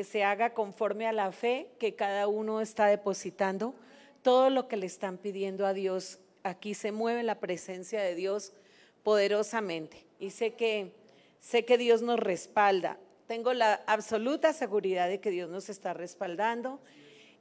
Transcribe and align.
Que 0.00 0.04
se 0.04 0.24
haga 0.24 0.54
conforme 0.54 1.06
a 1.06 1.12
la 1.12 1.30
fe 1.30 1.68
que 1.78 1.94
cada 1.94 2.26
uno 2.26 2.62
está 2.62 2.86
depositando, 2.86 3.74
todo 4.22 4.48
lo 4.48 4.66
que 4.66 4.78
le 4.78 4.86
están 4.86 5.18
pidiendo 5.18 5.66
a 5.66 5.74
Dios. 5.74 6.20
Aquí 6.42 6.72
se 6.72 6.90
mueve 6.90 7.22
la 7.22 7.38
presencia 7.38 8.00
de 8.00 8.14
Dios 8.14 8.54
poderosamente 9.02 10.06
y 10.18 10.30
sé 10.30 10.54
que 10.54 10.94
sé 11.38 11.66
que 11.66 11.76
Dios 11.76 12.00
nos 12.00 12.18
respalda. 12.18 12.96
Tengo 13.26 13.52
la 13.52 13.82
absoluta 13.86 14.54
seguridad 14.54 15.06
de 15.06 15.20
que 15.20 15.28
Dios 15.28 15.50
nos 15.50 15.68
está 15.68 15.92
respaldando. 15.92 16.80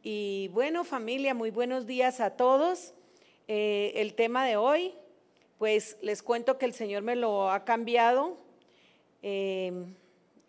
Y 0.04 0.50
bueno, 0.52 0.84
familia, 0.84 1.34
muy 1.34 1.52
buenos 1.52 1.88
días 1.88 2.20
a 2.20 2.32
todos. 2.32 2.94
Eh, 3.48 3.94
el 3.96 4.16
tema 4.16 4.46
de 4.46 4.58
hoy, 4.58 4.96
pues 5.58 5.96
les 6.02 6.22
cuento 6.22 6.58
que 6.58 6.66
el 6.66 6.74
Señor 6.74 7.04
me 7.04 7.16
lo 7.16 7.52
ha 7.52 7.64
cambiado. 7.64 8.36
Eh, 9.24 9.72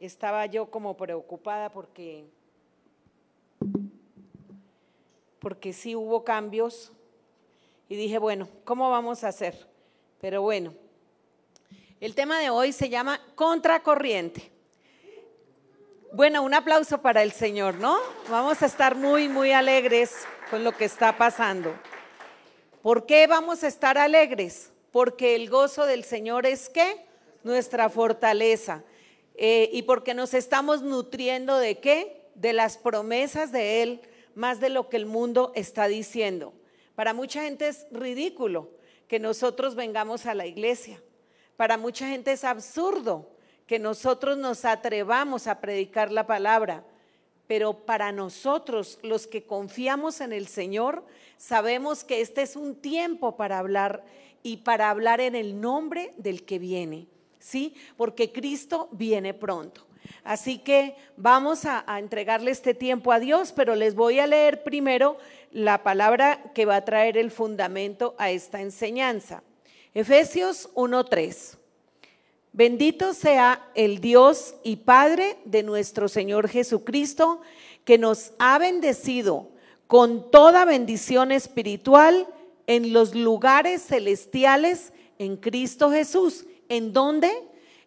estaba 0.00 0.46
yo 0.46 0.70
como 0.70 0.96
preocupada 0.96 1.70
porque, 1.70 2.24
porque 5.38 5.72
sí 5.72 5.94
hubo 5.94 6.24
cambios 6.24 6.92
y 7.88 7.96
dije, 7.96 8.18
bueno, 8.18 8.48
¿cómo 8.64 8.90
vamos 8.90 9.24
a 9.24 9.28
hacer? 9.28 9.68
Pero 10.20 10.42
bueno, 10.42 10.72
el 12.00 12.14
tema 12.14 12.38
de 12.38 12.48
hoy 12.48 12.72
se 12.72 12.88
llama 12.88 13.20
contracorriente. 13.34 14.50
Bueno, 16.12 16.42
un 16.42 16.54
aplauso 16.54 17.02
para 17.02 17.22
el 17.22 17.32
Señor, 17.32 17.74
¿no? 17.74 17.98
Vamos 18.28 18.62
a 18.62 18.66
estar 18.66 18.96
muy, 18.96 19.28
muy 19.28 19.52
alegres 19.52 20.26
con 20.50 20.64
lo 20.64 20.72
que 20.72 20.86
está 20.86 21.16
pasando. 21.16 21.74
¿Por 22.82 23.06
qué 23.06 23.26
vamos 23.26 23.62
a 23.62 23.68
estar 23.68 23.98
alegres? 23.98 24.72
Porque 24.90 25.36
el 25.36 25.50
gozo 25.50 25.84
del 25.84 26.04
Señor 26.04 26.46
es 26.46 26.68
qué? 26.68 27.04
Nuestra 27.44 27.88
fortaleza. 27.90 28.82
Eh, 29.42 29.70
y 29.72 29.82
porque 29.84 30.12
nos 30.12 30.34
estamos 30.34 30.82
nutriendo 30.82 31.56
de 31.56 31.78
qué? 31.78 32.28
De 32.34 32.52
las 32.52 32.76
promesas 32.76 33.50
de 33.50 33.82
Él, 33.82 34.02
más 34.34 34.60
de 34.60 34.68
lo 34.68 34.90
que 34.90 34.98
el 34.98 35.06
mundo 35.06 35.50
está 35.54 35.88
diciendo. 35.88 36.52
Para 36.94 37.14
mucha 37.14 37.42
gente 37.44 37.66
es 37.66 37.86
ridículo 37.90 38.68
que 39.08 39.18
nosotros 39.18 39.76
vengamos 39.76 40.26
a 40.26 40.34
la 40.34 40.44
iglesia. 40.44 41.02
Para 41.56 41.78
mucha 41.78 42.06
gente 42.06 42.32
es 42.32 42.44
absurdo 42.44 43.30
que 43.66 43.78
nosotros 43.78 44.36
nos 44.36 44.66
atrevamos 44.66 45.46
a 45.46 45.62
predicar 45.62 46.12
la 46.12 46.26
palabra. 46.26 46.84
Pero 47.46 47.86
para 47.86 48.12
nosotros, 48.12 48.98
los 49.02 49.26
que 49.26 49.46
confiamos 49.46 50.20
en 50.20 50.34
el 50.34 50.48
Señor, 50.48 51.02
sabemos 51.38 52.04
que 52.04 52.20
este 52.20 52.42
es 52.42 52.56
un 52.56 52.74
tiempo 52.74 53.38
para 53.38 53.58
hablar 53.58 54.04
y 54.42 54.58
para 54.58 54.90
hablar 54.90 55.22
en 55.22 55.34
el 55.34 55.62
nombre 55.62 56.12
del 56.18 56.44
que 56.44 56.58
viene. 56.58 57.08
¿Sí? 57.40 57.74
Porque 57.96 58.30
Cristo 58.30 58.88
viene 58.92 59.34
pronto. 59.34 59.86
Así 60.22 60.58
que 60.58 60.94
vamos 61.16 61.64
a, 61.64 61.84
entregarle 61.98 62.50
este 62.50 62.74
tiempo 62.74 63.12
a 63.12 63.18
Dios, 63.18 63.52
pero 63.52 63.74
les 63.74 63.94
voy 63.94 64.20
a 64.20 64.26
leer 64.26 64.62
primero 64.62 65.16
la 65.50 65.82
palabra 65.82 66.52
que 66.54 66.66
va 66.66 66.76
a 66.76 66.84
traer 66.84 67.16
el 67.16 67.30
fundamento 67.30 68.14
a 68.18 68.30
esta 68.30 68.60
enseñanza. 68.60 69.42
Efesios 69.94 70.70
1.3. 70.74 71.56
Bendito 72.52 73.14
sea 73.14 73.68
el 73.74 74.00
Dios 74.00 74.54
y 74.62 74.76
Padre 74.76 75.38
de 75.44 75.62
nuestro 75.62 76.08
Señor 76.08 76.48
Jesucristo, 76.48 77.40
que 77.84 77.96
nos 77.96 78.32
ha 78.38 78.58
bendecido 78.58 79.48
con 79.86 80.30
toda 80.30 80.64
bendición 80.64 81.32
espiritual 81.32 82.26
en 82.66 82.92
los 82.92 83.14
lugares 83.14 83.82
celestiales 83.82 84.92
en 85.18 85.36
Cristo 85.36 85.90
Jesús 85.90 86.44
¿En 86.70 86.94
dónde? 86.94 87.30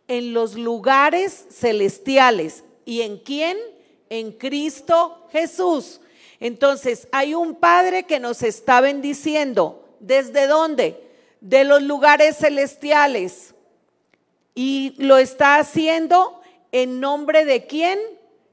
En 0.08 0.34
los 0.34 0.54
lugares 0.56 1.48
celestiales. 1.50 2.64
¿Y 2.86 3.02
en 3.02 3.18
quién? 3.18 3.58
En 4.10 4.34
Cristo 4.34 5.26
Jesús. 5.32 6.02
Entonces, 6.40 7.08
hay 7.12 7.34
un 7.34 7.56
Padre 7.56 8.04
que 8.04 8.20
nos 8.20 8.44
está 8.44 8.82
bendiciendo. 8.82 9.88
¿Desde 10.00 10.46
dónde? 10.46 11.02
De 11.40 11.64
los 11.64 11.82
lugares 11.82 12.38
celestiales. 12.38 13.56
Y 14.54 14.94
lo 14.98 15.18
está 15.18 15.56
haciendo 15.56 16.42
en 16.74 17.00
nombre 17.00 17.46
de 17.46 17.66
quién? 17.66 17.98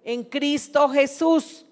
En 0.05 0.23
Cristo 0.23 0.89
Jesús. 0.89 1.67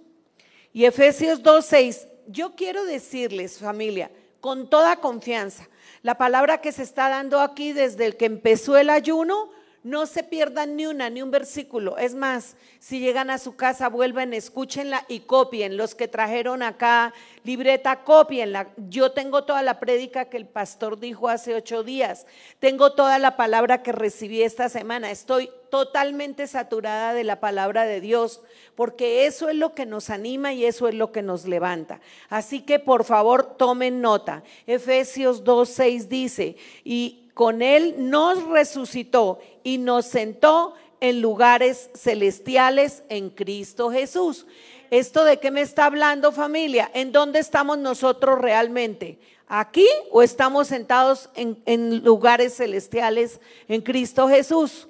Y 0.72 0.84
Efesios 0.84 1.42
2.6, 1.42 2.08
yo 2.26 2.56
quiero 2.56 2.84
decirles, 2.84 3.58
familia, 3.58 4.10
con 4.40 4.68
toda 4.68 4.96
confianza, 4.96 5.68
la 6.02 6.16
palabra 6.16 6.60
que 6.60 6.72
se 6.72 6.82
está 6.82 7.08
dando 7.08 7.40
aquí 7.40 7.72
desde 7.72 8.06
el 8.06 8.16
que 8.16 8.26
empezó 8.26 8.76
el 8.76 8.90
ayuno, 8.90 9.50
no 9.88 10.06
se 10.06 10.22
pierdan 10.22 10.76
ni 10.76 10.86
una, 10.86 11.08
ni 11.08 11.22
un 11.22 11.30
versículo. 11.30 11.96
Es 11.96 12.14
más, 12.14 12.56
si 12.78 13.00
llegan 13.00 13.30
a 13.30 13.38
su 13.38 13.56
casa, 13.56 13.88
vuelven, 13.88 14.34
escúchenla 14.34 15.04
y 15.08 15.20
copien. 15.20 15.76
Los 15.76 15.94
que 15.94 16.08
trajeron 16.08 16.62
acá 16.62 17.14
libreta, 17.42 18.04
copienla. 18.04 18.68
Yo 18.76 19.12
tengo 19.12 19.44
toda 19.44 19.62
la 19.62 19.80
prédica 19.80 20.26
que 20.26 20.36
el 20.36 20.46
pastor 20.46 20.98
dijo 21.00 21.28
hace 21.28 21.54
ocho 21.54 21.82
días. 21.82 22.26
Tengo 22.60 22.92
toda 22.92 23.18
la 23.18 23.36
palabra 23.36 23.82
que 23.82 23.92
recibí 23.92 24.42
esta 24.42 24.68
semana. 24.68 25.10
Estoy 25.10 25.50
totalmente 25.70 26.46
saturada 26.46 27.14
de 27.14 27.24
la 27.24 27.40
palabra 27.40 27.84
de 27.84 28.00
Dios, 28.00 28.42
porque 28.74 29.26
eso 29.26 29.48
es 29.48 29.56
lo 29.56 29.74
que 29.74 29.86
nos 29.86 30.10
anima 30.10 30.52
y 30.52 30.66
eso 30.66 30.88
es 30.88 30.94
lo 30.94 31.12
que 31.12 31.22
nos 31.22 31.46
levanta. 31.46 32.00
Así 32.28 32.60
que 32.60 32.78
por 32.78 33.04
favor 33.04 33.56
tomen 33.56 34.00
nota. 34.02 34.42
Efesios 34.66 35.44
2.6 35.44 36.08
dice, 36.08 36.56
y 36.84 37.27
con 37.38 37.62
Él 37.62 37.94
nos 37.98 38.48
resucitó 38.48 39.38
y 39.62 39.78
nos 39.78 40.06
sentó 40.06 40.74
en 40.98 41.22
lugares 41.22 41.88
celestiales 41.94 43.04
en 43.10 43.30
Cristo 43.30 43.92
Jesús. 43.92 44.44
¿Esto 44.90 45.22
de 45.22 45.38
qué 45.38 45.52
me 45.52 45.60
está 45.60 45.84
hablando 45.84 46.32
familia? 46.32 46.90
¿En 46.94 47.12
dónde 47.12 47.38
estamos 47.38 47.78
nosotros 47.78 48.40
realmente? 48.40 49.20
¿Aquí 49.46 49.86
o 50.10 50.24
estamos 50.24 50.66
sentados 50.66 51.30
en, 51.36 51.62
en 51.64 52.02
lugares 52.02 52.56
celestiales 52.56 53.40
en 53.68 53.82
Cristo 53.82 54.28
Jesús? 54.28 54.88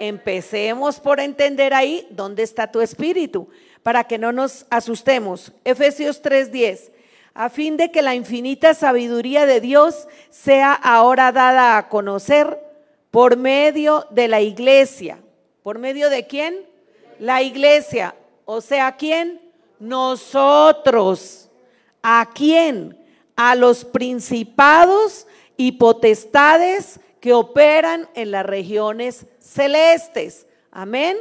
Empecemos 0.00 0.98
por 0.98 1.20
entender 1.20 1.72
ahí 1.72 2.08
dónde 2.10 2.42
está 2.42 2.72
tu 2.72 2.80
espíritu, 2.80 3.48
para 3.84 4.02
que 4.02 4.18
no 4.18 4.32
nos 4.32 4.66
asustemos. 4.70 5.52
Efesios 5.64 6.20
3:10 6.20 6.97
a 7.38 7.50
fin 7.50 7.76
de 7.76 7.92
que 7.92 8.02
la 8.02 8.16
infinita 8.16 8.74
sabiduría 8.74 9.46
de 9.46 9.60
Dios 9.60 10.08
sea 10.28 10.72
ahora 10.72 11.30
dada 11.30 11.78
a 11.78 11.88
conocer 11.88 12.58
por 13.12 13.36
medio 13.36 14.08
de 14.10 14.26
la 14.26 14.40
iglesia. 14.40 15.20
¿Por 15.62 15.78
medio 15.78 16.10
de 16.10 16.26
quién? 16.26 16.66
La 17.20 17.40
iglesia. 17.40 18.16
O 18.44 18.60
sea, 18.60 18.96
¿quién? 18.96 19.40
Nosotros. 19.78 21.48
¿A 22.02 22.28
quién? 22.34 22.98
A 23.36 23.54
los 23.54 23.84
principados 23.84 25.28
y 25.56 25.70
potestades 25.70 26.98
que 27.20 27.34
operan 27.34 28.08
en 28.16 28.32
las 28.32 28.46
regiones 28.46 29.26
celestes. 29.38 30.44
Amén. 30.72 31.16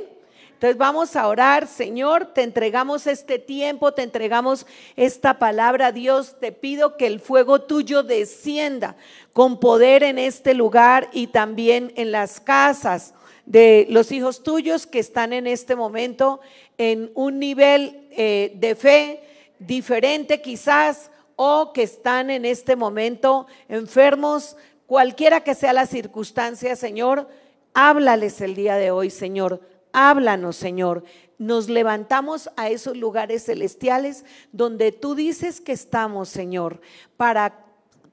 Entonces 0.57 0.79
vamos 0.79 1.15
a 1.15 1.27
orar, 1.27 1.67
Señor, 1.67 2.33
te 2.33 2.41
entregamos 2.41 3.05
este 3.05 3.37
tiempo, 3.37 3.93
te 3.93 4.01
entregamos 4.01 4.65
esta 4.95 5.37
palabra, 5.37 5.91
Dios, 5.91 6.39
te 6.39 6.51
pido 6.51 6.97
que 6.97 7.05
el 7.05 7.19
fuego 7.19 7.61
tuyo 7.61 8.01
descienda 8.01 8.95
con 9.33 9.59
poder 9.59 10.01
en 10.01 10.17
este 10.17 10.55
lugar 10.55 11.09
y 11.13 11.27
también 11.27 11.93
en 11.95 12.11
las 12.11 12.39
casas 12.39 13.13
de 13.45 13.85
los 13.91 14.11
hijos 14.11 14.41
tuyos 14.41 14.87
que 14.87 14.97
están 14.97 15.31
en 15.31 15.45
este 15.45 15.75
momento 15.75 16.39
en 16.79 17.11
un 17.13 17.37
nivel 17.37 18.07
eh, 18.09 18.51
de 18.55 18.73
fe 18.73 19.21
diferente 19.59 20.41
quizás 20.41 21.11
o 21.35 21.71
que 21.71 21.83
están 21.83 22.31
en 22.31 22.45
este 22.45 22.75
momento 22.75 23.45
enfermos, 23.69 24.57
cualquiera 24.87 25.41
que 25.41 25.53
sea 25.53 25.71
la 25.71 25.85
circunstancia, 25.85 26.75
Señor, 26.75 27.29
háblales 27.75 28.41
el 28.41 28.55
día 28.55 28.77
de 28.77 28.89
hoy, 28.89 29.11
Señor 29.11 29.76
Háblanos, 29.99 30.55
Señor. 30.55 31.03
Nos 31.39 31.69
levantamos 31.69 32.51
a 32.55 32.69
esos 32.69 32.95
lugares 32.95 33.45
celestiales 33.45 34.25
donde 34.51 34.91
tú 34.91 35.15
dices 35.15 35.59
que 35.59 35.71
estamos, 35.71 36.29
Señor, 36.29 36.81
para 37.17 37.65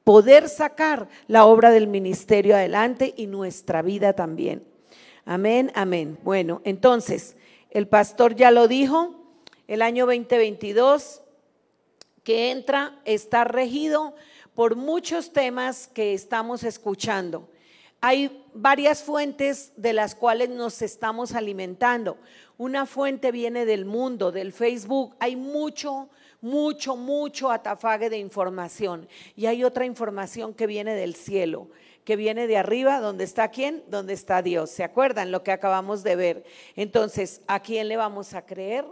poder 0.02 0.48
sacar 0.48 1.10
la 1.26 1.44
obra 1.44 1.70
del 1.70 1.86
ministerio 1.86 2.56
adelante 2.56 3.12
y 3.18 3.26
nuestra 3.26 3.82
vida 3.82 4.14
también. 4.14 4.64
Amén, 5.26 5.72
amén. 5.74 6.18
Bueno, 6.22 6.62
entonces, 6.64 7.36
el 7.68 7.86
pastor 7.86 8.34
ya 8.34 8.50
lo 8.50 8.66
dijo, 8.66 9.14
el 9.68 9.82
año 9.82 10.06
2022 10.06 11.20
que 12.22 12.50
entra 12.50 12.98
está 13.04 13.44
regido 13.44 14.14
por 14.54 14.74
muchos 14.74 15.34
temas 15.34 15.88
que 15.88 16.14
estamos 16.14 16.62
escuchando. 16.64 17.46
Hay 18.06 18.44
varias 18.52 19.02
fuentes 19.02 19.72
de 19.78 19.94
las 19.94 20.14
cuales 20.14 20.50
nos 20.50 20.82
estamos 20.82 21.34
alimentando. 21.34 22.18
Una 22.58 22.84
fuente 22.84 23.32
viene 23.32 23.64
del 23.64 23.86
mundo, 23.86 24.30
del 24.30 24.52
Facebook. 24.52 25.16
Hay 25.20 25.36
mucho, 25.36 26.10
mucho, 26.42 26.96
mucho 26.96 27.50
atafague 27.50 28.10
de 28.10 28.18
información. 28.18 29.08
Y 29.36 29.46
hay 29.46 29.64
otra 29.64 29.86
información 29.86 30.52
que 30.52 30.66
viene 30.66 30.94
del 30.94 31.14
cielo, 31.14 31.70
que 32.04 32.16
viene 32.16 32.46
de 32.46 32.58
arriba, 32.58 33.00
donde 33.00 33.24
está 33.24 33.48
quién, 33.48 33.82
donde 33.88 34.12
está 34.12 34.42
Dios. 34.42 34.68
¿Se 34.68 34.84
acuerdan 34.84 35.32
lo 35.32 35.42
que 35.42 35.52
acabamos 35.52 36.02
de 36.02 36.16
ver? 36.16 36.44
Entonces, 36.76 37.40
¿a 37.46 37.60
quién 37.60 37.88
le 37.88 37.96
vamos 37.96 38.34
a 38.34 38.44
creer? 38.44 38.84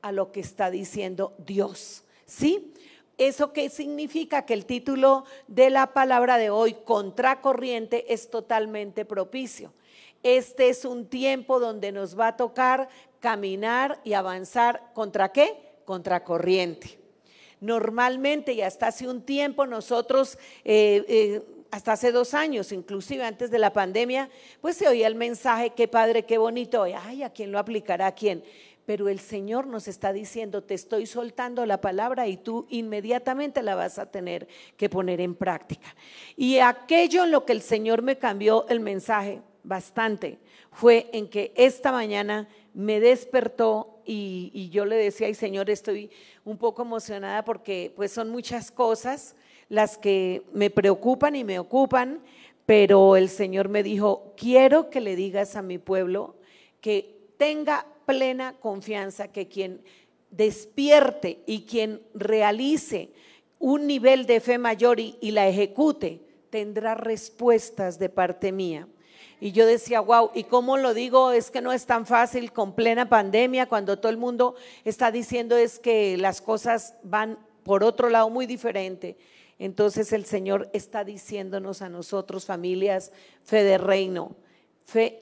A 0.00 0.12
lo 0.12 0.30
que 0.30 0.38
está 0.38 0.70
diciendo 0.70 1.34
Dios. 1.38 2.04
¿Sí? 2.24 2.72
¿Eso 3.20 3.52
qué 3.52 3.68
significa? 3.68 4.46
Que 4.46 4.54
el 4.54 4.64
título 4.64 5.26
de 5.46 5.68
la 5.68 5.88
palabra 5.88 6.38
de 6.38 6.48
hoy, 6.48 6.72
contracorriente, 6.72 8.14
es 8.14 8.30
totalmente 8.30 9.04
propicio. 9.04 9.74
Este 10.22 10.70
es 10.70 10.86
un 10.86 11.04
tiempo 11.04 11.60
donde 11.60 11.92
nos 11.92 12.18
va 12.18 12.28
a 12.28 12.36
tocar 12.38 12.88
caminar 13.20 14.00
y 14.04 14.14
avanzar 14.14 14.90
contra 14.94 15.32
qué? 15.32 15.54
Contra 15.84 16.24
corriente. 16.24 16.98
Normalmente 17.60 18.54
y 18.54 18.62
hasta 18.62 18.86
hace 18.86 19.06
un 19.06 19.20
tiempo 19.20 19.66
nosotros... 19.66 20.38
Eh, 20.64 21.04
eh, 21.06 21.42
hasta 21.70 21.92
hace 21.92 22.10
dos 22.10 22.34
años, 22.34 22.72
inclusive 22.72 23.24
antes 23.24 23.50
de 23.50 23.58
la 23.60 23.72
pandemia, 23.72 24.28
pues 24.60 24.76
se 24.76 24.88
oía 24.88 25.06
el 25.06 25.14
mensaje, 25.14 25.70
qué 25.70 25.86
padre, 25.86 26.24
qué 26.24 26.36
bonito, 26.36 26.82
ay, 26.82 27.22
¿a 27.22 27.30
quién 27.30 27.52
lo 27.52 27.60
aplicará? 27.60 28.08
¿A 28.08 28.12
quién? 28.12 28.42
Pero 28.90 29.08
el 29.08 29.20
Señor 29.20 29.68
nos 29.68 29.86
está 29.86 30.12
diciendo, 30.12 30.64
te 30.64 30.74
estoy 30.74 31.06
soltando 31.06 31.64
la 31.64 31.80
palabra 31.80 32.26
y 32.26 32.36
tú 32.36 32.66
inmediatamente 32.70 33.62
la 33.62 33.76
vas 33.76 34.00
a 34.00 34.10
tener 34.10 34.48
que 34.76 34.88
poner 34.88 35.20
en 35.20 35.36
práctica. 35.36 35.94
Y 36.36 36.58
aquello 36.58 37.22
en 37.22 37.30
lo 37.30 37.44
que 37.44 37.52
el 37.52 37.62
Señor 37.62 38.02
me 38.02 38.18
cambió 38.18 38.66
el 38.68 38.80
mensaje 38.80 39.42
bastante 39.62 40.40
fue 40.72 41.08
en 41.12 41.28
que 41.28 41.52
esta 41.54 41.92
mañana 41.92 42.48
me 42.74 42.98
despertó 42.98 44.02
y, 44.04 44.70
yo 44.72 44.84
le 44.84 44.96
decía, 44.96 45.28
ay 45.28 45.34
Señor, 45.34 45.70
estoy 45.70 46.10
un 46.44 46.58
poco 46.58 46.82
emocionada 46.82 47.44
porque 47.44 47.92
pues 47.94 48.10
son 48.10 48.28
muchas 48.28 48.72
cosas 48.72 49.36
las 49.68 49.98
que 49.98 50.42
me 50.52 50.68
preocupan 50.68 51.36
y 51.36 51.44
me 51.44 51.60
ocupan, 51.60 52.24
pero 52.66 53.14
el 53.14 53.28
Señor 53.28 53.68
me 53.68 53.84
dijo, 53.84 54.34
quiero 54.36 54.90
que 54.90 55.00
le 55.00 55.14
digas 55.14 55.54
a 55.54 55.62
mi 55.62 55.78
pueblo 55.78 56.34
que 56.80 57.20
tenga 57.36 57.86
plena 58.10 58.54
confianza 58.54 59.28
que 59.28 59.46
quien 59.46 59.82
despierte 60.30 61.42
y 61.46 61.62
quien 61.62 62.02
realice 62.12 63.12
un 63.60 63.86
nivel 63.86 64.26
de 64.26 64.40
fe 64.40 64.58
mayor 64.58 64.98
y, 64.98 65.16
la 65.30 65.46
ejecute, 65.46 66.20
tendrá 66.50 66.94
respuestas 66.94 68.00
de 68.00 68.08
parte 68.08 68.50
mía. 68.50 68.88
Y 69.40 69.52
yo 69.52 69.64
decía, 69.64 70.00
wow, 70.00 70.30
¿y 70.34 70.44
cómo 70.44 70.76
lo 70.76 70.92
digo? 70.92 71.30
Es 71.30 71.52
que 71.52 71.62
no 71.62 71.72
es 71.72 71.86
tan 71.86 72.04
fácil 72.04 72.52
con 72.52 72.74
plena 72.74 73.08
pandemia, 73.08 73.66
cuando 73.66 73.98
todo 73.98 74.10
el 74.10 74.18
mundo 74.18 74.56
está 74.84 75.12
diciendo 75.12 75.56
es 75.56 75.78
que 75.78 76.16
las 76.16 76.40
cosas 76.40 76.94
van 77.04 77.38
por 77.62 77.84
otro 77.84 78.10
lado 78.10 78.28
muy 78.28 78.46
diferente. 78.46 79.16
Entonces 79.60 80.12
el 80.12 80.24
Señor 80.24 80.68
está 80.72 81.04
diciéndonos 81.04 81.80
a 81.80 81.88
nosotros, 81.88 82.44
familias, 82.44 83.12
fe 83.44 83.62
de 83.62 83.78
reino, 83.78 84.34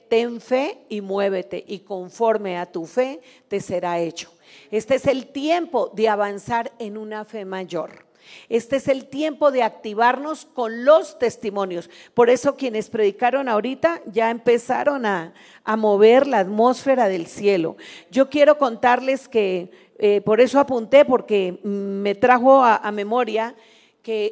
ten 0.09 0.41
fe 0.41 0.79
y 0.89 1.01
muévete 1.01 1.63
y 1.67 1.79
conforme 1.79 2.57
a 2.57 2.65
tu 2.65 2.85
fe 2.85 3.21
te 3.47 3.59
será 3.59 3.99
hecho. 3.99 4.31
Este 4.71 4.95
es 4.95 5.07
el 5.07 5.27
tiempo 5.27 5.91
de 5.93 6.09
avanzar 6.09 6.71
en 6.79 6.97
una 6.97 7.25
fe 7.25 7.45
mayor. 7.45 8.09
Este 8.47 8.75
es 8.75 8.87
el 8.87 9.07
tiempo 9.07 9.51
de 9.51 9.63
activarnos 9.63 10.45
con 10.45 10.85
los 10.85 11.17
testimonios. 11.17 11.89
Por 12.13 12.29
eso 12.29 12.55
quienes 12.55 12.89
predicaron 12.89 13.49
ahorita 13.49 14.01
ya 14.05 14.29
empezaron 14.29 15.05
a, 15.05 15.33
mover 15.77 16.25
la 16.25 16.39
atmósfera 16.39 17.07
del 17.07 17.27
cielo. 17.27 17.77
Yo 18.11 18.29
quiero 18.29 18.57
contarles 18.57 19.27
que, 19.27 19.71
eh, 19.99 20.21
por 20.21 20.41
eso 20.41 20.59
apunté, 20.59 21.05
porque 21.05 21.59
me 21.63 22.15
trajo 22.15 22.63
a 22.63 22.91
memoria 22.91 23.55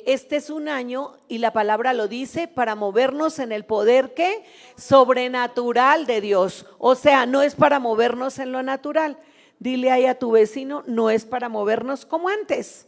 este 0.06 0.38
es 0.38 0.50
un 0.50 0.70
año, 0.70 1.14
y 1.28 1.40
la 1.40 1.52
palabra 1.52 1.94
lo 1.94 2.08
dice, 2.08 2.48
para 2.48 2.76
movernos 2.76 3.40
en 3.40 3.52
el 3.52 3.66
poder 3.66 4.14
que 4.14 4.44
sobrenatural 4.78 6.06
de 6.06 6.22
Dios. 6.22 6.66
O 6.78 6.96
sea, 6.96 7.26
no 7.26 7.42
es 7.42 7.56
para 7.56 7.80
movernos 7.80 8.40
en 8.40 8.52
lo 8.52 8.64
natural. 8.64 9.18
Dile 9.60 9.92
ahí 9.92 10.06
a 10.06 10.20
tu 10.20 10.32
vecino, 10.32 10.84
no 10.88 11.10
es 11.10 11.26
para 11.26 11.50
movernos 11.50 12.06
como 12.06 12.30
antes. 12.30 12.88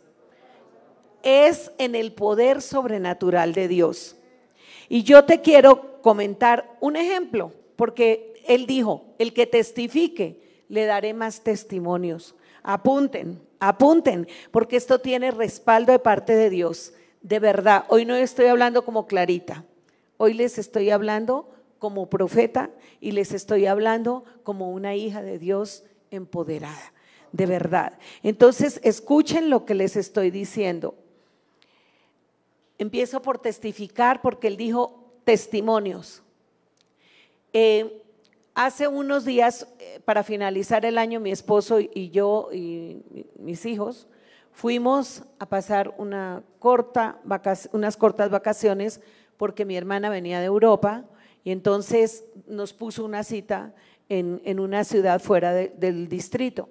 Es 1.22 1.72
en 1.78 1.96
el 1.96 2.14
poder 2.14 2.62
sobrenatural 2.62 3.54
de 3.54 3.68
Dios. 3.68 4.16
Y 4.88 5.04
yo 5.04 5.26
te 5.26 5.42
quiero 5.42 6.02
comentar 6.02 6.78
un 6.80 6.96
ejemplo, 6.96 7.52
porque 7.76 8.42
él 8.48 8.66
dijo, 8.66 9.06
el 9.18 9.34
que 9.34 9.46
testifique, 9.46 10.64
le 10.70 10.86
daré 10.86 11.14
más 11.14 11.42
testimonios. 11.44 12.36
Apunten, 12.64 13.42
apunten, 13.60 14.28
porque 14.52 14.78
esto 14.78 15.00
tiene 15.00 15.32
respaldo 15.32 15.92
de 15.92 16.00
parte 16.00 16.36
de 16.36 16.50
Dios. 16.50 16.94
De 17.22 17.40
verdad, 17.40 17.86
hoy 17.90 18.06
no 18.06 18.16
estoy 18.16 18.48
hablando 18.48 18.86
como 18.86 19.06
Clarita, 19.08 19.66
hoy 20.18 20.34
les 20.34 20.58
estoy 20.58 20.90
hablando 20.90 21.50
como 21.80 22.10
profeta 22.10 22.70
y 23.00 23.12
les 23.12 23.34
estoy 23.34 23.66
hablando 23.66 24.24
como 24.44 24.72
una 24.72 24.96
hija 24.96 25.22
de 25.22 25.40
Dios 25.40 25.84
empoderada, 26.12 26.94
de 27.32 27.46
verdad. 27.46 27.98
Entonces, 28.24 28.80
escuchen 28.84 29.50
lo 29.50 29.66
que 29.66 29.76
les 29.76 29.96
estoy 29.96 30.32
diciendo. 30.32 30.96
Empiezo 32.78 33.22
por 33.22 33.40
testificar 33.40 34.22
porque 34.22 34.48
él 34.48 34.58
dijo 34.58 35.12
testimonios. 35.24 36.24
Eh, 37.52 38.04
Hace 38.62 38.90
unos 38.90 39.24
días, 39.24 39.70
eh, 39.80 40.02
para 40.04 40.22
finalizar 40.22 40.84
el 40.84 40.98
año, 40.98 41.22
mi 41.22 41.32
esposo 41.32 41.80
y 41.80 42.10
yo 42.10 42.50
y 42.52 43.02
mis 43.38 43.66
hijos 43.66 44.10
fuimos 44.52 45.24
a 45.40 45.46
pasar 45.46 45.96
una 45.98 46.44
corta 46.60 47.22
unas 47.72 47.96
cortas 47.96 48.30
vacaciones 48.30 49.00
porque 49.38 49.64
mi 49.64 49.78
hermana 49.78 50.10
venía 50.10 50.42
de 50.42 50.48
Europa 50.48 51.06
y 51.46 51.52
entonces 51.52 52.26
nos 52.48 52.74
puso 52.74 53.06
una 53.06 53.24
cita 53.24 53.74
en, 54.10 54.60
una 54.60 54.84
ciudad 54.84 55.22
fuera 55.22 55.54
del 55.54 56.10
distrito, 56.10 56.68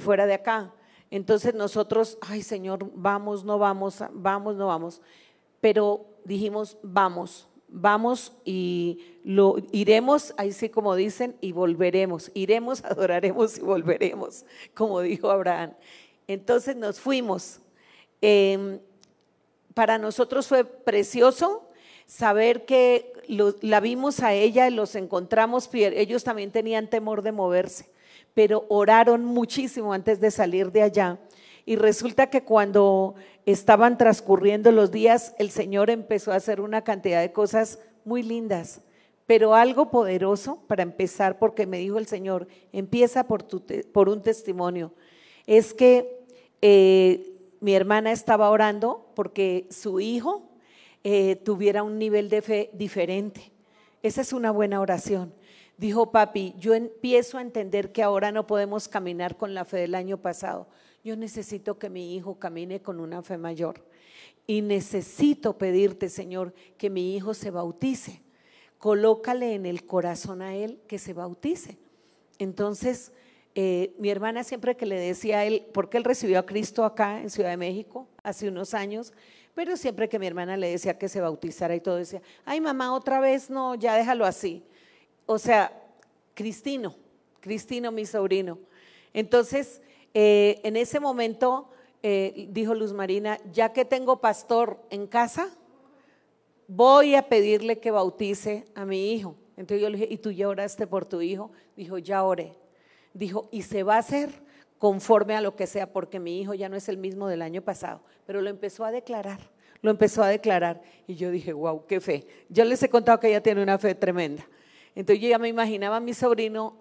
fuera 0.00 0.26
de 0.26 0.34
acá. 0.34 0.74
Entonces 1.12 1.54
nosotros, 1.54 2.18
ay 2.22 2.42
Señor, 2.42 2.90
vamos, 2.92 3.44
no 3.44 3.56
vamos, 3.56 4.02
vamos, 4.14 4.56
no 4.56 4.66
vamos. 4.66 5.00
Pero 5.60 6.06
dijimos, 6.24 6.76
vamos, 6.82 7.48
vamos 7.68 8.32
y 8.44 9.18
lo 9.24 9.56
iremos, 9.72 10.34
ahí 10.36 10.52
sí 10.52 10.68
como 10.68 10.94
dicen, 10.94 11.36
y 11.40 11.52
volveremos. 11.52 12.30
Iremos, 12.34 12.84
adoraremos 12.84 13.58
y 13.58 13.60
volveremos, 13.60 14.44
como 14.74 15.00
dijo 15.00 15.30
Abraham. 15.30 15.74
Entonces 16.26 16.76
nos 16.76 17.00
fuimos. 17.00 17.60
Em, 18.20 18.80
para 19.74 19.98
nosotros 19.98 20.48
fue 20.48 20.64
precioso 20.64 21.68
saber 22.06 22.64
que 22.64 23.12
la 23.60 23.80
vimos 23.80 24.20
a 24.20 24.32
ella 24.32 24.66
y 24.66 24.70
los 24.72 24.94
encontramos, 24.94 25.68
ellos 25.72 26.24
también 26.24 26.50
tenían 26.50 26.88
temor 26.88 27.22
de 27.22 27.32
moverse, 27.32 27.90
pero 28.34 28.64
oraron 28.70 29.24
muchísimo 29.24 29.92
antes 29.92 30.18
de 30.18 30.30
salir 30.30 30.72
de 30.72 30.82
allá. 30.82 31.18
Y 31.68 31.76
resulta 31.76 32.30
que 32.30 32.44
cuando 32.44 33.14
estaban 33.44 33.98
transcurriendo 33.98 34.72
los 34.72 34.90
días, 34.90 35.34
el 35.38 35.50
Señor 35.50 35.90
empezó 35.90 36.32
a 36.32 36.36
hacer 36.36 36.62
una 36.62 36.82
cantidad 36.82 37.20
de 37.20 37.30
cosas 37.30 37.78
muy 38.06 38.22
lindas, 38.22 38.80
pero 39.26 39.54
algo 39.54 39.90
poderoso 39.90 40.62
para 40.66 40.82
empezar, 40.82 41.38
porque 41.38 41.66
me 41.66 41.76
dijo 41.76 41.98
el 41.98 42.06
Señor, 42.06 42.48
empieza 42.72 43.24
por, 43.24 43.42
tu 43.42 43.62
por 43.92 44.08
un 44.08 44.22
testimonio. 44.22 44.94
Es 45.46 45.74
que 45.74 46.24
eh, 46.62 47.36
mi 47.60 47.74
hermana 47.74 48.12
estaba 48.12 48.48
orando 48.48 49.12
porque 49.14 49.66
su 49.68 50.00
hijo 50.00 50.48
eh, 51.04 51.36
tuviera 51.36 51.82
un 51.82 51.98
nivel 51.98 52.30
de 52.30 52.40
fe 52.40 52.70
diferente. 52.72 53.52
Esa 54.02 54.22
es 54.22 54.32
una 54.32 54.52
buena 54.52 54.80
oración. 54.80 55.34
Dijo 55.76 56.12
papi, 56.12 56.54
yo 56.58 56.72
empiezo 56.72 57.36
a 57.36 57.42
entender 57.42 57.92
que 57.92 58.02
ahora 58.02 58.32
no 58.32 58.46
podemos 58.46 58.88
caminar 58.88 59.36
con 59.36 59.52
la 59.52 59.66
fe 59.66 59.76
del 59.76 59.94
año 59.94 60.16
pasado 60.16 60.66
yo 61.08 61.16
necesito 61.16 61.78
que 61.78 61.88
mi 61.88 62.14
hijo 62.14 62.38
camine 62.38 62.82
con 62.82 63.00
una 63.00 63.22
fe 63.22 63.38
mayor. 63.38 63.82
Y 64.46 64.60
necesito 64.60 65.56
pedirte, 65.56 66.10
Señor, 66.10 66.52
que 66.76 66.90
mi 66.90 67.16
hijo 67.16 67.32
se 67.32 67.50
bautice. 67.50 68.20
Colócale 68.76 69.54
en 69.54 69.64
el 69.64 69.86
corazón 69.86 70.42
a 70.42 70.54
él 70.54 70.78
que 70.86 70.98
se 70.98 71.14
bautice. 71.14 71.78
Entonces, 72.38 73.10
eh, 73.54 73.94
mi 73.98 74.10
hermana 74.10 74.44
siempre 74.44 74.76
que 74.76 74.84
le 74.84 75.00
decía 75.00 75.38
a 75.38 75.44
él, 75.46 75.66
porque 75.72 75.96
él 75.96 76.04
recibió 76.04 76.38
a 76.38 76.46
Cristo 76.46 76.84
acá 76.84 77.22
en 77.22 77.30
Ciudad 77.30 77.50
de 77.50 77.56
México 77.56 78.06
hace 78.22 78.46
unos 78.48 78.74
años, 78.74 79.14
pero 79.54 79.78
siempre 79.78 80.10
que 80.10 80.18
mi 80.18 80.26
hermana 80.26 80.58
le 80.58 80.68
decía 80.68 80.98
que 80.98 81.08
se 81.08 81.22
bautizara 81.22 81.74
y 81.74 81.80
todo, 81.80 81.96
decía, 81.96 82.20
ay 82.44 82.60
mamá, 82.60 82.92
otra 82.92 83.18
vez 83.18 83.48
no, 83.48 83.74
ya 83.74 83.94
déjalo 83.94 84.26
así. 84.26 84.62
O 85.24 85.38
sea, 85.38 85.72
Cristino, 86.34 86.94
Cristino, 87.40 87.90
mi 87.90 88.04
sobrino, 88.04 88.58
Entonces, 89.14 89.80
eh, 90.14 90.60
en 90.64 90.76
ese 90.76 91.00
momento 91.00 91.68
eh, 92.02 92.46
dijo 92.50 92.74
Luz 92.74 92.92
Marina, 92.92 93.38
ya 93.52 93.72
que 93.72 93.84
tengo 93.84 94.20
pastor 94.20 94.80
en 94.90 95.06
casa, 95.06 95.50
voy 96.68 97.14
a 97.14 97.28
pedirle 97.28 97.80
que 97.80 97.90
bautice 97.90 98.64
a 98.74 98.84
mi 98.84 99.12
hijo. 99.12 99.34
Entonces 99.56 99.82
yo 99.82 99.90
le 99.90 99.98
dije, 99.98 100.12
¿y 100.12 100.18
tú 100.18 100.30
ya 100.30 100.48
oraste 100.48 100.86
por 100.86 101.04
tu 101.04 101.20
hijo? 101.20 101.50
Dijo, 101.76 101.98
ya 101.98 102.22
oré. 102.22 102.54
Dijo, 103.14 103.48
y 103.50 103.62
se 103.62 103.82
va 103.82 103.96
a 103.96 103.98
hacer 103.98 104.30
conforme 104.78 105.34
a 105.34 105.40
lo 105.40 105.56
que 105.56 105.66
sea, 105.66 105.92
porque 105.92 106.20
mi 106.20 106.40
hijo 106.40 106.54
ya 106.54 106.68
no 106.68 106.76
es 106.76 106.88
el 106.88 106.98
mismo 106.98 107.26
del 107.26 107.42
año 107.42 107.62
pasado, 107.62 108.00
pero 108.24 108.40
lo 108.40 108.48
empezó 108.48 108.84
a 108.84 108.92
declarar, 108.92 109.40
lo 109.82 109.90
empezó 109.90 110.22
a 110.22 110.28
declarar. 110.28 110.80
Y 111.08 111.16
yo 111.16 111.32
dije, 111.32 111.52
wow, 111.52 111.84
qué 111.86 112.00
fe. 112.00 112.28
Yo 112.48 112.64
les 112.64 112.80
he 112.84 112.88
contado 112.88 113.18
que 113.18 113.28
ella 113.28 113.42
tiene 113.42 113.60
una 113.60 113.76
fe 113.76 113.96
tremenda. 113.96 114.46
Entonces 114.94 115.20
yo 115.20 115.28
ya 115.28 115.38
me 115.38 115.48
imaginaba 115.48 115.96
a 115.96 116.00
mi 116.00 116.14
sobrino, 116.14 116.76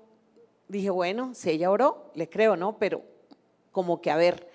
dije, 0.67 0.91
bueno, 0.91 1.33
si 1.33 1.49
ella 1.49 1.71
oró, 1.71 2.11
le 2.13 2.29
creo, 2.29 2.55
¿no? 2.55 2.77
Pero 2.77 3.01
como 3.71 4.01
que 4.01 4.11
a 4.11 4.17
ver. 4.17 4.49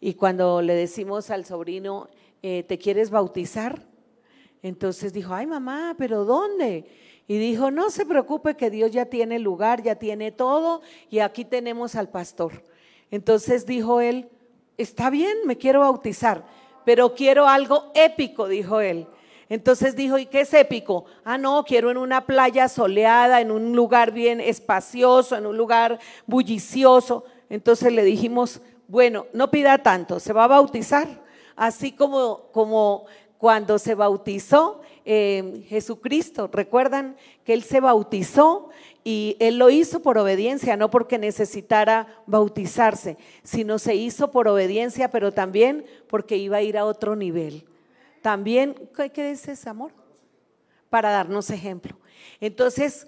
Y 0.00 0.14
cuando 0.14 0.62
le 0.62 0.74
decimos 0.74 1.30
al 1.30 1.44
sobrino, 1.44 2.08
eh, 2.42 2.64
¿te 2.64 2.78
quieres 2.78 3.10
bautizar? 3.10 3.82
Entonces 4.62 5.12
dijo, 5.12 5.34
ay 5.34 5.46
mamá, 5.46 5.94
pero 5.98 6.24
¿dónde? 6.24 6.86
Y 7.28 7.38
dijo, 7.38 7.70
no 7.70 7.90
se 7.90 8.06
preocupe 8.06 8.56
que 8.56 8.70
Dios 8.70 8.92
ya 8.92 9.06
tiene 9.06 9.38
lugar, 9.38 9.82
ya 9.82 9.96
tiene 9.96 10.30
todo 10.30 10.82
y 11.10 11.18
aquí 11.18 11.44
tenemos 11.44 11.94
al 11.96 12.08
pastor. 12.08 12.62
Entonces 13.10 13.66
dijo 13.66 14.00
él, 14.00 14.28
está 14.76 15.10
bien, 15.10 15.38
me 15.44 15.56
quiero 15.56 15.80
bautizar, 15.80 16.44
pero 16.84 17.14
quiero 17.14 17.48
algo 17.48 17.90
épico, 17.94 18.48
dijo 18.48 18.80
él. 18.80 19.06
Entonces 19.48 19.94
dijo, 19.94 20.18
¿y 20.18 20.26
qué 20.26 20.40
es 20.40 20.52
épico? 20.54 21.04
Ah, 21.24 21.38
no, 21.38 21.64
quiero 21.64 21.90
en 21.90 21.98
una 21.98 22.26
playa 22.26 22.68
soleada, 22.68 23.40
en 23.40 23.52
un 23.52 23.76
lugar 23.76 24.10
bien 24.10 24.40
espacioso, 24.40 25.36
en 25.36 25.46
un 25.46 25.56
lugar 25.56 26.00
bullicioso. 26.26 27.24
Entonces 27.48 27.92
le 27.92 28.04
dijimos, 28.04 28.60
bueno, 28.88 29.26
no 29.32 29.50
pida 29.50 29.78
tanto, 29.78 30.20
se 30.20 30.32
va 30.32 30.44
a 30.44 30.48
bautizar, 30.48 31.24
así 31.56 31.92
como, 31.92 32.48
como 32.52 33.06
cuando 33.38 33.78
se 33.78 33.94
bautizó 33.94 34.80
eh, 35.04 35.64
Jesucristo. 35.68 36.48
Recuerdan 36.52 37.16
que 37.44 37.52
Él 37.52 37.62
se 37.62 37.80
bautizó 37.80 38.70
y 39.04 39.36
Él 39.38 39.58
lo 39.58 39.70
hizo 39.70 40.00
por 40.00 40.18
obediencia, 40.18 40.76
no 40.76 40.90
porque 40.90 41.18
necesitara 41.18 42.08
bautizarse, 42.26 43.16
sino 43.42 43.78
se 43.78 43.94
hizo 43.94 44.30
por 44.30 44.48
obediencia, 44.48 45.10
pero 45.10 45.32
también 45.32 45.86
porque 46.08 46.36
iba 46.36 46.56
a 46.58 46.62
ir 46.62 46.76
a 46.76 46.84
otro 46.84 47.14
nivel. 47.14 47.64
También, 48.22 48.74
¿qué 49.14 49.30
dices, 49.30 49.66
amor? 49.66 49.92
Para 50.90 51.10
darnos 51.10 51.50
ejemplo. 51.50 51.96
Entonces, 52.40 53.06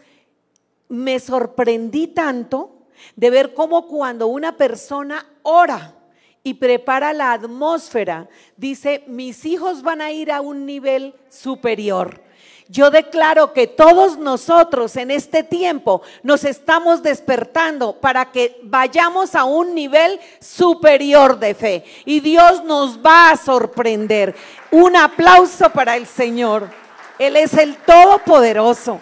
me 0.89 1.19
sorprendí 1.19 2.07
tanto 2.07 2.78
de 3.17 3.31
ver 3.31 3.55
cómo 3.55 3.87
cuando 3.87 4.27
una 4.27 4.57
persona 4.57 5.27
ora, 5.43 5.95
y 6.43 6.55
prepara 6.55 7.13
la 7.13 7.33
atmósfera. 7.33 8.29
Dice, 8.57 9.05
mis 9.07 9.45
hijos 9.45 9.83
van 9.83 10.01
a 10.01 10.13
ir 10.13 10.33
a 10.33 10.41
un 10.41 10.65
nivel 10.65 11.15
superior. 11.29 12.23
Yo 12.71 12.91
declaro 12.91 13.55
que 13.55 13.67
todos 13.67 14.19
nosotros 14.19 14.97
en 14.97 15.11
este 15.11 15.43
tiempo 15.43 16.03
nos 16.23 16.45
estamos 16.45 17.03
despertando 17.03 17.99
para 17.99 18.31
que 18.31 18.61
vayamos 18.63 19.35
a 19.35 19.45
un 19.45 19.75
nivel 19.75 20.21
superior 20.39 21.39
de 21.39 21.55
fe. 21.55 21.85
Y 22.05 22.21
Dios 22.21 22.63
nos 22.65 22.99
va 22.99 23.31
a 23.31 23.37
sorprender. 23.37 24.35
Un 24.71 24.97
aplauso 24.97 25.71
para 25.71 25.97
el 25.97 26.07
Señor. 26.07 26.69
Él 27.19 27.37
es 27.37 27.55
el 27.55 27.77
Todopoderoso. 27.77 29.01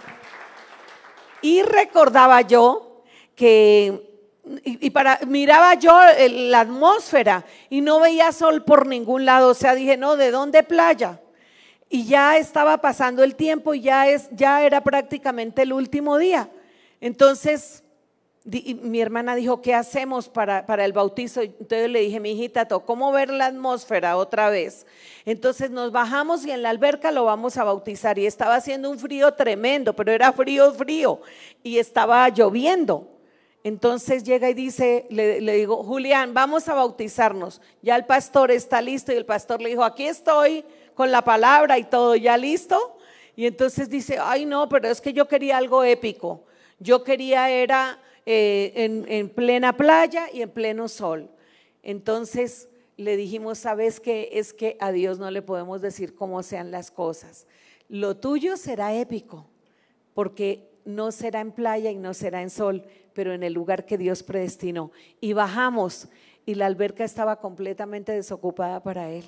Y 1.42 1.62
recordaba 1.62 2.40
yo 2.42 2.95
que 3.36 4.16
y, 4.64 4.90
para 4.90 5.18
miraba 5.26 5.74
yo 5.74 5.92
la 6.30 6.60
atmósfera 6.60 7.44
y 7.68 7.80
no 7.80 8.00
veía 8.00 8.30
sol 8.32 8.64
por 8.64 8.86
ningún 8.86 9.24
lado, 9.24 9.50
o 9.50 9.54
sea, 9.54 9.74
dije, 9.74 9.96
no, 9.96 10.16
¿de 10.16 10.30
dónde 10.30 10.62
playa? 10.62 11.20
Y 11.88 12.06
ya 12.06 12.36
estaba 12.36 12.78
pasando 12.78 13.22
el 13.22 13.34
tiempo 13.34 13.74
y 13.74 13.82
ya 13.82 14.08
es 14.08 14.28
ya 14.32 14.64
era 14.64 14.80
prácticamente 14.82 15.62
el 15.62 15.72
último 15.72 16.18
día. 16.18 16.48
Entonces, 17.00 17.84
mi 18.44 19.00
hermana 19.00 19.34
dijo, 19.34 19.60
¿qué 19.60 19.74
hacemos 19.74 20.28
para, 20.28 20.66
para, 20.66 20.84
el 20.84 20.92
bautizo? 20.92 21.42
Entonces 21.42 21.90
le 21.90 22.00
dije, 22.00 22.20
mi 22.20 22.30
hijita, 22.30 22.66
¿cómo 22.66 23.10
ver 23.10 23.30
la 23.30 23.46
atmósfera 23.46 24.16
otra 24.16 24.50
vez? 24.50 24.86
Entonces 25.24 25.70
nos 25.70 25.90
bajamos 25.90 26.46
y 26.46 26.52
en 26.52 26.62
la 26.62 26.70
alberca 26.70 27.10
lo 27.10 27.24
vamos 27.24 27.56
a 27.56 27.64
bautizar. 27.64 28.18
Y 28.18 28.26
estaba 28.26 28.54
haciendo 28.54 28.88
un 28.88 29.00
frío 29.00 29.34
tremendo, 29.34 29.94
pero 29.94 30.12
era 30.12 30.32
frío, 30.32 30.72
frío. 30.72 31.20
Y 31.64 31.78
estaba 31.78 32.28
lloviendo. 32.28 33.15
Entonces 33.66 34.22
llega 34.22 34.48
y 34.48 34.54
dice, 34.54 35.08
le, 35.10 35.40
digo, 35.40 35.82
Julián, 35.82 36.32
vamos 36.32 36.68
a 36.68 36.74
bautizarnos. 36.74 37.60
Ya 37.82 37.96
el 37.96 38.06
pastor 38.06 38.52
está 38.52 38.80
listo 38.80 39.12
y 39.12 39.16
el 39.16 39.26
pastor 39.26 39.60
le 39.60 39.70
dijo, 39.70 39.82
aquí 39.82 40.04
estoy 40.04 40.64
con 40.94 41.10
la 41.10 41.24
palabra 41.24 41.76
y 41.76 41.82
todo, 41.82 42.14
¿ya 42.14 42.36
listo? 42.36 42.96
Y 43.34 43.44
entonces 43.44 43.90
dice, 43.90 44.18
ay 44.22 44.46
no, 44.46 44.68
pero 44.68 44.86
es 44.86 45.00
que 45.00 45.12
yo 45.12 45.26
quería 45.26 45.56
algo 45.56 45.82
épico. 45.82 46.44
Yo 46.78 47.02
quería 47.02 47.50
era 47.50 48.00
eh, 48.24 48.70
en, 48.76 49.04
en 49.08 49.28
plena 49.30 49.76
playa 49.76 50.28
y 50.32 50.42
en 50.42 50.50
pleno 50.50 50.86
sol. 50.86 51.28
Entonces 51.82 52.68
le 52.96 53.16
dijimos, 53.16 53.58
¿sabes 53.58 53.98
qué? 53.98 54.28
Es 54.34 54.52
que 54.52 54.76
a 54.78 54.92
Dios 54.92 55.18
no 55.18 55.28
le 55.32 55.42
podemos 55.42 55.80
decir 55.80 56.14
cómo 56.14 56.44
sean 56.44 56.70
las 56.70 56.92
cosas. 56.92 57.48
Lo 57.88 58.16
tuyo 58.16 58.56
será 58.56 58.94
épico, 58.94 59.50
porque 60.14 60.75
no 60.86 61.12
será 61.12 61.40
en 61.40 61.52
playa 61.52 61.90
y 61.90 61.96
no 61.96 62.14
será 62.14 62.40
en 62.40 62.48
sol, 62.48 62.84
pero 63.12 63.34
en 63.34 63.42
el 63.42 63.52
lugar 63.52 63.84
que 63.84 63.98
Dios 63.98 64.22
predestinó. 64.22 64.92
Y 65.20 65.34
bajamos 65.34 66.08
y 66.46 66.54
la 66.54 66.66
alberca 66.66 67.04
estaba 67.04 67.36
completamente 67.40 68.12
desocupada 68.12 68.82
para 68.82 69.10
él. 69.10 69.24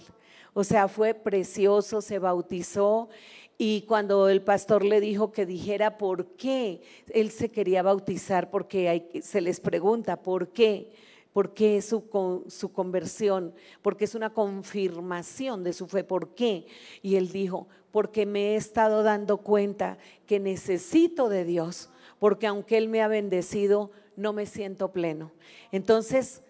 O 0.54 0.64
sea, 0.64 0.88
fue 0.88 1.12
precioso, 1.12 2.00
se 2.00 2.18
bautizó 2.18 3.10
y 3.58 3.82
cuando 3.82 4.28
el 4.28 4.40
pastor 4.40 4.84
le 4.84 5.00
dijo 5.00 5.32
que 5.32 5.44
dijera 5.44 5.98
por 5.98 6.36
qué 6.36 6.80
él 7.12 7.30
se 7.30 7.50
quería 7.50 7.82
bautizar, 7.82 8.50
porque 8.50 9.20
se 9.22 9.40
les 9.40 9.58
pregunta, 9.58 10.22
¿por 10.22 10.48
qué? 10.52 10.92
¿Por 11.32 11.54
qué 11.54 11.82
su, 11.82 12.44
su 12.48 12.72
conversión? 12.72 13.52
Porque 13.82 14.04
es 14.04 14.14
una 14.14 14.32
confirmación 14.32 15.64
de 15.64 15.72
su 15.72 15.86
fe. 15.88 16.04
¿Por 16.04 16.34
qué? 16.34 16.66
Y 17.02 17.16
él 17.16 17.30
dijo, 17.30 17.68
porque 17.90 18.26
me 18.26 18.52
he 18.52 18.56
estado 18.56 19.02
dando 19.02 19.38
cuenta 19.38 19.98
que 20.26 20.40
necesito 20.40 21.28
de 21.28 21.44
Dios, 21.44 21.90
porque 22.18 22.46
aunque 22.46 22.76
Él 22.76 22.88
me 22.88 23.02
ha 23.02 23.08
bendecido, 23.08 23.90
no 24.16 24.32
me 24.32 24.46
siento 24.46 24.92
pleno. 24.92 25.32
Entonces, 25.72 26.42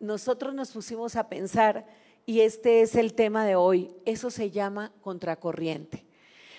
nosotros 0.00 0.54
nos 0.54 0.72
pusimos 0.72 1.16
a 1.16 1.28
pensar, 1.28 1.86
y 2.24 2.40
este 2.40 2.80
es 2.80 2.96
el 2.96 3.14
tema 3.14 3.46
de 3.46 3.56
hoy, 3.56 3.90
eso 4.04 4.30
se 4.30 4.50
llama 4.50 4.92
contracorriente. 5.00 6.04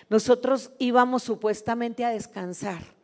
Nosotros 0.10 0.72
íbamos 0.80 1.24
supuestamente 1.24 2.06
a 2.06 2.10
descansar 2.10 2.98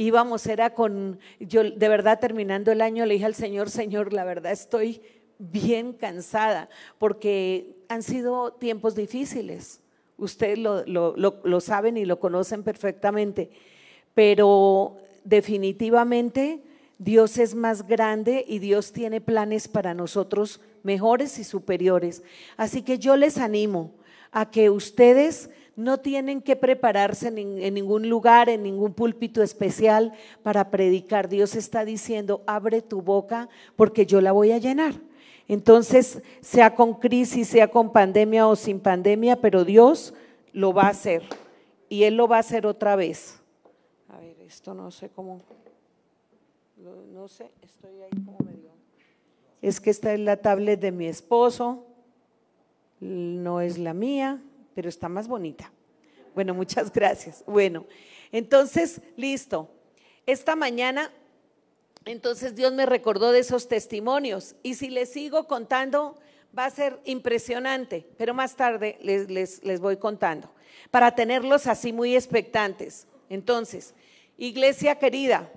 íbamos, 0.00 0.46
era 0.46 0.72
con, 0.72 1.18
yo 1.38 1.62
de 1.62 1.88
verdad 1.88 2.18
terminando 2.18 2.72
el 2.72 2.80
año 2.80 3.04
le 3.04 3.14
dije 3.14 3.26
al 3.26 3.34
Señor, 3.34 3.68
Señor, 3.68 4.14
la 4.14 4.24
verdad 4.24 4.52
estoy 4.52 5.02
bien 5.38 5.92
cansada 5.92 6.70
porque 6.98 7.76
han 7.88 8.02
sido 8.02 8.52
tiempos 8.54 8.94
difíciles. 8.94 9.80
Ustedes 10.20 10.58
lo, 10.58 10.84
lo, 10.86 11.60
saben 11.60 11.96
y 11.96 12.04
lo 12.04 12.20
conocen 12.20 12.62
perfectamente, 12.62 13.50
pero 14.14 14.98
definitivamente 15.24 16.60
Dios 16.98 17.38
es 17.38 17.54
más 17.54 17.86
grande 17.86 18.44
y 18.46 18.58
Dios 18.58 18.92
tiene 18.92 19.20
planes 19.20 19.66
para 19.66 19.94
nosotros 19.94 20.60
mejores 20.82 21.38
y 21.38 21.44
superiores. 21.44 22.22
Así 22.56 22.82
que 22.82 22.98
yo 22.98 23.16
les 23.16 23.38
animo 23.38 23.92
a 24.30 24.50
que 24.50 24.70
ustedes 24.70 25.50
no 25.76 25.98
tienen 25.98 26.42
que 26.42 26.56
prepararse 26.56 27.28
en, 27.28 27.74
ningún 27.74 28.08
lugar, 28.08 28.48
en 28.48 28.62
ningún 28.62 28.92
púlpito 28.92 29.42
especial 29.42 30.12
para 30.42 30.70
predicar. 30.70 31.28
Dios 31.28 31.56
está 31.56 31.84
diciendo, 31.84 32.42
abre 32.46 32.82
tu 32.82 33.00
boca 33.00 33.48
porque 33.76 34.04
yo 34.04 34.20
la 34.20 34.32
voy 34.32 34.52
a 34.52 34.58
llenar. 34.58 34.94
Entonces, 35.52 36.22
sea 36.40 36.74
con 36.74 36.94
crisis, 36.94 37.48
sea 37.48 37.68
con 37.68 37.92
pandemia 37.92 38.46
o 38.46 38.54
sin 38.54 38.78
pandemia, 38.78 39.40
pero 39.40 39.64
Dios 39.64 40.14
lo 40.52 40.72
va 40.72 40.84
a 40.84 40.90
hacer. 40.90 41.22
Y 41.88 42.04
Él 42.04 42.16
lo 42.16 42.28
va 42.28 42.36
a 42.36 42.40
hacer 42.40 42.66
otra 42.66 42.94
vez. 42.94 43.40
A 44.08 44.18
ver, 44.18 44.36
esto 44.40 44.74
no 44.74 44.90
sé 44.90 45.08
cómo. 45.08 45.40
No 47.12 47.28
sé, 47.28 47.50
estoy 47.62 48.00
ahí 48.00 48.10
como 48.24 48.38
medio. 48.44 48.70
Es 49.60 49.80
que 49.80 49.90
esta 49.90 50.14
es 50.14 50.20
la 50.20 50.36
tablet 50.36 50.80
de 50.80 50.92
mi 50.92 51.06
esposo, 51.06 51.84
no 53.00 53.60
es 53.60 53.76
la 53.76 53.92
mía 53.92 54.40
pero 54.74 54.88
está 54.88 55.08
más 55.08 55.28
bonita. 55.28 55.70
Bueno, 56.34 56.54
muchas 56.54 56.92
gracias. 56.94 57.44
Bueno, 57.46 57.84
entonces, 58.32 59.00
listo. 59.16 59.68
Esta 60.26 60.56
mañana, 60.56 61.12
entonces 62.04 62.54
Dios 62.54 62.72
me 62.72 62.86
recordó 62.86 63.32
de 63.32 63.40
esos 63.40 63.68
testimonios 63.68 64.54
y 64.62 64.74
si 64.74 64.90
les 64.90 65.12
sigo 65.12 65.46
contando, 65.46 66.16
va 66.56 66.64
a 66.64 66.70
ser 66.70 66.98
impresionante, 67.04 68.06
pero 68.16 68.34
más 68.34 68.56
tarde 68.56 68.98
les, 69.02 69.30
les, 69.30 69.62
les 69.62 69.80
voy 69.80 69.96
contando, 69.96 70.50
para 70.90 71.14
tenerlos 71.14 71.66
así 71.66 71.92
muy 71.92 72.16
expectantes. 72.16 73.06
Entonces, 73.28 73.94
iglesia 74.36 74.98
querida, 74.98 75.50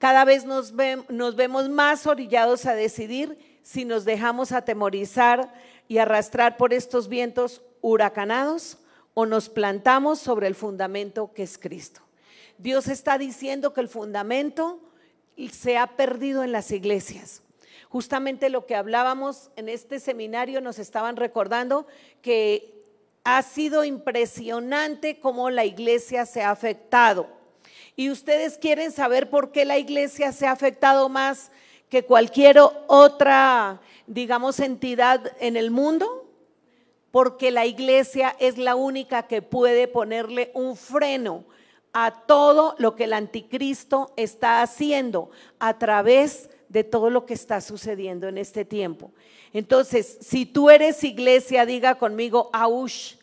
Cada 0.00 0.24
vez 0.24 0.46
nos, 0.46 0.72
nos 1.10 1.36
vemos 1.36 1.68
más 1.68 2.06
orillados 2.06 2.64
a 2.64 2.74
decidir 2.74 3.38
si 3.62 3.84
nos 3.84 4.06
dejamos 4.06 4.50
atemorizar 4.50 5.52
y 5.88 5.98
arrastrar 5.98 6.56
por 6.56 6.72
estos 6.72 7.06
vientos 7.06 7.60
huracanados 7.82 8.78
o 9.12 9.26
nos 9.26 9.50
plantamos 9.50 10.18
sobre 10.18 10.46
el 10.46 10.54
fundamento 10.54 11.34
que 11.34 11.42
es 11.42 11.58
Cristo. 11.58 12.00
Dios 12.56 12.88
está 12.88 13.18
diciendo 13.18 13.74
que 13.74 13.82
el 13.82 13.88
fundamento 13.88 14.80
se 15.48 15.78
ha 15.78 15.96
perdido 15.96 16.44
en 16.44 16.52
las 16.52 16.70
iglesias. 16.70 17.42
Justamente 17.88 18.50
lo 18.50 18.66
que 18.66 18.76
hablábamos 18.76 19.50
en 19.56 19.68
este 19.68 19.98
seminario 19.98 20.60
nos 20.60 20.78
estaban 20.78 21.16
recordando 21.16 21.86
que 22.22 22.84
ha 23.24 23.42
sido 23.42 23.84
impresionante 23.84 25.18
cómo 25.18 25.50
la 25.50 25.64
iglesia 25.64 26.26
se 26.26 26.42
ha 26.42 26.50
afectado. 26.50 27.26
Y 27.96 28.10
ustedes 28.10 28.58
quieren 28.58 28.92
saber 28.92 29.28
por 29.28 29.50
qué 29.50 29.64
la 29.64 29.78
iglesia 29.78 30.32
se 30.32 30.46
ha 30.46 30.52
afectado 30.52 31.08
más 31.08 31.50
que 31.88 32.04
cualquier 32.04 32.58
otra, 32.86 33.80
digamos, 34.06 34.60
entidad 34.60 35.32
en 35.40 35.56
el 35.56 35.70
mundo 35.70 36.20
porque 37.10 37.50
la 37.50 37.66
iglesia 37.66 38.36
es 38.38 38.56
la 38.56 38.76
única 38.76 39.24
que 39.26 39.42
puede 39.42 39.88
ponerle 39.88 40.50
un 40.54 40.76
freno 40.76 41.44
a 41.92 42.10
todo 42.26 42.74
lo 42.78 42.94
que 42.94 43.04
el 43.04 43.12
anticristo 43.12 44.12
está 44.16 44.62
haciendo 44.62 45.30
a 45.58 45.78
través 45.78 46.50
de 46.68 46.84
todo 46.84 47.10
lo 47.10 47.26
que 47.26 47.34
está 47.34 47.60
sucediendo 47.60 48.28
en 48.28 48.38
este 48.38 48.64
tiempo. 48.64 49.10
Entonces, 49.52 50.18
si 50.20 50.46
tú 50.46 50.70
eres 50.70 51.02
iglesia, 51.02 51.66
diga 51.66 51.96
conmigo, 51.96 52.48
aush, 52.52 53.14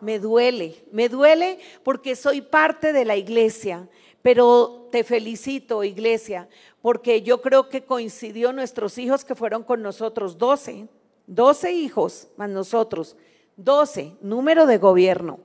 me 0.00 0.18
duele, 0.18 0.84
me 0.92 1.08
duele 1.08 1.58
porque 1.82 2.16
soy 2.16 2.40
parte 2.40 2.92
de 2.92 3.04
la 3.04 3.16
iglesia, 3.16 3.88
pero 4.20 4.88
te 4.92 5.04
felicito, 5.04 5.82
iglesia, 5.82 6.48
porque 6.80 7.22
yo 7.22 7.40
creo 7.40 7.68
que 7.68 7.84
coincidió 7.84 8.52
nuestros 8.52 8.98
hijos 8.98 9.24
que 9.24 9.34
fueron 9.34 9.64
con 9.64 9.82
nosotros, 9.82 10.38
12, 10.38 10.86
12 11.26 11.72
hijos 11.72 12.28
más 12.36 12.50
nosotros 12.50 13.16
12, 13.56 14.16
número 14.20 14.66
de 14.66 14.78
gobierno. 14.78 15.40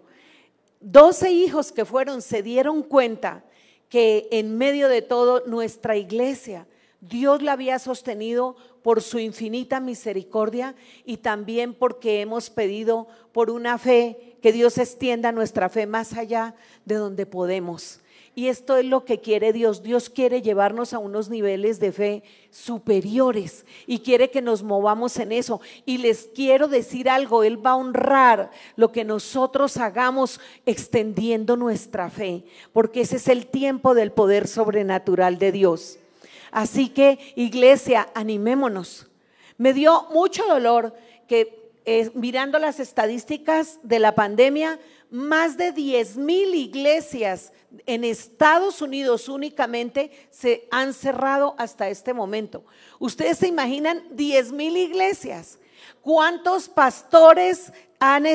12 0.79 1.31
hijos 1.31 1.71
que 1.71 1.85
fueron 1.85 2.21
se 2.21 2.43
dieron 2.43 2.83
cuenta 2.83 3.43
que 3.89 4.27
en 4.31 4.57
medio 4.57 4.89
de 4.89 5.01
todo 5.01 5.43
nuestra 5.45 5.95
iglesia, 5.95 6.67
Dios 7.01 7.41
la 7.41 7.53
había 7.53 7.79
sostenido 7.79 8.55
por 8.83 9.01
su 9.01 9.19
infinita 9.19 9.79
misericordia 9.79 10.75
y 11.05 11.17
también 11.17 11.73
porque 11.73 12.21
hemos 12.21 12.49
pedido 12.49 13.07
por 13.31 13.49
una 13.49 13.77
fe, 13.77 14.37
que 14.41 14.51
Dios 14.51 14.77
extienda 14.77 15.31
nuestra 15.31 15.69
fe 15.69 15.85
más 15.85 16.13
allá 16.13 16.55
de 16.85 16.95
donde 16.95 17.25
podemos. 17.25 17.99
Y 18.37 18.49
esto 18.49 18.77
es 18.77 18.85
lo 18.85 19.03
que 19.03 19.19
quiere 19.19 19.51
Dios. 19.51 19.81
Dios 19.81 20.11
quiere 20.11 20.43
llevarnos 20.43 20.93
a 20.93 20.99
unos 20.99 21.27
niveles 21.27 21.79
de 21.79 21.91
fe 21.91 22.21
superiores 22.51 23.65
y 23.87 23.97
quiere 24.01 24.29
que 24.29 24.43
nos 24.43 24.61
movamos 24.61 25.17
en 25.17 25.31
eso. 25.31 25.59
Y 25.87 25.97
les 25.97 26.29
quiero 26.35 26.67
decir 26.67 27.09
algo, 27.09 27.43
Él 27.43 27.65
va 27.65 27.71
a 27.71 27.77
honrar 27.77 28.51
lo 28.75 28.91
que 28.91 29.03
nosotros 29.03 29.77
hagamos 29.77 30.39
extendiendo 30.67 31.57
nuestra 31.57 32.11
fe, 32.11 32.43
porque 32.73 33.01
ese 33.01 33.15
es 33.15 33.27
el 33.27 33.47
tiempo 33.47 33.95
del 33.95 34.11
poder 34.11 34.47
sobrenatural 34.47 35.39
de 35.39 35.51
Dios. 35.51 35.97
Así 36.51 36.89
que, 36.89 37.17
iglesia, 37.35 38.07
animémonos. 38.13 39.07
Me 39.57 39.73
dio 39.73 40.05
mucho 40.11 40.45
dolor 40.45 40.93
que 41.27 41.71
eh, 41.89 42.11
mirando 42.13 42.59
las 42.59 42.81
estadísticas 42.81 43.79
de 43.81 43.99
la 43.99 44.13
pandemia, 44.13 44.77
más 45.09 45.57
de 45.57 45.71
10 45.71 46.17
mil 46.17 46.53
iglesias 46.55 47.51
en 47.85 48.03
Estados 48.03 48.81
Unidos 48.81 49.29
únicamente 49.29 50.11
se 50.31 50.67
han 50.71 50.93
cerrado 50.93 51.55
hasta 51.57 51.89
este 51.89 52.13
momento. 52.13 52.63
Ustedes 52.99 53.39
se 53.39 53.47
imaginan 53.47 54.03
10 54.11 54.51
mil 54.51 54.77
iglesias. 54.77 55.59
¿Cuántos 56.01 56.69
pastores 56.69 57.71
han 57.99 58.25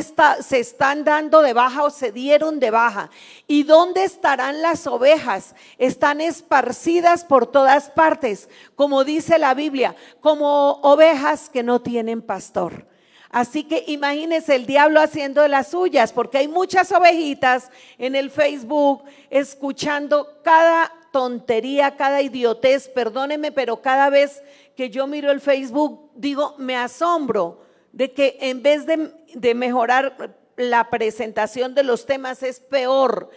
se 0.43 0.59
están 0.59 1.05
dando 1.05 1.43
de 1.43 1.53
baja 1.53 1.85
o 1.85 1.91
se 1.91 2.13
dieron 2.13 2.61
de 2.61 2.71
baja? 2.71 3.11
¿Y 3.47 3.63
dónde 3.63 4.05
estarán 4.05 4.63
las 4.63 4.87
ovejas? 4.87 5.55
Están 5.79 6.21
esparcidas 6.21 7.25
por 7.25 7.47
todas 7.47 7.91
partes, 7.91 8.49
como 8.75 9.05
dice 9.05 9.39
la 9.39 9.55
Biblia, 9.55 9.97
como 10.21 10.81
ovejas 10.83 11.49
que 11.49 11.63
no 11.63 11.81
tienen 11.81 12.23
pastor. 12.23 12.87
Así 13.33 13.65
que 13.65 13.83
imagínense 13.87 14.55
el 14.55 14.67
diablo 14.67 15.01
haciendo 15.01 15.49
las 15.49 15.69
suyas, 15.71 16.13
porque 16.13 16.37
hay 16.37 16.49
muchas 16.49 16.93
ovejitas 16.93 17.71
en 17.97 18.15
el 18.15 18.31
Facebook 18.31 19.05
escuchando 19.31 20.41
cada 20.45 20.93
tontería, 21.13 21.97
cada 21.97 22.21
idiotez, 22.21 22.89
perdónenme, 22.89 23.51
pero 23.51 23.81
cada 23.81 24.11
vez 24.11 24.43
que 24.77 24.91
yo 24.91 25.07
miro 25.07 25.31
el 25.31 25.41
Facebook, 25.41 26.11
digo, 26.15 26.55
me 26.59 26.77
asombro 26.77 27.63
de 27.93 28.13
que 28.13 28.37
en 28.39 28.63
vez 28.63 28.85
de, 28.85 29.11
de 29.33 29.55
mejorar 29.55 30.37
la 30.57 30.91
presentación 30.91 31.75
de 31.75 31.85
los 31.85 32.05
temas 32.05 32.43
es 32.43 32.61
peor 32.61 33.31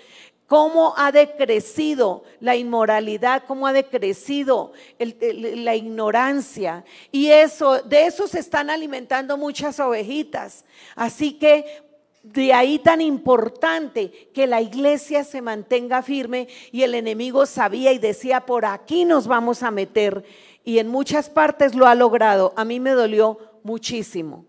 cómo 0.47 0.93
ha 0.97 1.11
decrecido 1.11 2.23
la 2.39 2.55
inmoralidad, 2.55 3.43
cómo 3.47 3.67
ha 3.67 3.73
decrecido 3.73 4.73
la 4.99 5.75
ignorancia. 5.75 6.85
Y 7.11 7.27
eso, 7.27 7.81
de 7.81 8.05
eso 8.05 8.27
se 8.27 8.39
están 8.39 8.69
alimentando 8.69 9.37
muchas 9.37 9.79
ovejitas. 9.79 10.65
Así 10.95 11.33
que 11.33 11.83
de 12.21 12.53
ahí 12.53 12.79
tan 12.79 13.01
importante 13.01 14.29
que 14.33 14.47
la 14.47 14.61
iglesia 14.61 15.23
se 15.23 15.41
mantenga 15.41 16.01
firme 16.01 16.47
y 16.71 16.83
el 16.83 16.95
enemigo 16.95 17.45
sabía 17.45 17.91
y 17.91 17.99
decía, 17.99 18.41
por 18.41 18.65
aquí 18.65 19.05
nos 19.05 19.27
vamos 19.27 19.63
a 19.63 19.71
meter. 19.71 20.23
Y 20.63 20.79
en 20.79 20.87
muchas 20.87 21.29
partes 21.29 21.75
lo 21.75 21.87
ha 21.87 21.95
logrado. 21.95 22.53
A 22.55 22.65
mí 22.65 22.79
me 22.79 22.91
dolió 22.91 23.37
muchísimo. 23.63 24.45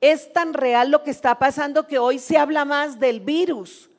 Es 0.00 0.32
tan 0.32 0.54
real 0.54 0.90
lo 0.90 1.02
que 1.02 1.10
está 1.10 1.38
pasando 1.38 1.86
que 1.86 1.98
hoy 1.98 2.18
se 2.18 2.38
habla 2.38 2.64
más 2.64 2.98
del 2.98 3.20
virus 3.20 3.89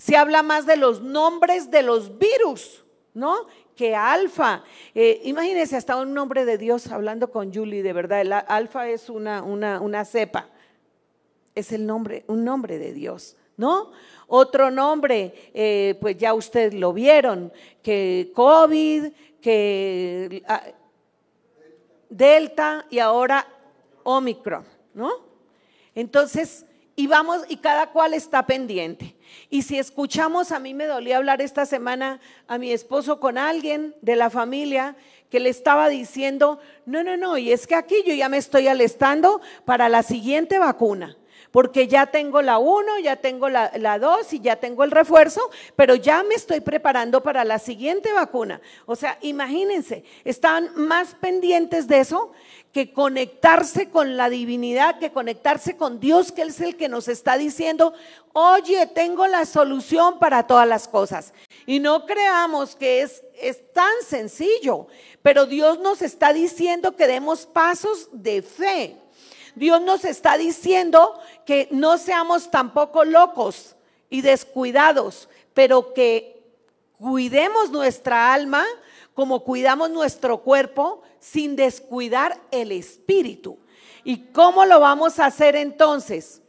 se 0.00 0.16
habla 0.16 0.42
más 0.42 0.64
de 0.64 0.78
los 0.78 1.02
nombres 1.02 1.70
de 1.70 1.82
los 1.82 2.16
virus, 2.16 2.82
¿no? 3.12 3.46
Que 3.76 3.94
alfa. 3.94 4.64
Eh, 4.94 5.20
imagínense 5.24 5.76
hasta 5.76 5.96
un 5.96 6.14
nombre 6.14 6.46
de 6.46 6.56
Dios 6.56 6.86
hablando 6.86 7.30
con 7.30 7.52
Julie, 7.52 7.82
de 7.82 7.92
verdad. 7.92 8.22
El 8.22 8.32
alfa 8.32 8.88
es 8.88 9.10
una, 9.10 9.42
una, 9.42 10.04
cepa. 10.06 10.48
Es 11.54 11.70
el 11.72 11.86
nombre, 11.86 12.24
un 12.28 12.46
nombre 12.46 12.78
de 12.78 12.94
Dios, 12.94 13.36
¿no? 13.58 13.92
Otro 14.26 14.70
nombre, 14.70 15.34
eh, 15.52 15.98
pues 16.00 16.16
ya 16.16 16.32
ustedes 16.32 16.72
lo 16.72 16.94
vieron, 16.94 17.52
que 17.82 18.32
COVID, 18.34 19.12
que 19.42 20.42
Delta 22.08 22.86
y 22.88 23.00
ahora 23.00 23.46
Omicron, 24.04 24.64
¿no? 24.94 25.10
Entonces, 25.94 26.64
y 26.96 27.06
vamos, 27.06 27.42
y 27.48 27.56
cada 27.56 27.90
cual 27.90 28.14
está 28.14 28.46
pendiente. 28.46 29.16
Y 29.48 29.62
si 29.62 29.78
escuchamos, 29.78 30.52
a 30.52 30.58
mí 30.58 30.74
me 30.74 30.86
dolía 30.86 31.16
hablar 31.16 31.40
esta 31.40 31.66
semana 31.66 32.20
a 32.46 32.58
mi 32.58 32.72
esposo 32.72 33.20
con 33.20 33.38
alguien 33.38 33.94
de 34.02 34.16
la 34.16 34.30
familia 34.30 34.96
que 35.30 35.40
le 35.40 35.48
estaba 35.48 35.88
diciendo, 35.88 36.58
no, 36.86 37.02
no, 37.02 37.16
no, 37.16 37.38
y 37.38 37.52
es 37.52 37.66
que 37.66 37.76
aquí 37.76 38.02
yo 38.06 38.14
ya 38.14 38.28
me 38.28 38.38
estoy 38.38 38.68
alistando 38.68 39.40
para 39.64 39.88
la 39.88 40.02
siguiente 40.02 40.58
vacuna 40.58 41.16
porque 41.50 41.88
ya 41.88 42.06
tengo 42.06 42.42
la 42.42 42.58
1, 42.58 42.98
ya 43.00 43.16
tengo 43.16 43.48
la 43.48 43.98
2 43.98 44.32
y 44.32 44.40
ya 44.40 44.56
tengo 44.56 44.84
el 44.84 44.90
refuerzo, 44.90 45.40
pero 45.76 45.94
ya 45.94 46.22
me 46.22 46.34
estoy 46.34 46.60
preparando 46.60 47.22
para 47.22 47.44
la 47.44 47.58
siguiente 47.58 48.12
vacuna. 48.12 48.60
O 48.86 48.96
sea, 48.96 49.18
imagínense, 49.20 50.04
están 50.24 50.70
más 50.76 51.14
pendientes 51.14 51.88
de 51.88 52.00
eso 52.00 52.32
que 52.72 52.92
conectarse 52.92 53.90
con 53.90 54.16
la 54.16 54.30
divinidad, 54.30 54.98
que 55.00 55.10
conectarse 55.10 55.76
con 55.76 55.98
Dios, 55.98 56.30
que 56.30 56.42
es 56.42 56.60
el 56.60 56.76
que 56.76 56.88
nos 56.88 57.08
está 57.08 57.36
diciendo, 57.36 57.94
oye, 58.32 58.86
tengo 58.86 59.26
la 59.26 59.44
solución 59.44 60.18
para 60.20 60.46
todas 60.46 60.68
las 60.68 60.86
cosas. 60.86 61.32
Y 61.66 61.80
no 61.80 62.06
creamos 62.06 62.76
que 62.76 63.02
es, 63.02 63.24
es 63.40 63.72
tan 63.72 63.92
sencillo, 64.06 64.86
pero 65.22 65.46
Dios 65.46 65.80
nos 65.80 66.00
está 66.00 66.32
diciendo 66.32 66.94
que 66.94 67.08
demos 67.08 67.44
pasos 67.46 68.08
de 68.12 68.42
fe. 68.42 68.96
Dios 69.54 69.80
nos 69.82 70.04
está 70.04 70.36
diciendo 70.36 71.18
que 71.44 71.68
no 71.70 71.98
seamos 71.98 72.50
tampoco 72.50 73.04
locos 73.04 73.76
y 74.08 74.22
descuidados, 74.22 75.28
pero 75.54 75.92
que 75.94 76.42
cuidemos 76.98 77.70
nuestra 77.70 78.32
alma 78.32 78.64
como 79.14 79.44
cuidamos 79.44 79.90
nuestro 79.90 80.38
cuerpo 80.38 81.02
sin 81.18 81.56
descuidar 81.56 82.40
el 82.50 82.72
espíritu. 82.72 83.58
¿Y 84.04 84.26
cómo 84.32 84.64
lo 84.64 84.80
vamos 84.80 85.18
a 85.18 85.26
hacer 85.26 85.56
entonces? 85.56 86.40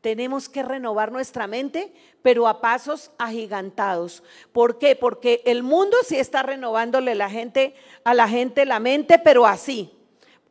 Tenemos 0.00 0.48
que 0.48 0.62
renovar 0.62 1.12
nuestra 1.12 1.46
mente, 1.46 1.92
pero 2.22 2.48
a 2.48 2.60
pasos 2.60 3.10
agigantados. 3.18 4.22
¿Por 4.52 4.78
qué? 4.78 4.96
Porque 4.96 5.42
el 5.44 5.62
mundo 5.62 5.96
sí 6.06 6.16
está 6.16 6.42
renovándole 6.42 7.14
la 7.14 7.28
gente, 7.28 7.74
a 8.04 8.14
la 8.14 8.28
gente 8.28 8.64
la 8.64 8.80
mente, 8.80 9.18
pero 9.18 9.46
así. 9.46 9.90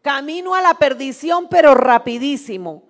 Camino 0.02 0.56
a 0.56 0.62
la 0.62 0.76
perdición, 0.76 1.48
pero 1.50 1.76
rapidísimo. 1.76 2.84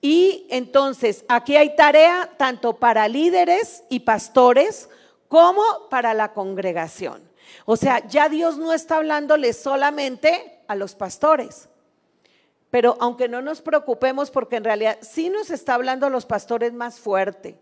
Y 0.00 0.46
entonces 0.50 1.24
aquí 1.28 1.56
hay 1.56 1.76
tarea 1.76 2.30
tanto 2.36 2.76
para 2.76 3.08
líderes 3.08 3.84
y 3.88 4.00
pastores 4.00 4.88
como 5.28 5.62
para 5.90 6.14
la 6.14 6.32
congregación. 6.32 7.28
O 7.66 7.76
sea, 7.76 8.06
ya 8.06 8.28
Dios 8.28 8.56
no 8.58 8.72
está 8.72 8.96
hablándole 8.96 9.52
solamente 9.52 10.60
a 10.68 10.74
los 10.74 10.94
pastores. 10.94 11.68
Pero 12.70 12.96
aunque 13.00 13.28
no 13.28 13.42
nos 13.42 13.60
preocupemos 13.60 14.30
porque 14.30 14.56
en 14.56 14.64
realidad 14.64 14.98
sí 15.00 15.28
nos 15.28 15.50
está 15.50 15.74
hablando 15.74 16.06
a 16.06 16.10
los 16.10 16.24
pastores 16.24 16.72
más 16.72 17.00
fuerte. 17.00 17.58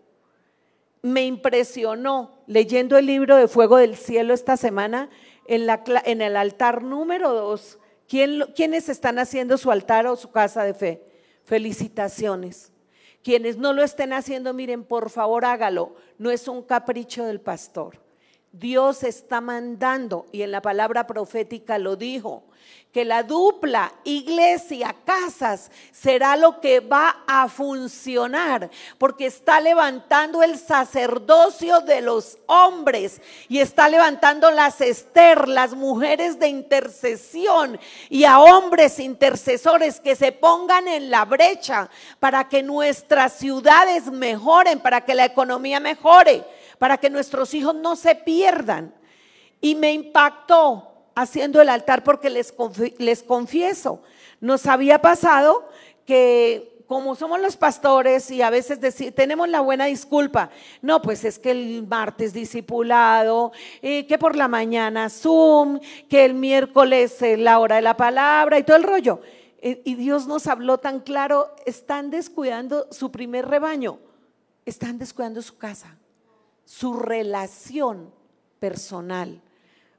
Me 1.01 1.25
impresionó 1.25 2.37
leyendo 2.45 2.97
el 2.97 3.07
libro 3.07 3.35
de 3.35 3.47
Fuego 3.47 3.77
del 3.77 3.95
Cielo 3.95 4.33
esta 4.33 4.57
semana 4.57 5.09
en, 5.45 5.67
en 6.05 6.21
el 6.21 6.35
altar 6.37 6.83
número 6.83 7.33
dos. 7.33 7.79
¿Quién, 8.09 8.41
¿Quiénes 8.55 8.89
están 8.89 9.19
haciendo 9.19 9.55
su 9.59 9.69
altar 9.69 10.07
o 10.07 10.15
su 10.15 10.31
casa 10.31 10.63
de 10.63 10.73
fe? 10.73 11.03
Felicitaciones. 11.43 12.71
Quienes 13.23 13.57
no 13.57 13.71
lo 13.71 13.83
estén 13.83 14.13
haciendo, 14.13 14.51
miren, 14.51 14.83
por 14.83 15.11
favor 15.11 15.45
hágalo. 15.45 15.95
No 16.17 16.31
es 16.31 16.47
un 16.47 16.63
capricho 16.63 17.23
del 17.25 17.39
pastor. 17.39 18.01
Dios 18.51 19.03
está 19.03 19.41
mandando, 19.41 20.25
y 20.31 20.41
en 20.41 20.51
la 20.51 20.61
palabra 20.61 21.05
profética 21.05 21.77
lo 21.77 21.95
dijo, 21.95 22.43
que 22.91 23.05
la 23.05 23.21
dupla 23.21 23.93
iglesia, 24.03 24.95
casas, 25.05 25.69
será 25.91 26.35
lo 26.35 26.59
que 26.59 26.79
va 26.79 27.23
a 27.27 27.47
funcionar, 27.47 28.71
porque 28.97 29.27
está 29.27 29.61
levantando 29.61 30.41
el 30.41 30.57
sacerdocio 30.57 31.81
de 31.81 32.01
los 32.01 32.39
hombres 32.47 33.21
y 33.47 33.59
está 33.59 33.87
levantando 33.89 34.49
las 34.49 34.81
Esther, 34.81 35.47
las 35.47 35.75
mujeres 35.75 36.39
de 36.39 36.47
intercesión 36.47 37.79
y 38.09 38.23
a 38.23 38.39
hombres 38.39 38.97
intercesores 38.97 39.99
que 39.99 40.15
se 40.15 40.31
pongan 40.31 40.87
en 40.87 41.11
la 41.11 41.25
brecha 41.25 41.91
para 42.19 42.49
que 42.49 42.63
nuestras 42.63 43.33
ciudades 43.33 44.11
mejoren, 44.11 44.79
para 44.79 45.05
que 45.05 45.13
la 45.13 45.25
economía 45.25 45.79
mejore 45.79 46.43
para 46.79 46.97
que 46.97 47.09
nuestros 47.09 47.53
hijos 47.53 47.75
no 47.75 47.95
se 47.95 48.15
pierdan. 48.15 48.95
Y 49.61 49.75
me 49.75 49.93
impactó 49.93 50.87
haciendo 51.13 51.61
el 51.61 51.69
altar 51.69 52.03
porque 52.03 52.29
les, 52.29 52.53
les 52.97 53.21
confieso, 53.21 54.01
nos 54.39 54.65
había 54.65 55.01
pasado 55.01 55.67
que 56.05 56.77
como 56.87 57.13
somos 57.13 57.39
los 57.39 57.55
pastores 57.55 58.31
y 58.31 58.41
a 58.41 58.49
veces 58.49 58.79
tenemos 59.13 59.47
la 59.47 59.59
buena 59.59 59.85
disculpa, 59.85 60.49
no, 60.81 61.03
pues 61.03 61.23
es 61.23 61.37
que 61.37 61.51
el 61.51 61.85
martes 61.87 62.33
discipulado, 62.33 63.51
eh, 63.83 64.07
que 64.07 64.17
por 64.17 64.35
la 64.35 64.47
mañana 64.47 65.07
Zoom, 65.09 65.79
que 66.09 66.25
el 66.25 66.33
miércoles 66.33 67.17
la 67.37 67.59
hora 67.59 67.75
de 67.75 67.83
la 67.83 67.95
palabra 67.95 68.57
y 68.57 68.63
todo 68.63 68.77
el 68.77 68.83
rollo. 68.83 69.21
Eh, 69.61 69.83
y 69.85 69.95
Dios 69.95 70.25
nos 70.25 70.47
habló 70.47 70.79
tan 70.79 71.01
claro, 71.01 71.53
están 71.67 72.09
descuidando 72.09 72.87
su 72.89 73.11
primer 73.11 73.47
rebaño, 73.47 73.99
están 74.65 74.97
descuidando 74.97 75.43
su 75.43 75.57
casa 75.57 75.98
su 76.69 76.93
relación 76.93 78.13
personal. 78.59 79.41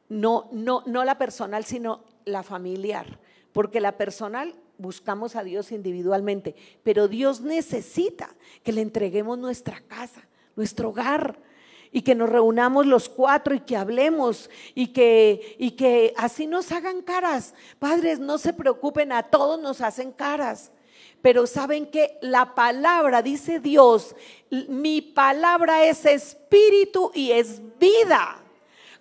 No, 0.08 0.48
no, 0.52 0.84
no 0.86 1.04
la 1.04 1.18
personal, 1.18 1.64
sino 1.64 2.04
la 2.24 2.44
familiar. 2.44 3.18
Porque 3.52 3.80
la 3.80 3.96
personal 3.96 4.54
buscamos 4.78 5.34
a 5.34 5.42
Dios 5.42 5.72
individualmente, 5.72 6.54
pero 6.84 7.08
Dios 7.08 7.40
necesita 7.40 8.36
que 8.62 8.72
le 8.72 8.82
entreguemos 8.82 9.36
nuestra 9.36 9.80
casa, 9.80 10.22
nuestro 10.54 10.90
hogar, 10.90 11.40
y 11.90 12.02
que 12.02 12.14
nos 12.14 12.28
reunamos 12.28 12.86
los 12.86 13.08
cuatro 13.08 13.52
y 13.52 13.60
que 13.60 13.76
hablemos 13.76 14.48
y 14.76 14.92
que, 14.92 15.56
y 15.58 15.72
que 15.72 16.14
así 16.16 16.46
nos 16.46 16.70
hagan 16.70 17.02
caras. 17.02 17.52
Padres, 17.80 18.20
no 18.20 18.38
se 18.38 18.52
preocupen, 18.52 19.10
a 19.10 19.24
todos 19.24 19.60
nos 19.60 19.80
hacen 19.80 20.12
caras. 20.12 20.70
Pero 21.22 21.46
saben 21.46 21.86
que 21.86 22.18
la 22.22 22.54
palabra, 22.54 23.22
dice 23.22 23.60
Dios, 23.60 24.14
mi 24.50 25.02
palabra 25.02 25.84
es 25.84 26.06
espíritu 26.06 27.10
y 27.14 27.32
es 27.32 27.60
vida. 27.78 28.38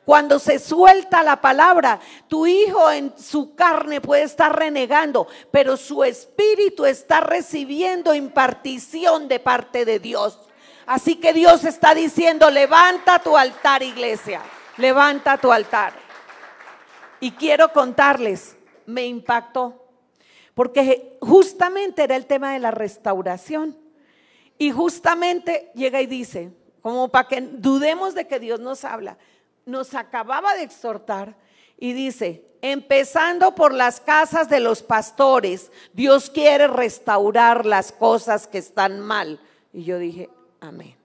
Cuando 0.03 0.39
se 0.39 0.57
suelta 0.57 1.21
la 1.21 1.39
palabra, 1.39 1.99
tu 2.27 2.47
hijo 2.47 2.89
en 2.89 3.13
su 3.15 3.53
carne 3.55 4.01
puede 4.01 4.23
estar 4.23 4.57
renegando, 4.57 5.27
pero 5.51 5.77
su 5.77 6.03
espíritu 6.03 6.85
está 6.85 7.21
recibiendo 7.21 8.15
impartición 8.15 9.27
de 9.27 9.39
parte 9.39 9.85
de 9.85 9.99
Dios. 9.99 10.39
Así 10.87 11.17
que 11.17 11.31
Dios 11.31 11.63
está 11.63 11.93
diciendo, 11.93 12.49
levanta 12.49 13.19
tu 13.19 13.37
altar, 13.37 13.83
iglesia, 13.83 14.41
levanta 14.77 15.37
tu 15.37 15.51
altar. 15.51 15.93
Y 17.19 17.31
quiero 17.31 17.71
contarles, 17.71 18.57
me 18.87 19.05
impactó 19.05 19.78
porque 20.59 21.17
justamente 21.21 22.03
era 22.03 22.17
el 22.17 22.25
tema 22.25 22.51
de 22.51 22.59
la 22.59 22.71
restauración. 22.71 23.77
Y 24.57 24.71
justamente 24.71 25.71
llega 25.73 26.01
y 26.01 26.05
dice, 26.05 26.51
como 26.81 27.07
para 27.07 27.29
que 27.29 27.39
dudemos 27.39 28.13
de 28.13 28.27
que 28.27 28.41
Dios 28.41 28.59
nos 28.59 28.83
habla, 28.83 29.17
nos 29.65 29.95
acababa 29.95 30.55
de 30.55 30.63
exhortar 30.63 31.37
y 31.77 31.93
dice, 31.93 32.43
empezando 32.61 33.55
por 33.55 33.73
las 33.73 34.01
casas 34.01 34.49
de 34.49 34.59
los 34.59 34.83
pastores, 34.83 35.71
Dios 35.93 36.29
quiere 36.29 36.67
restaurar 36.67 37.65
las 37.65 37.93
cosas 37.93 38.45
que 38.45 38.57
están 38.57 38.99
mal. 38.99 39.39
Y 39.71 39.85
yo 39.85 39.97
dije, 39.97 40.29
amén. 40.59 40.97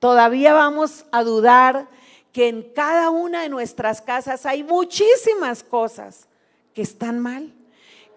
Todavía 0.00 0.52
vamos 0.52 1.06
a 1.12 1.22
dudar 1.22 1.86
que 2.32 2.48
en 2.48 2.72
cada 2.72 3.10
una 3.10 3.42
de 3.42 3.50
nuestras 3.50 4.02
casas 4.02 4.46
hay 4.46 4.64
muchísimas 4.64 5.62
cosas 5.62 6.26
que 6.74 6.82
están 6.82 7.20
mal 7.20 7.54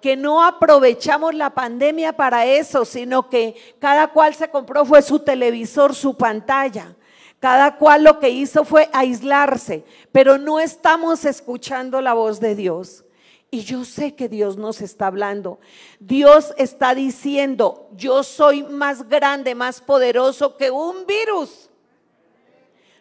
que 0.04 0.18
no 0.18 0.44
aprovechamos 0.44 1.34
la 1.34 1.52
pandemia 1.52 2.12
para 2.12 2.46
eso, 2.46 2.84
sino 2.84 3.30
que 3.30 3.56
cada 3.80 4.10
cual 4.10 4.36
se 4.36 4.50
compró 4.50 4.84
fue 4.84 5.02
su 5.02 5.20
televisor, 5.20 5.96
su 5.96 6.18
pantalla. 6.18 6.94
Cada 7.40 7.78
cual 7.78 8.04
lo 8.04 8.20
que 8.20 8.28
hizo 8.28 8.66
fue 8.66 8.90
aislarse, 8.92 9.86
pero 10.12 10.38
no 10.38 10.60
estamos 10.60 11.24
escuchando 11.24 12.02
la 12.02 12.14
voz 12.14 12.42
de 12.42 12.54
Dios. 12.54 13.06
Y 13.50 13.62
yo 13.62 13.86
sé 13.86 14.14
que 14.14 14.28
Dios 14.28 14.58
nos 14.58 14.82
está 14.82 15.08
hablando. 15.08 15.62
Dios 16.02 16.54
está 16.58 16.94
diciendo, 16.94 17.88
yo 17.94 18.24
soy 18.24 18.62
más 18.64 19.08
grande, 19.08 19.56
más 19.56 19.80
poderoso 19.80 20.58
que 20.58 20.70
un 20.70 21.06
virus. 21.06 21.70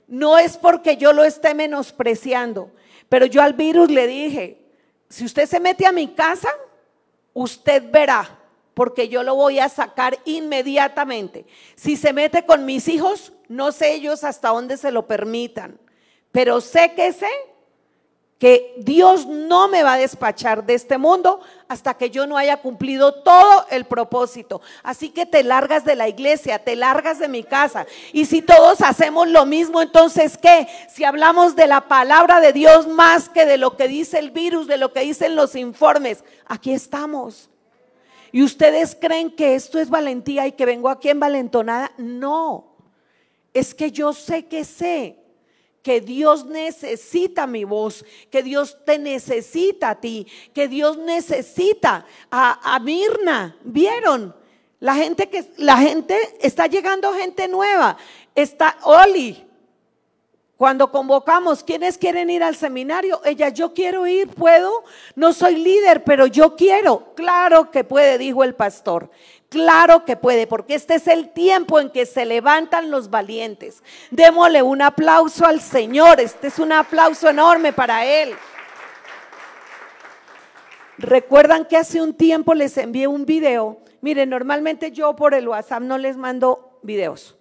No 0.07 0.39
es 0.39 0.57
porque 0.57 0.97
yo 0.97 1.13
lo 1.13 1.25
esté 1.25 1.53
menospreciando, 1.53 2.71
pero 3.09 3.27
yo 3.27 3.43
al 3.43 3.55
virus 3.55 3.91
le 3.91 4.07
dije, 4.07 4.65
si 5.09 5.25
usted 5.25 5.47
se 5.47 5.59
mete 5.59 5.85
a 5.85 5.91
mi 5.91 6.07
casa, 6.07 6.49
usted 7.35 7.91
verá, 7.91 8.39
porque 8.75 9.09
yo 9.09 9.23
lo 9.23 9.35
voy 9.35 9.59
a 9.59 9.69
sacar 9.69 10.19
inmediatamente. 10.25 11.47
Si 11.75 11.97
se 11.97 12.13
mete 12.13 12.45
con 12.47 12.65
mis 12.65 12.89
hijos, 12.89 13.33
no 13.49 13.73
sé 13.73 13.95
ellos 13.95 14.25
hasta 14.25 14.49
dónde 14.49 14.77
se 14.77 14.93
lo 14.93 15.07
permitan, 15.07 15.79
pero 16.31 16.61
sé 16.61 16.93
que 16.95 17.13
sé 17.13 17.29
que 18.43 18.75
Dios 18.77 19.25
no 19.29 19.69
me 19.69 19.85
va 19.85 19.93
a 19.93 19.99
despachar 19.99 20.67
de 20.67 20.75
este 20.75 20.99
mundo 20.99 21.39
hasta 21.69 21.95
que 21.95 22.11
yo 22.11 22.27
no 22.27 22.37
haya 22.37 22.57
cumplido 22.57 23.23
todo 23.23 23.67
el 23.71 23.85
propósito. 23.85 24.61
Así 24.83 25.11
que 25.11 25.27
te 25.27 25.45
largas 25.45 25.85
de 25.85 25.95
la 25.95 26.09
iglesia, 26.09 26.59
te 26.59 26.75
largas 26.75 27.21
de 27.21 27.29
mi 27.29 27.45
casa. 27.45 27.87
Y 28.13 28.25
si 28.25 28.43
todos 28.43 28.81
hacemos 28.81 29.29
lo 29.29 29.47
mismo, 29.47 29.81
entonces 29.81 30.37
¿qué? 30.37 30.67
Si 30.93 31.05
hablamos 31.05 31.55
de 31.55 31.69
la 31.69 31.83
palabra 31.83 32.41
de 32.41 32.53
Dios 32.53 32.89
más 32.89 33.29
que 33.29 33.47
de 33.47 33.59
lo 33.59 33.77
que 33.77 33.87
dice 33.87 34.19
el 34.19 34.33
virus, 34.33 34.67
de 34.67 34.77
lo 34.77 34.93
que 34.93 35.03
dicen 35.03 35.37
los 35.37 35.55
informes, 35.55 36.25
aquí 36.45 36.73
estamos. 36.73 37.49
¿Y 38.33 38.43
ustedes 38.43 38.97
creen 39.01 39.31
que 39.31 39.55
esto 39.55 39.79
es 39.79 39.89
valentía 39.89 40.49
y 40.49 40.53
que 40.53 40.67
vengo 40.67 40.89
aquí 40.89 41.11
en 41.11 41.21
valentonada? 41.21 41.93
No, 41.97 42.75
es 43.55 43.73
que 43.73 43.93
yo 43.93 44.13
sé 44.13 44.47
que 44.47 44.65
sé 44.65 45.22
que 45.83 46.01
Dios 46.01 46.47
necesita 46.47 47.47
mi 47.47 47.65
voz, 47.65 48.05
que 48.31 48.43
Dios 48.43 48.79
te 48.85 48.99
necesita 48.99 49.91
a 49.91 50.01
ti, 50.01 50.27
que 50.55 50.69
Dios 50.69 50.97
necesita 50.97 52.07
a, 52.31 52.79
Mirna. 52.81 53.57
¿Vieron? 53.65 54.35
La 54.79 54.95
gente 54.95 55.29
que 55.29 55.53
la 55.59 55.77
gente 55.77 56.17
está 56.41 56.67
llegando 56.67 57.13
gente 57.13 57.49
nueva. 57.49 57.97
Está 58.35 58.79
Oli. 58.85 59.45
Cuando 60.57 60.93
convocamos, 60.93 61.65
¿quiénes 61.65 61.99
quieren 61.99 62.31
ir 62.31 62.45
al 62.45 62.55
seminario? 62.55 63.21
Ella, 63.25 63.49
yo 63.49 63.75
quiero 63.75 64.07
ir, 64.07 64.29
¿puedo? 64.29 64.85
No 65.17 65.33
soy 65.33 65.57
líder, 65.57 66.05
pero 66.05 66.27
yo 66.29 66.55
quiero. 66.55 67.15
Claro 67.17 67.73
que 67.73 67.83
puede, 67.83 68.17
dijo 68.17 68.45
el 68.45 68.55
pastor. 68.55 69.11
Claro 69.53 70.07
que 70.07 70.17
puede, 70.17 70.47
porque 70.47 70.75
este 70.75 70.95
es 70.95 71.07
el 71.07 71.29
tiempo 71.29 71.79
en 71.79 71.91
que 71.91 72.07
se 72.07 72.25
levantan 72.25 72.91
los 72.91 73.11
valientes. 73.11 73.83
Démosle 74.11 74.63
un 74.63 74.81
aplauso 74.81 75.45
al 75.45 75.61
Señor. 75.61 76.21
Este 76.21 76.47
es 76.47 76.59
un 76.59 76.73
aplauso 76.73 77.29
enorme 77.29 77.75
para 77.75 78.07
Él. 78.07 78.31
Recuerdan 80.97 81.67
que 81.67 81.77
hace 81.77 82.01
un 82.01 82.15
tiempo 82.15 82.55
les 82.55 82.79
envié 82.79 83.07
un 83.07 83.27
video. 83.27 83.83
Miren, 84.01 84.31
normalmente 84.31 84.91
yo 84.91 85.15
por 85.15 85.35
el 85.35 85.47
WhatsApp 85.47 85.83
no 85.83 85.99
les 85.99 86.17
mando 86.17 86.79
videos, 86.83 87.37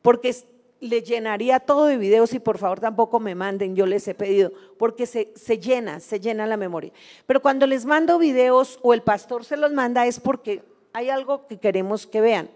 porque 0.00 0.34
le 0.80 1.02
llenaría 1.02 1.60
todo 1.60 1.84
de 1.84 1.98
videos 1.98 2.32
y 2.32 2.38
por 2.38 2.56
favor 2.56 2.80
tampoco 2.80 3.20
me 3.20 3.34
manden, 3.34 3.76
yo 3.76 3.84
les 3.84 4.08
he 4.08 4.14
pedido, 4.14 4.52
porque 4.78 5.04
se, 5.04 5.34
se, 5.36 5.58
llena, 5.58 6.00
se 6.00 6.18
llena 6.18 6.46
la 6.46 6.56
memoria. 6.56 6.92
Pero 7.26 7.42
cuando 7.42 7.66
les 7.66 7.84
mando 7.84 8.18
videos 8.18 8.78
o 8.80 8.94
el 8.94 9.02
pastor 9.02 9.44
se 9.44 9.58
los 9.58 9.70
manda 9.72 10.06
es 10.06 10.18
porque 10.18 10.71
hay 10.92 11.10
algo 11.10 11.46
que 11.46 11.58
queremos 11.58 12.06
que 12.06 12.20
vean. 12.20 12.50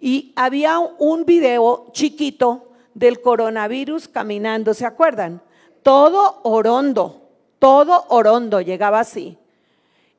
Y 0.00 0.32
había 0.36 0.78
un 0.78 1.24
video 1.24 1.86
chiquito 1.92 2.68
del 2.94 3.20
coronavirus 3.20 4.08
caminando, 4.08 4.74
¿se 4.74 4.84
acuerdan? 4.84 5.40
todo 5.82 6.40
orondo, 6.42 7.28
todo 7.58 8.06
orondo 8.08 8.60
llegaba 8.60 9.00
así. 9.00 9.38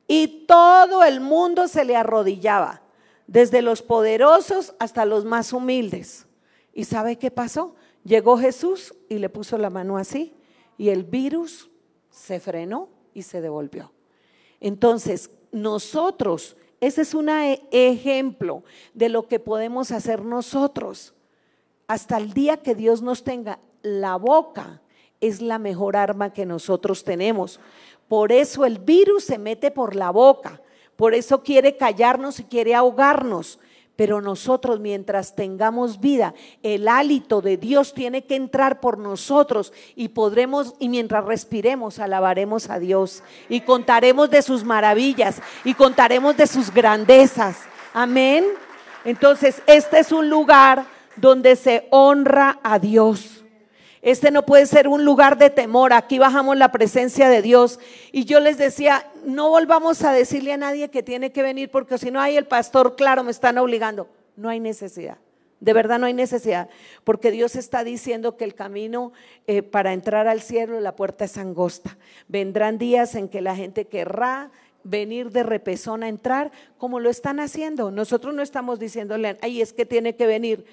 Y 0.06 0.44
todo 0.46 1.02
el 1.02 1.20
mundo 1.20 1.66
se 1.66 1.84
le 1.84 1.96
arrodillaba, 1.96 2.82
desde 3.26 3.62
los 3.62 3.82
poderosos 3.82 4.74
hasta 4.78 5.06
los 5.06 5.24
más 5.24 5.52
humildes. 5.52 6.26
¿Y 6.74 6.84
sabe 6.84 7.16
qué 7.16 7.30
pasó? 7.30 7.74
Llegó 8.04 8.36
Jesús 8.36 8.94
y 9.08 9.18
le 9.18 9.30
puso 9.30 9.56
la 9.56 9.70
mano 9.70 9.96
así 9.96 10.34
y 10.76 10.90
el 10.90 11.04
virus 11.04 11.70
se 12.10 12.38
frenó 12.38 12.90
y 13.14 13.22
se 13.22 13.40
devolvió. 13.40 13.92
Entonces, 14.60 15.30
nosotros, 15.52 16.56
ese 16.86 17.02
es 17.02 17.14
un 17.14 17.28
e-, 17.28 17.62
ejemplo 17.70 18.62
de 18.92 19.08
lo 19.08 19.26
que 19.26 19.40
podemos 19.40 19.90
hacer 19.90 20.24
nosotros. 20.24 21.14
Hasta 21.86 22.16
el 22.16 22.32
día 22.32 22.58
que 22.58 22.74
Dios 22.74 23.02
nos 23.02 23.24
tenga 23.24 23.58
la 23.82 24.16
boca, 24.16 24.80
es 25.20 25.40
la 25.40 25.58
mejor 25.58 25.96
arma 25.96 26.32
que 26.32 26.44
nosotros 26.44 27.04
tenemos. 27.04 27.60
Por 28.08 28.32
eso 28.32 28.64
el 28.64 28.78
virus 28.78 29.24
se 29.24 29.38
mete 29.38 29.70
por 29.70 29.96
la 29.96 30.10
boca, 30.10 30.60
por 30.96 31.14
eso 31.14 31.42
quiere 31.42 31.76
callarnos 31.76 32.40
y 32.40 32.44
quiere 32.44 32.74
ahogarnos. 32.74 33.58
Pero 33.96 34.20
nosotros 34.20 34.80
mientras 34.80 35.36
tengamos 35.36 36.00
vida, 36.00 36.34
el 36.62 36.88
hálito 36.88 37.40
de 37.40 37.56
Dios 37.56 37.94
tiene 37.94 38.24
que 38.24 38.34
entrar 38.34 38.80
por 38.80 38.98
nosotros 38.98 39.72
y 39.94 40.08
podremos, 40.08 40.74
y 40.80 40.88
mientras 40.88 41.24
respiremos, 41.24 42.00
alabaremos 42.00 42.70
a 42.70 42.80
Dios 42.80 43.22
y 43.48 43.60
contaremos 43.60 44.30
de 44.30 44.42
sus 44.42 44.64
maravillas 44.64 45.40
y 45.64 45.74
contaremos 45.74 46.36
de 46.36 46.48
sus 46.48 46.72
grandezas. 46.72 47.58
Amén. 47.92 48.44
Entonces, 49.04 49.62
este 49.66 50.00
es 50.00 50.10
un 50.10 50.28
lugar 50.28 50.86
donde 51.16 51.54
se 51.54 51.86
honra 51.90 52.58
a 52.64 52.80
Dios. 52.80 53.43
Este 54.04 54.30
no 54.30 54.44
puede 54.44 54.66
ser 54.66 54.86
un 54.86 55.02
lugar 55.02 55.38
de 55.38 55.48
temor. 55.48 55.94
Aquí 55.94 56.18
bajamos 56.18 56.58
la 56.58 56.70
presencia 56.70 57.30
de 57.30 57.40
Dios. 57.40 57.80
Y 58.12 58.26
yo 58.26 58.38
les 58.38 58.58
decía, 58.58 59.06
no 59.24 59.48
volvamos 59.48 60.04
a 60.04 60.12
decirle 60.12 60.52
a 60.52 60.58
nadie 60.58 60.90
que 60.90 61.02
tiene 61.02 61.32
que 61.32 61.42
venir 61.42 61.70
porque 61.70 61.96
si 61.96 62.10
no 62.10 62.20
hay 62.20 62.36
el 62.36 62.46
pastor, 62.46 62.96
claro, 62.96 63.24
me 63.24 63.30
están 63.30 63.56
obligando. 63.56 64.06
No 64.36 64.50
hay 64.50 64.60
necesidad. 64.60 65.16
De 65.58 65.72
verdad 65.72 65.98
no 65.98 66.04
hay 66.04 66.12
necesidad, 66.12 66.68
porque 67.04 67.30
Dios 67.30 67.56
está 67.56 67.84
diciendo 67.84 68.36
que 68.36 68.44
el 68.44 68.54
camino 68.54 69.14
eh, 69.46 69.62
para 69.62 69.94
entrar 69.94 70.28
al 70.28 70.42
cielo, 70.42 70.78
la 70.80 70.94
puerta 70.94 71.24
es 71.24 71.38
angosta. 71.38 71.96
Vendrán 72.28 72.76
días 72.76 73.14
en 73.14 73.30
que 73.30 73.40
la 73.40 73.56
gente 73.56 73.86
querrá 73.86 74.50
venir 74.82 75.30
de 75.30 75.44
repesón 75.44 76.02
a 76.02 76.08
entrar, 76.08 76.52
como 76.76 77.00
lo 77.00 77.08
están 77.08 77.40
haciendo. 77.40 77.90
Nosotros 77.90 78.34
no 78.34 78.42
estamos 78.42 78.78
diciéndole, 78.78 79.38
ay, 79.40 79.62
es 79.62 79.72
que 79.72 79.86
tiene 79.86 80.14
que 80.16 80.26
venir. 80.26 80.66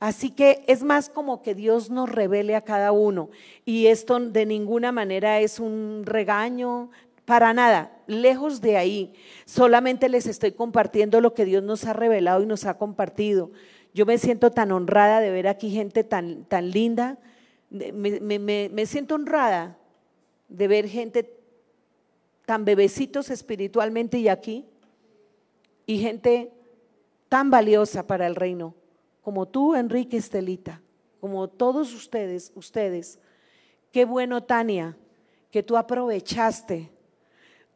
Así 0.00 0.30
que 0.30 0.64
es 0.68 0.84
más 0.84 1.08
como 1.08 1.42
que 1.42 1.54
Dios 1.54 1.90
nos 1.90 2.08
revele 2.08 2.54
a 2.54 2.60
cada 2.60 2.92
uno. 2.92 3.30
Y 3.64 3.86
esto 3.86 4.20
de 4.20 4.46
ninguna 4.46 4.92
manera 4.92 5.40
es 5.40 5.58
un 5.58 6.02
regaño, 6.04 6.90
para 7.24 7.52
nada, 7.52 7.92
lejos 8.06 8.60
de 8.60 8.76
ahí. 8.76 9.12
Solamente 9.44 10.08
les 10.08 10.26
estoy 10.26 10.52
compartiendo 10.52 11.20
lo 11.20 11.34
que 11.34 11.44
Dios 11.44 11.62
nos 11.62 11.84
ha 11.84 11.92
revelado 11.92 12.42
y 12.42 12.46
nos 12.46 12.64
ha 12.64 12.78
compartido. 12.78 13.50
Yo 13.92 14.06
me 14.06 14.18
siento 14.18 14.50
tan 14.50 14.70
honrada 14.70 15.20
de 15.20 15.30
ver 15.30 15.48
aquí 15.48 15.70
gente 15.70 16.04
tan, 16.04 16.44
tan 16.44 16.70
linda. 16.70 17.18
Me, 17.68 18.38
me 18.38 18.86
siento 18.86 19.16
honrada 19.16 19.76
de 20.48 20.68
ver 20.68 20.88
gente 20.88 21.36
tan 22.46 22.64
bebecitos 22.64 23.30
espiritualmente 23.30 24.18
y 24.18 24.28
aquí. 24.28 24.64
Y 25.84 25.98
gente 25.98 26.52
tan 27.28 27.50
valiosa 27.50 28.06
para 28.06 28.26
el 28.26 28.36
reino 28.36 28.77
como 29.28 29.44
tú, 29.44 29.74
Enrique 29.74 30.16
Estelita, 30.16 30.80
como 31.20 31.48
todos 31.48 31.92
ustedes, 31.92 32.50
ustedes. 32.54 33.18
Qué 33.92 34.06
bueno, 34.06 34.42
Tania, 34.42 34.96
que 35.50 35.62
tú 35.62 35.76
aprovechaste 35.76 36.90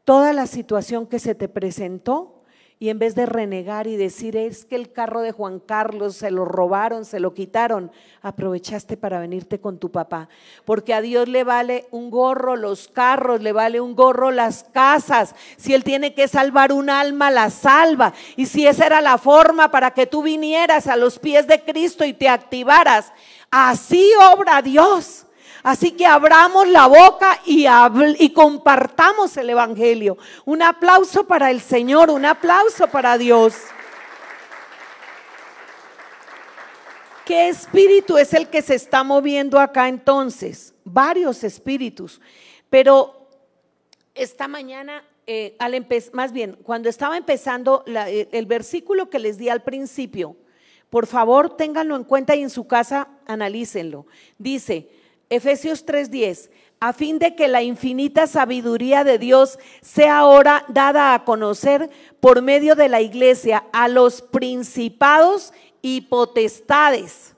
toda 0.02 0.32
la 0.32 0.46
situación 0.46 1.06
que 1.06 1.18
se 1.18 1.34
te 1.34 1.50
presentó 1.50 2.41
y 2.82 2.90
en 2.90 2.98
vez 2.98 3.14
de 3.14 3.26
renegar 3.26 3.86
y 3.86 3.94
decir, 3.96 4.36
es 4.36 4.64
que 4.64 4.74
el 4.74 4.90
carro 4.90 5.20
de 5.20 5.30
Juan 5.30 5.60
Carlos 5.60 6.16
se 6.16 6.32
lo 6.32 6.44
robaron, 6.44 7.04
se 7.04 7.20
lo 7.20 7.32
quitaron, 7.32 7.92
aprovechaste 8.22 8.96
para 8.96 9.20
venirte 9.20 9.60
con 9.60 9.78
tu 9.78 9.92
papá. 9.92 10.28
Porque 10.64 10.92
a 10.92 11.00
Dios 11.00 11.28
le 11.28 11.44
vale 11.44 11.86
un 11.92 12.10
gorro 12.10 12.56
los 12.56 12.88
carros, 12.88 13.40
le 13.40 13.52
vale 13.52 13.80
un 13.80 13.94
gorro 13.94 14.32
las 14.32 14.64
casas. 14.64 15.36
Si 15.56 15.74
Él 15.74 15.84
tiene 15.84 16.12
que 16.12 16.26
salvar 16.26 16.72
un 16.72 16.90
alma, 16.90 17.30
la 17.30 17.50
salva. 17.50 18.14
Y 18.34 18.46
si 18.46 18.66
esa 18.66 18.86
era 18.86 19.00
la 19.00 19.16
forma 19.16 19.70
para 19.70 19.92
que 19.92 20.08
tú 20.08 20.24
vinieras 20.24 20.88
a 20.88 20.96
los 20.96 21.20
pies 21.20 21.46
de 21.46 21.62
Cristo 21.62 22.04
y 22.04 22.12
te 22.12 22.28
activaras, 22.28 23.12
así 23.48 24.10
obra 24.34 24.60
Dios. 24.60 25.26
Así 25.62 25.92
que 25.92 26.06
abramos 26.06 26.66
la 26.68 26.86
boca 26.86 27.40
y, 27.46 28.30
compartamos 28.30 29.36
el 29.36 29.50
Evangelio. 29.50 30.18
Un 30.44 30.62
aplauso 30.62 31.26
para 31.26 31.50
el 31.50 31.60
Señor, 31.60 32.10
un 32.10 32.24
aplauso 32.24 32.88
para 32.88 33.16
Dios. 33.16 33.54
¿Qué 37.24 37.48
espíritu 37.48 38.18
es 38.18 38.34
el 38.34 38.48
que 38.48 38.60
se 38.60 38.74
está 38.74 39.04
moviendo 39.04 39.60
acá 39.60 39.88
entonces? 39.88 40.74
Varios 40.84 41.44
espíritus. 41.44 42.20
Pero 42.68 43.28
esta 44.14 44.48
mañana, 44.48 45.04
eh, 45.28 45.56
más 46.12 46.32
bien, 46.32 46.58
cuando 46.64 46.88
estaba 46.88 47.16
empezando 47.16 47.84
eh, 47.86 48.28
el 48.32 48.46
versículo 48.46 49.08
que 49.08 49.20
les 49.20 49.38
di 49.38 49.48
al 49.48 49.62
principio, 49.62 50.36
por 50.90 51.06
favor, 51.06 51.56
ténganlo 51.56 51.94
en 51.94 52.02
cuenta 52.02 52.34
y 52.34 52.42
en 52.42 52.50
su 52.50 52.66
casa 52.66 53.08
analícenlo. 53.26 54.06
Dice, 54.36 54.90
Efesios 55.32 55.86
3:10, 55.86 56.50
a 56.78 56.92
fin 56.92 57.18
de 57.18 57.34
que 57.34 57.48
la 57.48 57.62
infinita 57.62 58.26
sabiduría 58.26 59.02
de 59.02 59.16
Dios 59.16 59.58
sea 59.80 60.18
ahora 60.18 60.66
dada 60.68 61.14
a 61.14 61.24
conocer 61.24 61.88
por 62.20 62.42
medio 62.42 62.74
de 62.74 62.90
la 62.90 63.00
iglesia 63.00 63.64
a 63.72 63.88
los 63.88 64.20
principados 64.20 65.54
y 65.80 66.02
potestades. 66.02 67.34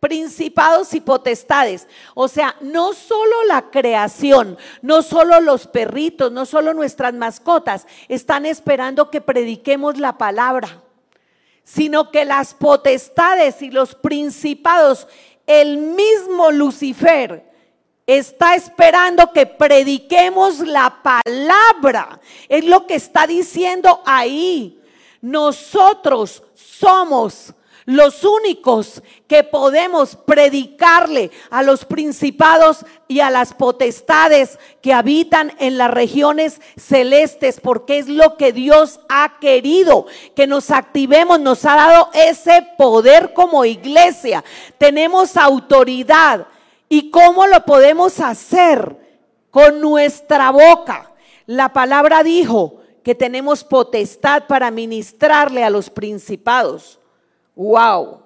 Principados 0.00 0.94
y 0.94 1.02
potestades. 1.02 1.86
O 2.14 2.28
sea, 2.28 2.56
no 2.62 2.94
solo 2.94 3.44
la 3.46 3.70
creación, 3.70 4.56
no 4.80 5.02
solo 5.02 5.38
los 5.40 5.66
perritos, 5.66 6.32
no 6.32 6.46
solo 6.46 6.72
nuestras 6.72 7.12
mascotas 7.12 7.86
están 8.08 8.46
esperando 8.46 9.10
que 9.10 9.20
prediquemos 9.20 9.98
la 9.98 10.16
palabra, 10.16 10.82
sino 11.62 12.10
que 12.10 12.24
las 12.24 12.54
potestades 12.54 13.60
y 13.60 13.70
los 13.70 13.94
principados 13.94 15.06
el 15.60 15.76
mismo 15.78 16.50
Lucifer 16.50 17.44
está 18.06 18.54
esperando 18.54 19.32
que 19.32 19.46
prediquemos 19.46 20.60
la 20.60 21.02
palabra. 21.02 22.20
Es 22.48 22.64
lo 22.64 22.86
que 22.86 22.94
está 22.94 23.26
diciendo 23.26 24.02
ahí. 24.04 24.80
Nosotros 25.20 26.42
somos 26.54 27.54
los 27.84 28.24
únicos 28.24 29.02
que 29.26 29.42
podemos 29.42 30.16
predicarle 30.16 31.30
a 31.50 31.62
los 31.62 31.84
principados 31.84 32.84
y 33.08 33.20
a 33.20 33.30
las 33.30 33.54
potestades 33.54 34.58
que 34.80 34.92
habitan 34.92 35.52
en 35.58 35.78
las 35.78 35.90
regiones 35.90 36.60
celestes, 36.76 37.60
porque 37.60 37.98
es 37.98 38.08
lo 38.08 38.36
que 38.36 38.52
Dios 38.52 39.00
ha 39.08 39.38
querido, 39.40 40.06
que 40.36 40.46
nos 40.46 40.70
activemos, 40.70 41.40
nos 41.40 41.64
ha 41.64 41.76
dado 41.76 42.10
ese 42.14 42.66
poder 42.78 43.32
como 43.32 43.64
iglesia. 43.64 44.44
Tenemos 44.78 45.36
autoridad. 45.36 46.46
¿Y 46.88 47.10
cómo 47.10 47.46
lo 47.46 47.64
podemos 47.64 48.20
hacer? 48.20 48.96
Con 49.50 49.80
nuestra 49.80 50.50
boca. 50.50 51.10
La 51.46 51.72
palabra 51.72 52.22
dijo 52.22 52.80
que 53.02 53.14
tenemos 53.14 53.64
potestad 53.64 54.46
para 54.46 54.70
ministrarle 54.70 55.64
a 55.64 55.70
los 55.70 55.90
principados 55.90 57.00
wow, 57.54 58.22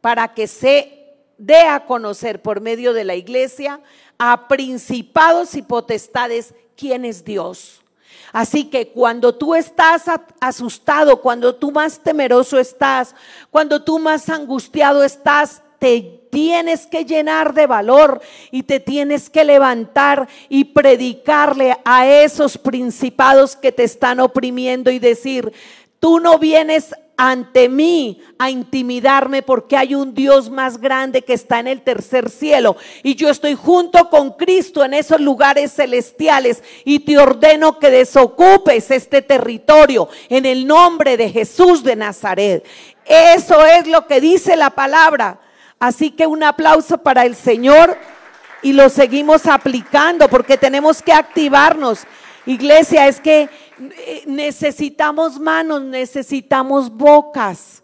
para 0.00 0.32
que 0.34 0.46
se 0.46 1.00
dé 1.38 1.62
a 1.62 1.86
conocer 1.86 2.42
por 2.42 2.60
medio 2.60 2.92
de 2.92 3.04
la 3.04 3.14
iglesia 3.14 3.80
a 4.18 4.48
principados 4.48 5.54
y 5.54 5.62
potestades 5.62 6.54
quién 6.76 7.04
es 7.04 7.24
Dios. 7.24 7.82
Así 8.32 8.64
que 8.64 8.88
cuando 8.88 9.34
tú 9.34 9.54
estás 9.54 10.04
asustado, 10.40 11.20
cuando 11.20 11.54
tú 11.54 11.72
más 11.72 11.98
temeroso 11.98 12.58
estás, 12.58 13.14
cuando 13.50 13.82
tú 13.82 13.98
más 13.98 14.28
angustiado 14.28 15.02
estás, 15.02 15.62
te 15.78 16.20
tienes 16.30 16.86
que 16.86 17.04
llenar 17.04 17.54
de 17.54 17.66
valor 17.66 18.20
y 18.50 18.62
te 18.62 18.78
tienes 18.78 19.30
que 19.30 19.44
levantar 19.44 20.28
y 20.48 20.64
predicarle 20.64 21.78
a 21.84 22.06
esos 22.06 22.58
principados 22.58 23.56
que 23.56 23.72
te 23.72 23.84
están 23.84 24.20
oprimiendo 24.20 24.90
y 24.90 24.98
decir, 24.98 25.52
tú 25.98 26.20
no 26.20 26.38
vienes 26.38 26.94
ante 27.22 27.68
mí 27.68 28.22
a 28.38 28.48
intimidarme 28.48 29.42
porque 29.42 29.76
hay 29.76 29.94
un 29.94 30.14
Dios 30.14 30.48
más 30.48 30.80
grande 30.80 31.20
que 31.20 31.34
está 31.34 31.60
en 31.60 31.66
el 31.66 31.82
tercer 31.82 32.30
cielo 32.30 32.78
y 33.02 33.14
yo 33.14 33.28
estoy 33.28 33.54
junto 33.54 34.08
con 34.08 34.30
Cristo 34.30 34.82
en 34.82 34.94
esos 34.94 35.20
lugares 35.20 35.74
celestiales 35.74 36.62
y 36.82 37.00
te 37.00 37.18
ordeno 37.18 37.78
que 37.78 37.90
desocupes 37.90 38.90
este 38.90 39.20
territorio 39.20 40.08
en 40.30 40.46
el 40.46 40.66
nombre 40.66 41.18
de 41.18 41.28
Jesús 41.28 41.84
de 41.84 41.94
Nazaret. 41.94 42.64
Eso 43.04 43.66
es 43.66 43.86
lo 43.86 44.06
que 44.06 44.22
dice 44.22 44.56
la 44.56 44.70
palabra. 44.70 45.40
Así 45.78 46.12
que 46.12 46.26
un 46.26 46.42
aplauso 46.42 46.96
para 47.02 47.26
el 47.26 47.36
Señor 47.36 47.98
y 48.62 48.72
lo 48.72 48.88
seguimos 48.88 49.46
aplicando 49.46 50.26
porque 50.28 50.56
tenemos 50.56 51.02
que 51.02 51.12
activarnos. 51.12 52.06
Iglesia, 52.50 53.06
es 53.06 53.20
que 53.20 53.42
eh, 53.42 54.22
necesitamos 54.26 55.38
manos, 55.38 55.82
necesitamos 55.82 56.90
bocas. 56.90 57.82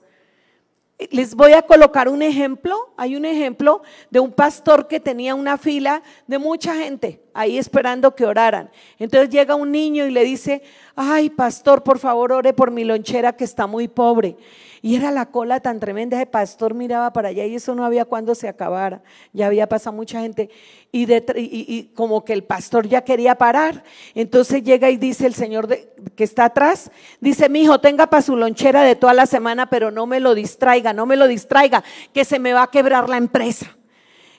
Les 1.10 1.34
voy 1.34 1.52
a 1.52 1.62
colocar 1.62 2.08
un 2.08 2.22
ejemplo. 2.22 2.92
Hay 2.96 3.16
un 3.16 3.24
ejemplo 3.24 3.82
de 4.10 4.18
un 4.18 4.32
pastor 4.32 4.88
que 4.88 4.98
tenía 4.98 5.34
una 5.34 5.58
fila 5.58 6.02
de 6.26 6.38
mucha 6.38 6.74
gente 6.74 7.22
ahí 7.34 7.58
esperando 7.58 8.14
que 8.14 8.24
oraran. 8.24 8.70
Entonces 8.98 9.28
llega 9.28 9.54
un 9.54 9.70
niño 9.70 10.06
y 10.06 10.10
le 10.10 10.24
dice, 10.24 10.62
ay, 10.94 11.30
pastor, 11.30 11.82
por 11.82 11.98
favor, 11.98 12.32
ore 12.32 12.52
por 12.52 12.70
mi 12.70 12.82
lonchera 12.82 13.36
que 13.36 13.44
está 13.44 13.66
muy 13.66 13.88
pobre. 13.88 14.36
Y 14.82 14.96
era 14.96 15.10
la 15.10 15.26
cola 15.26 15.60
tan 15.60 15.80
tremenda, 15.80 16.20
el 16.20 16.28
pastor 16.28 16.74
miraba 16.74 17.12
para 17.12 17.28
allá 17.28 17.44
y 17.44 17.54
eso 17.54 17.74
no 17.74 17.84
había 17.84 18.04
cuando 18.04 18.34
se 18.34 18.48
acabara. 18.48 19.02
Ya 19.32 19.46
había 19.46 19.68
pasado 19.68 19.96
mucha 19.96 20.20
gente. 20.20 20.50
Y, 20.92 21.06
y, 21.12 21.92
como 21.94 22.24
que 22.24 22.32
el 22.32 22.44
pastor 22.44 22.86
ya 22.86 23.02
quería 23.02 23.36
parar. 23.36 23.84
Entonces 24.14 24.62
llega 24.62 24.90
y 24.90 24.96
dice 24.96 25.26
el 25.26 25.34
señor 25.34 25.68
que 26.14 26.24
está 26.24 26.46
atrás, 26.46 26.90
dice, 27.20 27.48
mi 27.48 27.62
hijo, 27.62 27.80
tenga 27.80 28.08
para 28.08 28.22
su 28.22 28.36
lonchera 28.36 28.82
de 28.82 28.96
toda 28.96 29.14
la 29.14 29.26
semana, 29.26 29.68
pero 29.68 29.90
no 29.90 30.06
me 30.06 30.20
lo 30.20 30.34
distraiga, 30.34 30.92
no 30.92 31.06
me 31.06 31.16
lo 31.16 31.26
distraiga, 31.26 31.82
que 32.12 32.24
se 32.24 32.38
me 32.38 32.52
va 32.52 32.64
a 32.64 32.70
quebrar 32.70 33.08
la 33.08 33.16
empresa. 33.16 33.76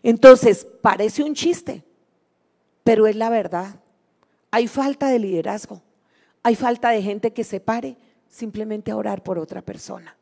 Entonces, 0.03 0.65
parece 0.81 1.23
un 1.23 1.33
chiste, 1.33 1.83
pero 2.83 3.07
es 3.07 3.15
la 3.15 3.29
verdad. 3.29 3.79
Hay 4.51 4.67
falta 4.67 5.09
de 5.09 5.19
liderazgo, 5.19 5.81
hay 6.43 6.55
falta 6.55 6.89
de 6.89 7.01
gente 7.01 7.33
que 7.33 7.43
se 7.43 7.59
pare 7.59 7.97
simplemente 8.29 8.91
a 8.91 8.95
orar 8.95 9.23
por 9.23 9.37
otra 9.37 9.61
persona. 9.61 10.15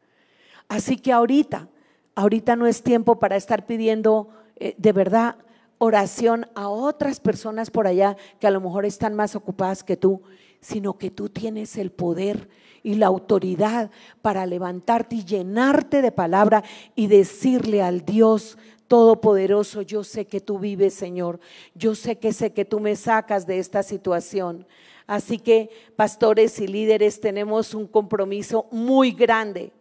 Así 0.68 0.98
que 0.98 1.12
ahorita, 1.12 1.70
ahorita 2.16 2.56
no 2.56 2.68
es 2.68 2.82
tiempo 2.82 3.20
para 3.20 3.36
estar 3.36 3.66
pidiendo 3.66 4.30
eh, 4.58 4.76
de 4.78 4.92
verdad 4.92 5.36
oración 5.78 6.48
a 6.56 6.70
otras 6.70 7.20
personas 7.20 7.70
por 7.70 7.88
allá 7.88 8.16
que 8.40 8.48
a 8.48 8.52
lo 8.52 8.62
mejor 8.62 8.86
están 8.86 9.14
más 9.14 9.36
ocupadas 9.36 9.84
que 9.84 9.98
tú, 9.98 10.22
sino 10.62 10.98
que 10.98 11.12
tú 11.12 11.30
tienes 11.30 11.78
el 11.78 11.92
poder 11.92 12.50
y 12.82 12.96
la 12.96 13.08
autoridad 13.08 13.92
para 14.22 14.46
levantarte 14.46 15.18
y 15.18 15.26
llenarte 15.26 16.02
de 16.02 16.12
palabra 16.12 16.64
y 16.96 17.08
decirle 17.08 17.82
al 17.82 18.06
Dios 18.06 18.58
Todopoderoso, 18.88 19.82
yo 19.82 20.04
sé 20.04 20.26
que 20.26 20.40
tú 20.40 20.60
vives, 20.60 20.94
Señor. 20.94 21.40
Yo 21.74 21.96
sé 21.96 22.20
que 22.20 22.32
sé 22.34 22.54
que 22.54 22.66
tú 22.66 22.80
me 22.80 22.96
sacas 22.96 23.48
de 23.48 23.58
esta 23.58 23.82
situación. 23.82 24.68
Así 25.08 25.40
que, 25.40 25.72
pastores 25.96 26.60
y 26.60 26.68
líderes, 26.68 27.20
tenemos 27.20 27.74
un 27.74 27.88
compromiso 27.88 28.68
muy 28.70 29.12
grande 29.12 29.72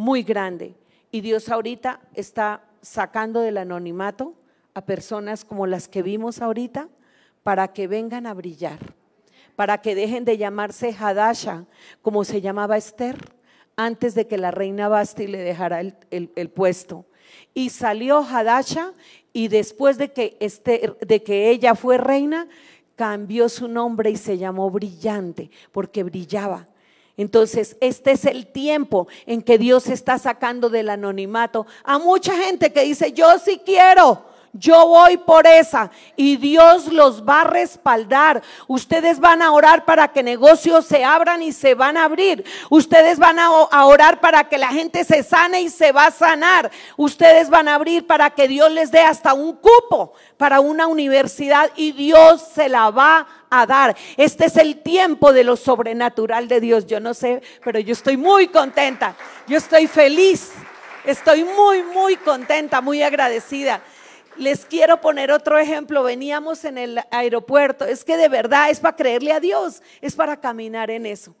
muy 0.00 0.22
grande. 0.22 0.74
Y 1.12 1.20
Dios 1.20 1.50
ahorita 1.50 2.00
está 2.14 2.64
sacando 2.80 3.40
del 3.40 3.58
anonimato 3.58 4.34
a 4.72 4.86
personas 4.86 5.44
como 5.44 5.66
las 5.66 5.88
que 5.88 6.02
vimos 6.02 6.40
ahorita 6.40 6.88
para 7.42 7.68
que 7.74 7.86
vengan 7.86 8.26
a 8.26 8.32
brillar, 8.32 8.78
para 9.56 9.82
que 9.82 9.94
dejen 9.94 10.24
de 10.24 10.38
llamarse 10.38 10.96
Hadasha, 10.98 11.66
como 12.00 12.24
se 12.24 12.40
llamaba 12.40 12.78
Esther, 12.78 13.18
antes 13.76 14.14
de 14.14 14.26
que 14.26 14.38
la 14.38 14.50
reina 14.50 14.88
Basti 14.88 15.26
le 15.26 15.38
dejara 15.38 15.80
el, 15.80 15.94
el 16.10 16.48
puesto. 16.48 17.04
Y 17.52 17.68
salió 17.68 18.20
Hadasha 18.20 18.94
y 19.34 19.48
después 19.48 19.98
de 19.98 20.12
que, 20.12 20.38
Esther, 20.40 20.96
de 20.98 21.22
que 21.22 21.50
ella 21.50 21.74
fue 21.74 21.98
reina, 21.98 22.48
cambió 22.96 23.50
su 23.50 23.68
nombre 23.68 24.10
y 24.10 24.16
se 24.16 24.38
llamó 24.38 24.70
Brillante, 24.70 25.50
porque 25.72 26.04
brillaba. 26.04 26.69
Entonces, 27.20 27.76
este 27.82 28.12
es 28.12 28.24
el 28.24 28.46
tiempo 28.46 29.06
en 29.26 29.42
que 29.42 29.58
Dios 29.58 29.88
está 29.88 30.18
sacando 30.18 30.70
del 30.70 30.88
anonimato 30.88 31.66
a 31.84 31.98
mucha 31.98 32.34
gente 32.34 32.72
que 32.72 32.82
dice, 32.82 33.12
yo 33.12 33.38
sí 33.38 33.60
quiero, 33.62 34.24
yo 34.54 34.88
voy 34.88 35.18
por 35.18 35.46
esa 35.46 35.90
y 36.16 36.38
Dios 36.38 36.90
los 36.90 37.22
va 37.22 37.42
a 37.42 37.44
respaldar. 37.44 38.42
Ustedes 38.66 39.20
van 39.20 39.42
a 39.42 39.52
orar 39.52 39.84
para 39.84 40.08
que 40.08 40.22
negocios 40.22 40.86
se 40.86 41.04
abran 41.04 41.42
y 41.42 41.52
se 41.52 41.74
van 41.74 41.98
a 41.98 42.04
abrir. 42.04 42.42
Ustedes 42.70 43.18
van 43.18 43.38
a 43.38 43.84
orar 43.84 44.20
para 44.20 44.48
que 44.48 44.56
la 44.56 44.68
gente 44.68 45.04
se 45.04 45.22
sane 45.22 45.60
y 45.60 45.68
se 45.68 45.92
va 45.92 46.06
a 46.06 46.10
sanar. 46.10 46.70
Ustedes 46.96 47.50
van 47.50 47.68
a 47.68 47.74
abrir 47.74 48.06
para 48.06 48.30
que 48.30 48.48
Dios 48.48 48.72
les 48.72 48.90
dé 48.90 49.00
hasta 49.00 49.34
un 49.34 49.56
cupo 49.56 50.14
para 50.38 50.60
una 50.60 50.86
universidad 50.86 51.70
y 51.76 51.92
Dios 51.92 52.42
se 52.54 52.70
la 52.70 52.90
va 52.90 53.18
a 53.18 53.39
dar. 53.50 53.96
Este 54.16 54.46
es 54.46 54.56
el 54.56 54.82
tiempo 54.82 55.32
de 55.32 55.44
lo 55.44 55.56
sobrenatural 55.56 56.48
de 56.48 56.60
Dios. 56.60 56.86
Yo 56.86 57.00
no 57.00 57.14
sé, 57.14 57.42
pero 57.64 57.78
yo 57.80 57.92
estoy 57.92 58.16
muy 58.16 58.48
contenta. 58.48 59.16
Yo 59.46 59.58
estoy 59.58 59.86
feliz. 59.86 60.52
Estoy 61.04 61.44
muy, 61.44 61.82
muy 61.82 62.16
contenta, 62.16 62.80
muy 62.80 63.02
agradecida 63.02 63.82
les 64.40 64.64
quiero 64.64 65.00
poner 65.00 65.30
otro 65.30 65.58
ejemplo. 65.58 66.02
Veníamos 66.02 66.64
en 66.64 66.78
el 66.78 67.00
aeropuerto. 67.10 67.84
Es 67.84 68.04
que 68.04 68.16
de 68.16 68.28
verdad 68.28 68.70
es 68.70 68.80
para 68.80 68.96
creerle 68.96 69.32
a 69.32 69.40
Dios, 69.40 69.82
es 70.00 70.16
para 70.16 70.40
caminar 70.40 70.90
en 70.90 71.06
eso. 71.06 71.36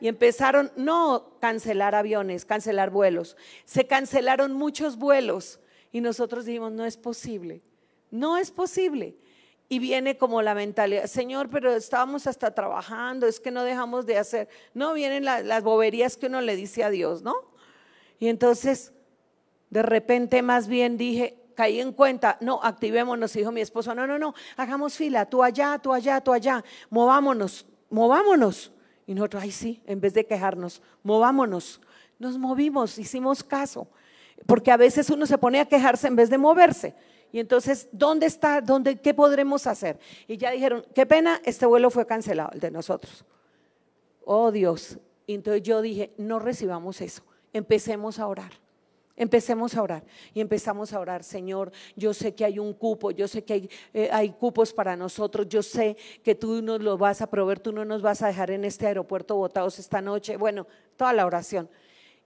Y 0.00 0.08
empezaron, 0.08 0.70
no 0.76 1.36
cancelar 1.40 1.94
aviones, 1.94 2.44
cancelar 2.44 2.90
vuelos. 2.90 3.36
Se 3.64 3.86
cancelaron 3.86 4.52
muchos 4.52 4.96
vuelos. 4.96 5.60
Y 5.92 6.00
nosotros 6.00 6.44
dijimos, 6.44 6.72
no 6.72 6.84
es 6.84 6.96
posible. 6.96 7.62
No 8.10 8.36
es 8.36 8.50
posible. 8.50 9.16
Y 9.74 9.80
viene 9.80 10.16
como 10.16 10.40
la 10.40 10.54
mentalidad, 10.54 11.06
Señor, 11.06 11.50
pero 11.50 11.74
estábamos 11.74 12.28
hasta 12.28 12.54
trabajando, 12.54 13.26
es 13.26 13.40
que 13.40 13.50
no 13.50 13.64
dejamos 13.64 14.06
de 14.06 14.18
hacer. 14.18 14.48
No, 14.72 14.94
vienen 14.94 15.24
las 15.24 15.62
boberías 15.64 16.16
que 16.16 16.26
uno 16.26 16.40
le 16.42 16.54
dice 16.54 16.84
a 16.84 16.90
Dios, 16.90 17.22
¿no? 17.22 17.34
Y 18.20 18.28
entonces, 18.28 18.92
de 19.70 19.82
repente 19.82 20.42
más 20.42 20.68
bien 20.68 20.96
dije, 20.96 21.42
caí 21.56 21.80
en 21.80 21.90
cuenta, 21.90 22.38
no, 22.40 22.60
activémonos, 22.62 23.32
dijo 23.32 23.50
mi 23.50 23.62
esposo, 23.62 23.96
no, 23.96 24.06
no, 24.06 24.16
no, 24.16 24.32
hagamos 24.56 24.94
fila, 24.94 25.26
tú 25.26 25.42
allá, 25.42 25.76
tú 25.82 25.92
allá, 25.92 26.20
tú 26.20 26.32
allá, 26.32 26.64
movámonos, 26.88 27.66
movámonos. 27.90 28.70
Y 29.08 29.14
nosotros, 29.14 29.42
ay 29.42 29.50
sí, 29.50 29.82
en 29.86 30.00
vez 30.00 30.14
de 30.14 30.24
quejarnos, 30.24 30.82
movámonos. 31.02 31.80
Nos 32.20 32.38
movimos, 32.38 32.96
hicimos 32.96 33.42
caso, 33.42 33.88
porque 34.46 34.70
a 34.70 34.76
veces 34.76 35.10
uno 35.10 35.26
se 35.26 35.36
pone 35.36 35.58
a 35.58 35.64
quejarse 35.64 36.06
en 36.06 36.14
vez 36.14 36.30
de 36.30 36.38
moverse. 36.38 36.94
Y 37.34 37.40
entonces, 37.40 37.88
¿dónde 37.90 38.26
está? 38.26 38.60
¿Dónde, 38.60 38.94
¿Qué 39.00 39.12
podremos 39.12 39.66
hacer? 39.66 39.98
Y 40.28 40.36
ya 40.36 40.52
dijeron, 40.52 40.86
qué 40.94 41.04
pena, 41.04 41.40
este 41.44 41.66
vuelo 41.66 41.90
fue 41.90 42.06
cancelado, 42.06 42.50
el 42.52 42.60
de 42.60 42.70
nosotros. 42.70 43.24
Oh 44.24 44.52
Dios. 44.52 45.00
Y 45.26 45.34
entonces 45.34 45.64
yo 45.64 45.82
dije, 45.82 46.12
no 46.16 46.38
recibamos 46.38 47.00
eso, 47.00 47.24
empecemos 47.52 48.20
a 48.20 48.28
orar. 48.28 48.52
Empecemos 49.16 49.74
a 49.76 49.82
orar 49.82 50.04
y 50.32 50.40
empezamos 50.40 50.92
a 50.92 51.00
orar, 51.00 51.24
Señor, 51.24 51.72
yo 51.96 52.14
sé 52.14 52.36
que 52.36 52.44
hay 52.44 52.60
un 52.60 52.72
cupo, 52.72 53.10
yo 53.10 53.26
sé 53.26 53.42
que 53.42 53.52
hay, 53.54 53.70
eh, 53.92 54.08
hay, 54.12 54.30
cupos 54.30 54.72
para 54.72 54.96
nosotros, 54.96 55.48
yo 55.48 55.62
sé 55.62 55.96
que 56.22 56.36
tú 56.36 56.62
nos 56.62 56.80
lo 56.80 56.98
vas 56.98 57.20
a 57.20 57.28
proveer, 57.28 57.58
tú 57.58 57.72
no 57.72 57.84
nos 57.84 58.00
vas 58.00 58.22
a 58.22 58.28
dejar 58.28 58.52
en 58.52 58.64
este 58.64 58.86
aeropuerto 58.86 59.34
botados 59.34 59.80
esta 59.80 60.00
noche, 60.00 60.36
bueno, 60.36 60.68
toda 60.96 61.12
la 61.12 61.26
oración. 61.26 61.68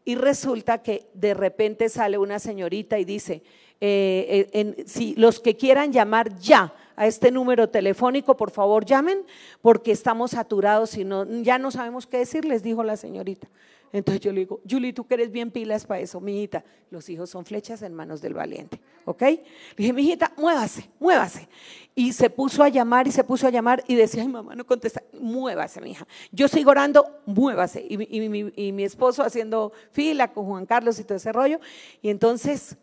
Y 0.05 0.15
resulta 0.15 0.83
que 0.83 1.11
de 1.13 1.35
repente 1.35 1.91
sale 1.91 2.17
una 2.17 2.39
señorita 2.39 2.99
y 2.99 3.05
dice, 3.05 3.43
eh, 3.81 4.49
eh, 4.53 4.85
si 4.87 5.15
los 5.15 5.41
que 5.41 5.57
quieran 5.57 5.93
llamar 5.93 6.37
ya 6.39 6.75
a 6.97 7.07
este 7.07 7.31
número 7.31 7.69
telefónico, 7.69 8.37
por 8.37 8.51
favor 8.51 8.85
llamen, 8.85 9.25
porque 9.63 9.93
estamos 9.93 10.33
saturados 10.33 10.97
y 10.97 11.05
no, 11.05 11.25
ya 11.43 11.59
no 11.59 11.71
sabemos 11.71 12.07
qué 12.07 12.19
decir, 12.19 12.45
les 12.45 12.63
dijo 12.63 12.83
la 12.83 12.97
señorita. 12.97 13.49
Entonces 13.93 14.21
yo 14.21 14.33
le 14.33 14.41
digo, 14.41 14.61
Julie, 14.69 14.93
tú 14.93 15.07
que 15.07 15.15
eres 15.15 15.31
bien 15.31 15.51
pilas 15.51 15.87
para 15.87 16.01
eso, 16.01 16.21
mijita. 16.21 16.63
Los 16.91 17.09
hijos 17.09 17.31
son 17.31 17.45
flechas 17.45 17.81
en 17.83 17.95
manos 17.95 18.21
del 18.21 18.35
valiente, 18.35 18.81
¿ok? 19.05 19.23
Le 19.23 19.43
dije, 19.77 19.93
mijita, 19.93 20.33
muévase, 20.37 20.91
muévase. 20.99 21.49
Y 21.95 22.13
se 22.13 22.29
puso 22.29 22.63
a 22.63 22.69
llamar 22.69 23.07
y 23.07 23.13
se 23.13 23.25
puso 23.25 23.47
a 23.47 23.51
llamar 23.51 23.83
y 23.87 23.95
decía, 23.95 24.23
ay, 24.23 24.29
mamá, 24.29 24.55
no 24.55 24.67
contesta, 24.67 25.03
muévase, 25.19 25.81
mija. 25.81 26.07
Yo 26.33 26.49
sigo 26.49 26.71
orando, 26.71 27.23
muévase. 27.27 27.87
Y, 27.89 28.63
y 28.67 28.73
mi 28.73 28.85
esposo 28.85 29.23
haciendo 29.23 29.73
fila 29.93 30.33
con 30.33 30.47
Juan 30.47 30.67
Carlos 30.67 30.99
y 30.99 31.05
todo 31.05 31.17
ese 31.17 31.33
rollo. 31.33 31.61
Y 32.03 32.11
entonces, 32.11 32.77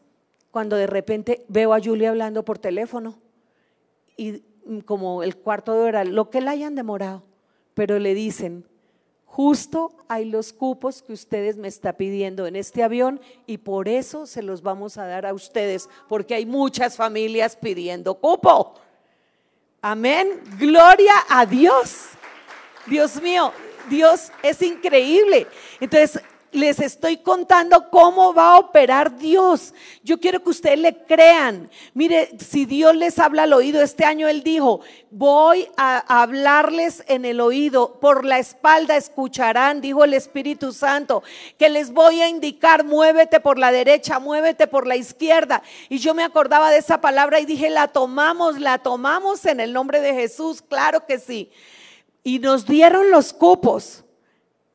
cuando 0.56 0.78
de 0.78 0.88
repente 0.88 1.44
veo 1.50 1.74
a 1.74 1.82
Julie 1.84 2.08
hablando 2.08 2.46
por 2.46 2.58
teléfono 2.58 3.20
y 4.16 4.42
como 4.86 5.22
el 5.22 5.36
cuarto 5.36 5.74
de 5.74 5.82
hora, 5.82 6.06
lo 6.06 6.30
que 6.30 6.40
la 6.40 6.52
hayan 6.52 6.76
demorado, 6.76 7.24
pero 7.74 8.00
le 8.00 8.14
dicen, 8.14 8.66
Justo 9.26 9.98
hay 10.08 10.24
los 10.24 10.54
cupos 10.54 11.02
que 11.02 11.12
ustedes 11.12 11.58
me 11.58 11.68
está 11.68 11.92
pidiendo 11.98 12.48
en 12.48 12.56
este 12.56 12.84
avión 12.84 13.20
y 13.46 13.58
por 13.58 13.90
eso 13.90 14.26
se 14.26 14.42
los 14.42 14.62
vamos 14.62 14.98
a 14.98 15.06
dar 15.06 15.26
a 15.26 15.34
ustedes, 15.34 15.90
porque 16.08 16.36
hay 16.36 16.46
muchas 16.46 16.96
familias 16.96 17.58
pidiendo 17.58 18.16
cupo. 18.16 18.76
Amén. 19.82 20.42
Gloria 20.58 21.16
a 21.28 21.46
Dios. 21.46 22.12
Dios 22.88 23.22
mío, 23.22 23.52
Dios 23.90 24.32
es 24.42 24.62
increíble. 24.62 25.48
Entonces, 25.82 26.24
les 26.56 26.80
estoy 26.80 27.18
contando 27.18 27.90
cómo 27.90 28.34
va 28.34 28.54
a 28.54 28.60
operar 28.60 29.18
Dios. 29.18 29.74
Yo 30.04 30.20
quiero 30.20 30.42
que 30.42 30.50
ustedes 30.50 30.80
le 30.80 30.96
crean. 31.06 31.70
Mire, 31.94 32.30
si 32.40 32.66
Dios 32.66 32.96
les 32.96 33.20
habla 33.20 33.44
al 33.44 33.54
oído, 33.54 33.82
este 33.82 34.06
año 34.06 34.28
Él 34.28 34.44
dijo, 34.44 34.82
voy 35.12 35.68
a 35.78 36.22
hablarles 36.22 37.04
en 37.08 37.26
el 37.26 37.42
oído, 37.42 38.00
por 38.00 38.26
la 38.26 38.40
espalda 38.40 38.96
escucharán, 38.96 39.82
dijo 39.82 40.04
el 40.04 40.14
Espíritu 40.14 40.72
Santo, 40.72 41.24
que 41.58 41.70
les 41.70 41.92
voy 41.92 42.22
a 42.22 42.30
indicar, 42.30 42.84
muévete 42.84 43.40
por 43.40 43.60
la 43.60 43.72
derecha, 43.72 44.20
muévete 44.20 44.68
por 44.68 44.88
la 44.88 44.96
izquierda. 44.96 45.62
Y 45.90 45.98
yo 46.00 46.14
me 46.14 46.24
acordaba 46.24 46.72
de 46.72 46.78
esa 46.78 47.02
palabra 47.02 47.40
y 47.40 47.46
dije, 47.46 47.70
la 47.70 47.90
tomamos, 47.90 48.60
la 48.60 48.78
tomamos 48.80 49.46
en 49.46 49.60
el 49.60 49.74
nombre 49.74 50.02
de 50.02 50.14
Jesús, 50.14 50.62
claro 50.62 51.06
que 51.06 51.20
sí. 51.20 51.52
Y 52.24 52.40
nos 52.40 52.66
dieron 52.66 53.12
los 53.12 53.34
cupos. 53.34 54.05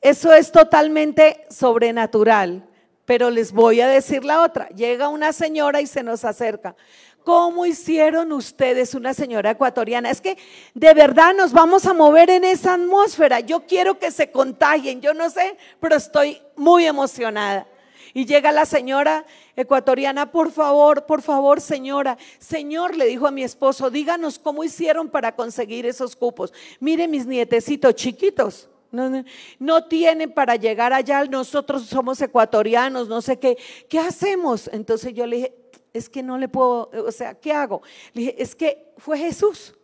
Eso 0.00 0.32
es 0.32 0.50
totalmente 0.50 1.44
sobrenatural. 1.50 2.66
Pero 3.04 3.28
les 3.28 3.52
voy 3.52 3.80
a 3.80 3.88
decir 3.88 4.24
la 4.24 4.42
otra. 4.42 4.68
Llega 4.68 5.08
una 5.08 5.32
señora 5.32 5.80
y 5.80 5.86
se 5.86 6.02
nos 6.02 6.24
acerca. 6.24 6.76
¿Cómo 7.24 7.66
hicieron 7.66 8.32
ustedes 8.32 8.94
una 8.94 9.14
señora 9.14 9.50
ecuatoriana? 9.50 10.10
Es 10.10 10.20
que 10.20 10.38
de 10.74 10.94
verdad 10.94 11.34
nos 11.34 11.52
vamos 11.52 11.86
a 11.86 11.92
mover 11.92 12.30
en 12.30 12.44
esa 12.44 12.74
atmósfera. 12.74 13.40
Yo 13.40 13.66
quiero 13.66 13.98
que 13.98 14.10
se 14.10 14.30
contagien, 14.30 15.00
yo 15.00 15.12
no 15.12 15.28
sé, 15.28 15.56
pero 15.80 15.96
estoy 15.96 16.40
muy 16.56 16.86
emocionada. 16.86 17.66
Y 18.14 18.26
llega 18.26 18.52
la 18.52 18.64
señora 18.64 19.26
ecuatoriana, 19.54 20.32
por 20.32 20.50
favor, 20.50 21.04
por 21.04 21.20
favor, 21.20 21.60
señora. 21.60 22.16
Señor, 22.38 22.96
le 22.96 23.06
dijo 23.06 23.26
a 23.26 23.30
mi 23.30 23.42
esposo, 23.42 23.90
díganos 23.90 24.38
cómo 24.38 24.64
hicieron 24.64 25.08
para 25.10 25.36
conseguir 25.36 25.84
esos 25.84 26.16
cupos. 26.16 26.52
Mire 26.80 27.06
mis 27.06 27.26
nietecitos 27.26 27.94
chiquitos. 27.94 28.68
No, 28.92 29.24
no, 29.58 29.84
tienen 29.84 30.32
para 30.32 30.56
llegar 30.56 30.92
allá, 30.92 31.24
nosotros 31.24 31.84
somos 31.84 32.20
ecuatorianos, 32.20 33.08
no 33.08 33.22
sé 33.22 33.38
qué, 33.38 33.56
¿qué 33.88 34.00
hacemos? 34.00 34.68
Entonces 34.72 35.14
yo 35.14 35.26
le 35.26 35.36
dije, 35.36 35.54
es 35.92 36.08
que 36.08 36.22
no 36.22 36.38
le 36.38 36.48
puedo, 36.48 36.90
o 37.06 37.12
sea, 37.12 37.34
¿qué 37.34 37.52
hago? 37.52 37.82
Le 38.12 38.20
dije, 38.22 38.42
es 38.42 38.54
que 38.54 38.92
fue 38.98 39.18
Jesús. 39.18 39.74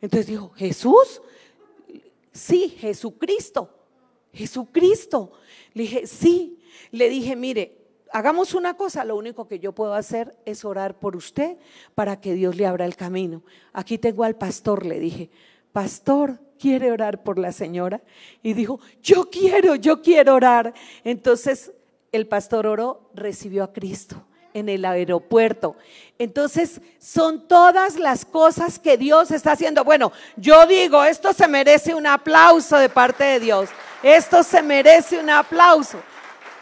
Entonces 0.00 0.26
dijo, 0.26 0.50
¿Jesús? 0.50 1.20
Sí, 2.32 2.76
Jesucristo, 2.78 3.70
Jesucristo. 4.32 5.32
Le 5.72 5.82
dije, 5.82 6.06
sí. 6.06 6.58
Le 6.90 7.08
dije, 7.08 7.36
mire, 7.36 7.84
hagamos 8.12 8.54
una 8.54 8.74
cosa, 8.76 9.04
lo 9.04 9.16
único 9.16 9.48
que 9.48 9.58
yo 9.58 9.72
puedo 9.72 9.94
hacer 9.94 10.36
es 10.44 10.64
orar 10.64 10.98
por 10.98 11.16
usted 11.16 11.56
para 11.94 12.20
que 12.20 12.34
Dios 12.34 12.56
le 12.56 12.66
abra 12.66 12.84
el 12.84 12.96
camino. 12.96 13.42
Aquí 13.72 13.98
tengo 13.98 14.24
al 14.24 14.36
pastor, 14.36 14.86
le 14.86 15.00
dije, 15.00 15.30
pastor, 15.72 16.38
¿quiere 16.58 16.90
orar 16.90 17.22
por 17.22 17.38
la 17.38 17.52
señora? 17.52 18.00
Y 18.42 18.54
dijo, 18.54 18.80
yo 19.02 19.30
quiero, 19.30 19.74
yo 19.74 20.02
quiero 20.02 20.34
orar. 20.34 20.74
Entonces 21.04 21.72
el 22.12 22.26
pastor 22.26 22.66
oró, 22.66 23.10
recibió 23.14 23.64
a 23.64 23.72
Cristo 23.72 24.24
en 24.52 24.68
el 24.68 24.84
aeropuerto. 24.84 25.76
Entonces, 26.16 26.80
son 27.00 27.48
todas 27.48 27.98
las 27.98 28.24
cosas 28.24 28.78
que 28.78 28.96
Dios 28.96 29.32
está 29.32 29.52
haciendo. 29.52 29.82
Bueno, 29.82 30.12
yo 30.36 30.64
digo, 30.66 31.04
esto 31.04 31.32
se 31.32 31.48
merece 31.48 31.92
un 31.92 32.06
aplauso 32.06 32.78
de 32.78 32.88
parte 32.88 33.24
de 33.24 33.40
Dios. 33.40 33.68
Esto 34.02 34.44
se 34.44 34.62
merece 34.62 35.18
un 35.18 35.28
aplauso, 35.28 35.98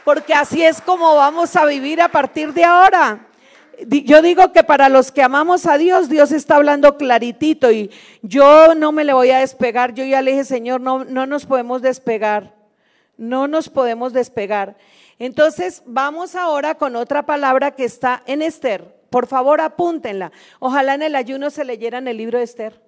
porque 0.04 0.32
así 0.32 0.64
es 0.64 0.80
como 0.80 1.16
vamos 1.16 1.54
a 1.54 1.66
vivir 1.66 2.00
a 2.00 2.08
partir 2.08 2.54
de 2.54 2.64
ahora 2.64 3.26
yo 3.88 4.22
digo 4.22 4.52
que 4.52 4.64
para 4.64 4.88
los 4.88 5.12
que 5.12 5.22
amamos 5.22 5.66
a 5.66 5.78
Dios, 5.78 6.08
Dios 6.08 6.32
está 6.32 6.56
hablando 6.56 6.96
claritito 6.96 7.70
y 7.70 7.90
yo 8.22 8.74
no 8.74 8.92
me 8.92 9.04
le 9.04 9.12
voy 9.12 9.30
a 9.30 9.40
despegar. 9.40 9.94
Yo 9.94 10.04
ya 10.04 10.22
le 10.22 10.32
dije, 10.32 10.44
Señor, 10.44 10.80
no, 10.80 11.04
no 11.04 11.26
nos 11.26 11.46
podemos 11.46 11.82
despegar. 11.82 12.54
No 13.16 13.48
nos 13.48 13.68
podemos 13.68 14.12
despegar. 14.12 14.76
Entonces, 15.18 15.82
vamos 15.86 16.34
ahora 16.34 16.76
con 16.76 16.96
otra 16.96 17.24
palabra 17.24 17.72
que 17.72 17.84
está 17.84 18.22
en 18.26 18.42
Esther. 18.42 18.96
Por 19.10 19.26
favor, 19.26 19.60
apúntenla. 19.60 20.32
Ojalá 20.58 20.94
en 20.94 21.02
el 21.02 21.14
ayuno 21.14 21.50
se 21.50 21.64
leyeran 21.64 22.08
el 22.08 22.16
libro 22.16 22.38
de 22.38 22.44
Esther. 22.44 22.80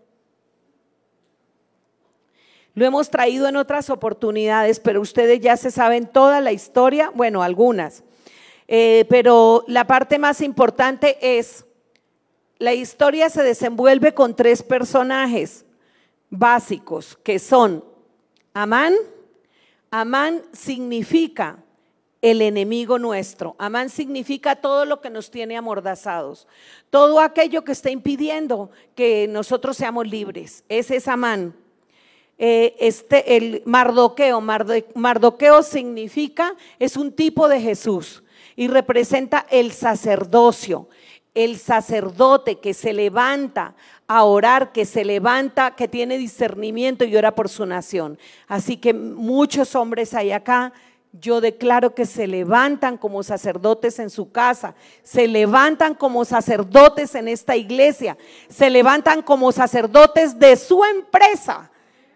Lo 2.75 2.85
hemos 2.85 3.11
traído 3.11 3.47
en 3.49 3.57
otras 3.57 3.91
oportunidades, 3.91 4.81
pero 4.81 5.01
ustedes 5.01 5.41
ya 5.41 5.57
se 5.57 5.71
saben 5.71 6.07
toda 6.07 6.41
la 6.41 6.53
historia, 6.53 7.11
bueno, 7.15 7.43
algunas. 7.43 8.04
Eh, 8.67 9.05
pero 9.09 9.65
la 9.69 9.87
parte 9.87 10.19
más 10.19 10.41
importante 10.41 11.39
es, 11.39 11.65
la 12.59 12.73
historia 12.73 13.29
se 13.29 13.43
desenvuelve 13.43 14.15
con 14.15 14.35
tres 14.35 14.63
personajes 14.63 15.65
básicos, 16.31 17.19
que 17.23 17.39
son 17.39 17.85
Amán. 18.55 18.95
Amán 19.91 20.43
significa 20.53 21.59
el 22.23 22.41
enemigo 22.41 22.99
nuestro. 22.99 23.55
Amán 23.59 23.91
significa 23.91 24.57
todo 24.57 24.87
lo 24.87 25.01
que 25.01 25.11
nos 25.11 25.31
tiene 25.31 25.57
amordazados, 25.57 26.49
todo 26.89 27.21
aquello 27.21 27.65
que 27.65 27.73
está 27.73 27.91
impidiendo 27.91 28.71
que 28.95 29.29
nosotros 29.29 29.77
seamos 29.77 30.07
libres. 30.07 30.65
Ese 30.69 30.97
es 30.97 31.07
Amán. 31.07 31.55
Eh, 32.39 32.75
este, 32.81 33.37
el 33.37 33.63
Mardoqueo, 33.67 34.41
Mardoqueo 34.41 35.63
significa, 35.63 36.57
es 36.79 36.97
un 36.97 37.13
tipo 37.13 37.47
de 37.47 37.61
Jesús 37.61 38.24
y 38.57 38.69
representa 38.69 39.47
el 39.51 39.73
sacerdocio, 39.73 40.89
el 41.35 41.59
sacerdote 41.59 42.61
que 42.61 42.75
se 42.75 42.93
levanta 42.93 43.75
a 44.07 44.25
orar, 44.25 44.73
que 44.73 44.85
se 44.85 45.05
levanta, 45.05 45.75
que 45.75 45.89
tiene 45.89 46.19
discernimiento 46.19 47.05
y 47.05 47.17
ora 47.17 47.35
por 47.35 47.49
su 47.49 47.67
nación. 47.67 48.19
Así 48.47 48.77
que 48.77 48.95
muchos 48.95 49.75
hombres 49.75 50.15
hay 50.15 50.31
acá. 50.31 50.73
Yo 51.13 51.41
declaro 51.41 51.95
que 51.95 52.07
se 52.07 52.27
levantan 52.27 52.99
como 52.99 53.23
sacerdotes 53.23 54.01
en 54.01 54.11
su 54.11 54.33
casa, 54.33 54.75
se 55.05 55.29
levantan 55.29 55.95
como 55.95 56.25
sacerdotes 56.25 57.15
en 57.15 57.29
esta 57.29 57.55
iglesia, 57.55 58.19
se 58.49 58.69
levantan 58.69 59.23
como 59.23 59.53
sacerdotes 59.53 60.39
de 60.41 60.57
su 60.57 60.85
empresa 60.85 61.71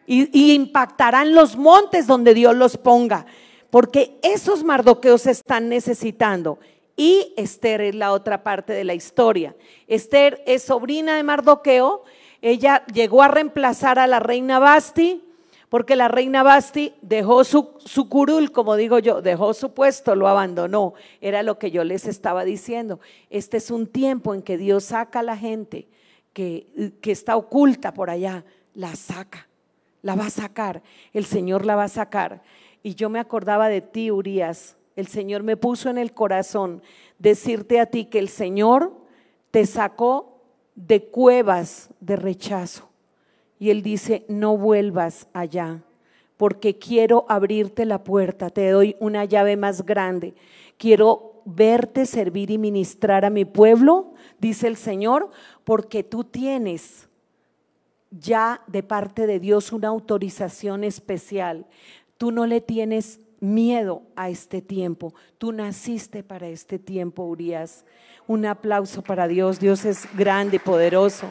y, 0.04 0.28
y 0.36 0.52
impactarán 0.52 1.32
los 1.32 1.56
montes 1.56 2.08
donde 2.08 2.34
Dios 2.34 2.56
los 2.56 2.76
ponga 2.76 3.24
porque 3.70 4.18
esos 4.22 4.64
mardoqueos 4.64 5.26
están 5.26 5.68
necesitando. 5.68 6.58
Y 6.96 7.32
Esther 7.36 7.80
es 7.82 7.94
la 7.94 8.12
otra 8.12 8.42
parte 8.42 8.72
de 8.72 8.84
la 8.84 8.94
historia. 8.94 9.54
Esther 9.86 10.42
es 10.46 10.64
sobrina 10.64 11.16
de 11.16 11.22
Mardoqueo. 11.22 12.02
Ella 12.42 12.84
llegó 12.86 13.22
a 13.22 13.28
reemplazar 13.28 13.98
a 13.98 14.08
la 14.08 14.18
reina 14.18 14.58
Basti, 14.58 15.22
porque 15.68 15.96
la 15.96 16.08
reina 16.08 16.42
Basti 16.42 16.94
dejó 17.02 17.44
su, 17.44 17.74
su, 17.78 18.08
curul, 18.08 18.50
como 18.50 18.74
digo 18.74 18.98
yo, 18.98 19.22
dejó 19.22 19.54
su 19.54 19.74
puesto, 19.74 20.16
lo 20.16 20.26
abandonó. 20.26 20.94
Era 21.20 21.44
lo 21.44 21.58
que 21.58 21.70
yo 21.70 21.84
les 21.84 22.06
estaba 22.06 22.44
diciendo. 22.44 22.98
Este 23.30 23.58
es 23.58 23.70
un 23.70 23.86
tiempo 23.86 24.34
en 24.34 24.42
que 24.42 24.56
Dios 24.56 24.84
saca 24.84 25.20
a 25.20 25.22
la 25.22 25.36
gente 25.36 25.86
que, 26.32 26.92
que 27.00 27.12
está 27.12 27.36
oculta 27.36 27.94
por 27.94 28.10
allá, 28.10 28.44
la 28.74 28.94
saca, 28.96 29.46
la 30.02 30.14
va 30.14 30.26
a 30.26 30.30
sacar, 30.30 30.82
el 31.12 31.26
Señor 31.26 31.66
la 31.66 31.76
va 31.76 31.84
a 31.84 31.88
sacar. 31.88 32.42
Y 32.82 32.94
yo 32.94 33.08
me 33.08 33.18
acordaba 33.18 33.68
de 33.68 33.80
ti, 33.80 34.10
Urias. 34.10 34.76
El 34.96 35.06
Señor 35.06 35.42
me 35.42 35.56
puso 35.56 35.90
en 35.90 35.98
el 35.98 36.12
corazón 36.12 36.82
decirte 37.18 37.80
a 37.80 37.86
ti 37.86 38.06
que 38.06 38.18
el 38.18 38.28
Señor 38.28 38.92
te 39.50 39.66
sacó 39.66 40.42
de 40.74 41.04
cuevas 41.04 41.90
de 42.00 42.16
rechazo. 42.16 42.88
Y 43.58 43.70
Él 43.70 43.82
dice, 43.82 44.24
no 44.28 44.56
vuelvas 44.56 45.28
allá, 45.32 45.82
porque 46.36 46.78
quiero 46.78 47.26
abrirte 47.28 47.84
la 47.84 48.04
puerta, 48.04 48.50
te 48.50 48.70
doy 48.70 48.96
una 49.00 49.24
llave 49.24 49.56
más 49.56 49.84
grande. 49.84 50.34
Quiero 50.76 51.42
verte 51.44 52.06
servir 52.06 52.50
y 52.50 52.58
ministrar 52.58 53.24
a 53.24 53.30
mi 53.30 53.44
pueblo, 53.44 54.12
dice 54.38 54.68
el 54.68 54.76
Señor, 54.76 55.30
porque 55.64 56.04
tú 56.04 56.22
tienes 56.22 57.08
ya 58.10 58.62
de 58.66 58.82
parte 58.82 59.26
de 59.26 59.40
Dios 59.40 59.72
una 59.72 59.88
autorización 59.88 60.84
especial. 60.84 61.66
Tú 62.18 62.32
no 62.32 62.46
le 62.46 62.60
tienes 62.60 63.20
miedo 63.40 64.02
a 64.16 64.28
este 64.28 64.60
tiempo. 64.60 65.14
Tú 65.38 65.52
naciste 65.52 66.22
para 66.22 66.48
este 66.48 66.78
tiempo, 66.78 67.24
Urias. 67.24 67.84
Un 68.26 68.44
aplauso 68.44 69.02
para 69.02 69.28
Dios. 69.28 69.60
Dios 69.60 69.84
es 69.84 70.06
grande 70.16 70.56
y 70.56 70.58
poderoso. 70.58 71.30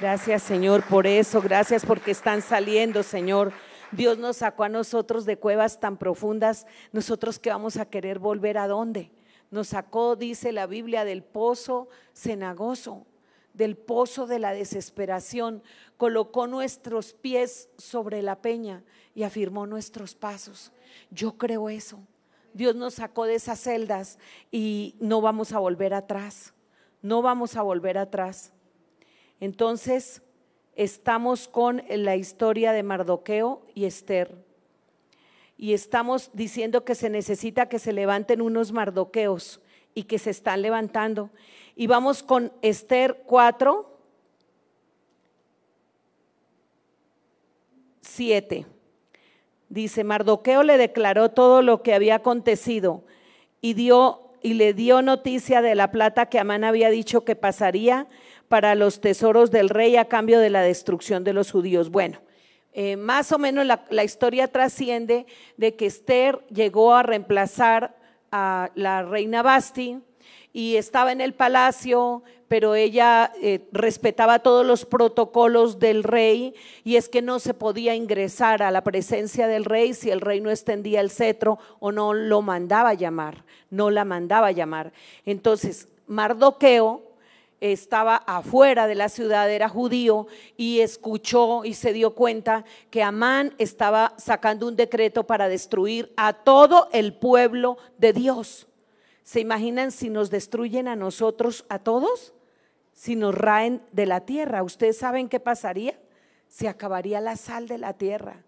Gracias, 0.00 0.42
Señor, 0.42 0.82
por 0.82 1.06
eso. 1.06 1.40
Gracias 1.40 1.86
porque 1.86 2.10
están 2.10 2.42
saliendo, 2.42 3.02
Señor. 3.02 3.52
Dios 3.92 4.18
nos 4.18 4.38
sacó 4.38 4.64
a 4.64 4.68
nosotros 4.68 5.24
de 5.26 5.38
cuevas 5.38 5.78
tan 5.78 5.96
profundas. 5.96 6.66
Nosotros 6.92 7.38
que 7.38 7.50
vamos 7.50 7.76
a 7.76 7.86
querer 7.86 8.18
volver 8.18 8.58
a 8.58 8.66
dónde? 8.66 9.12
Nos 9.50 9.68
sacó, 9.68 10.16
dice 10.16 10.50
la 10.50 10.66
Biblia, 10.66 11.04
del 11.04 11.22
pozo 11.22 11.88
cenagoso, 12.14 13.06
del 13.54 13.76
pozo 13.76 14.26
de 14.26 14.38
la 14.38 14.52
desesperación. 14.52 15.62
Colocó 15.96 16.46
nuestros 16.46 17.12
pies 17.12 17.68
sobre 17.76 18.22
la 18.22 18.42
peña 18.42 18.82
y 19.14 19.22
afirmó 19.22 19.66
nuestros 19.66 20.14
pasos. 20.14 20.72
Yo 21.10 21.36
creo 21.38 21.68
eso. 21.68 22.00
Dios 22.54 22.74
nos 22.76 22.94
sacó 22.94 23.24
de 23.24 23.34
esas 23.34 23.60
celdas 23.60 24.18
y 24.50 24.94
no 25.00 25.20
vamos 25.20 25.52
a 25.52 25.58
volver 25.58 25.94
atrás. 25.94 26.52
No 27.00 27.22
vamos 27.22 27.56
a 27.56 27.62
volver 27.62 27.98
atrás. 27.98 28.52
Entonces, 29.40 30.22
estamos 30.76 31.48
con 31.48 31.82
la 31.88 32.16
historia 32.16 32.72
de 32.72 32.82
Mardoqueo 32.82 33.66
y 33.74 33.84
Esther. 33.84 34.44
y 35.56 35.74
estamos 35.74 36.30
diciendo 36.32 36.84
que 36.84 36.96
se 36.96 37.08
necesita 37.08 37.68
que 37.68 37.78
se 37.78 37.92
levanten 37.92 38.40
unos 38.40 38.72
mardoqueos 38.72 39.60
y 39.94 40.04
que 40.04 40.18
se 40.18 40.30
están 40.30 40.60
levantando. 40.60 41.30
Y 41.74 41.86
vamos 41.86 42.22
con 42.22 42.52
Esther 42.62 43.22
4, 43.26 43.98
7. 48.00 48.66
Dice, 49.68 50.04
Mardoqueo 50.04 50.62
le 50.62 50.76
declaró 50.76 51.30
todo 51.30 51.62
lo 51.62 51.82
que 51.82 51.94
había 51.94 52.16
acontecido 52.16 53.04
y 53.60 53.74
dio 53.74 54.18
y 54.42 54.54
le 54.54 54.74
dio 54.74 55.02
noticia 55.02 55.62
de 55.62 55.74
la 55.74 55.92
plata 55.92 56.26
que 56.26 56.38
Amán 56.38 56.64
había 56.64 56.90
dicho 56.90 57.24
que 57.24 57.36
pasaría 57.36 58.08
para 58.48 58.74
los 58.74 59.00
tesoros 59.00 59.50
del 59.50 59.68
rey 59.68 59.96
a 59.96 60.06
cambio 60.06 60.40
de 60.40 60.50
la 60.50 60.62
destrucción 60.62 61.24
de 61.24 61.32
los 61.32 61.52
judíos. 61.52 61.90
Bueno, 61.90 62.20
eh, 62.72 62.96
más 62.96 63.32
o 63.32 63.38
menos 63.38 63.64
la, 63.64 63.84
la 63.90 64.04
historia 64.04 64.48
trasciende 64.48 65.26
de 65.56 65.76
que 65.76 65.86
Esther 65.86 66.44
llegó 66.48 66.92
a 66.94 67.02
reemplazar 67.02 67.96
a 68.30 68.70
la 68.74 69.02
reina 69.04 69.42
Basti 69.42 70.00
y 70.52 70.76
estaba 70.76 71.12
en 71.12 71.20
el 71.20 71.32
palacio, 71.32 72.22
pero 72.48 72.74
ella 72.74 73.32
eh, 73.40 73.66
respetaba 73.72 74.40
todos 74.40 74.66
los 74.66 74.84
protocolos 74.84 75.78
del 75.78 76.04
rey 76.04 76.54
y 76.84 76.96
es 76.96 77.08
que 77.08 77.22
no 77.22 77.38
se 77.38 77.54
podía 77.54 77.94
ingresar 77.94 78.62
a 78.62 78.70
la 78.70 78.84
presencia 78.84 79.46
del 79.46 79.64
rey 79.64 79.94
si 79.94 80.10
el 80.10 80.20
rey 80.20 80.40
no 80.40 80.50
extendía 80.50 81.00
el 81.00 81.10
cetro 81.10 81.58
o 81.80 81.92
no 81.92 82.12
lo 82.12 82.42
mandaba 82.42 82.92
llamar, 82.92 83.44
no 83.70 83.90
la 83.90 84.04
mandaba 84.04 84.52
llamar. 84.52 84.92
Entonces, 85.24 85.88
Mardoqueo 86.06 87.12
estaba 87.62 88.16
afuera 88.16 88.86
de 88.86 88.96
la 88.96 89.08
ciudad, 89.08 89.50
era 89.50 89.68
judío, 89.68 90.26
y 90.56 90.80
escuchó 90.80 91.64
y 91.64 91.74
se 91.74 91.92
dio 91.92 92.14
cuenta 92.14 92.64
que 92.90 93.04
Amán 93.04 93.54
estaba 93.56 94.14
sacando 94.18 94.66
un 94.66 94.74
decreto 94.74 95.24
para 95.24 95.48
destruir 95.48 96.12
a 96.16 96.32
todo 96.32 96.88
el 96.92 97.14
pueblo 97.14 97.78
de 97.98 98.12
Dios. 98.12 98.66
¿Se 99.22 99.40
imaginan 99.40 99.92
si 99.92 100.10
nos 100.10 100.30
destruyen 100.30 100.88
a 100.88 100.96
nosotros, 100.96 101.64
a 101.68 101.78
todos? 101.78 102.34
si 102.92 103.16
nos 103.16 103.34
raen 103.34 103.82
de 103.92 104.06
la 104.06 104.20
tierra. 104.20 104.62
¿Ustedes 104.62 104.98
saben 104.98 105.28
qué 105.28 105.40
pasaría? 105.40 105.98
Se 106.48 106.68
acabaría 106.68 107.20
la 107.20 107.36
sal 107.36 107.66
de 107.66 107.78
la 107.78 107.94
tierra. 107.94 108.44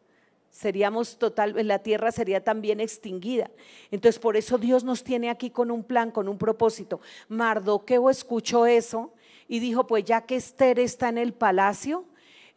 Seríamos 0.51 1.19
total, 1.19 1.55
la 1.67 1.81
tierra 1.81 2.13
sería 2.13 2.45
también 2.45 2.79
extinguida. 2.79 3.51
Entonces, 3.91 4.21
por 4.21 4.37
eso 4.37 4.57
Dios 4.57 4.85
nos 4.85 5.03
tiene 5.03 5.29
aquí 5.29 5.51
con 5.51 5.71
un 5.71 5.83
plan, 5.83 6.13
con 6.13 6.29
un 6.29 6.39
propósito. 6.39 7.01
Mardoqueo 7.29 8.09
escuchó 8.09 8.65
eso 8.67 9.13
y 9.49 9.59
dijo, 9.59 9.87
pues 9.87 10.05
ya 10.05 10.21
que 10.21 10.37
Esther 10.37 10.79
está 10.79 11.09
en 11.09 11.19
el 11.19 11.33
palacio, 11.33 12.05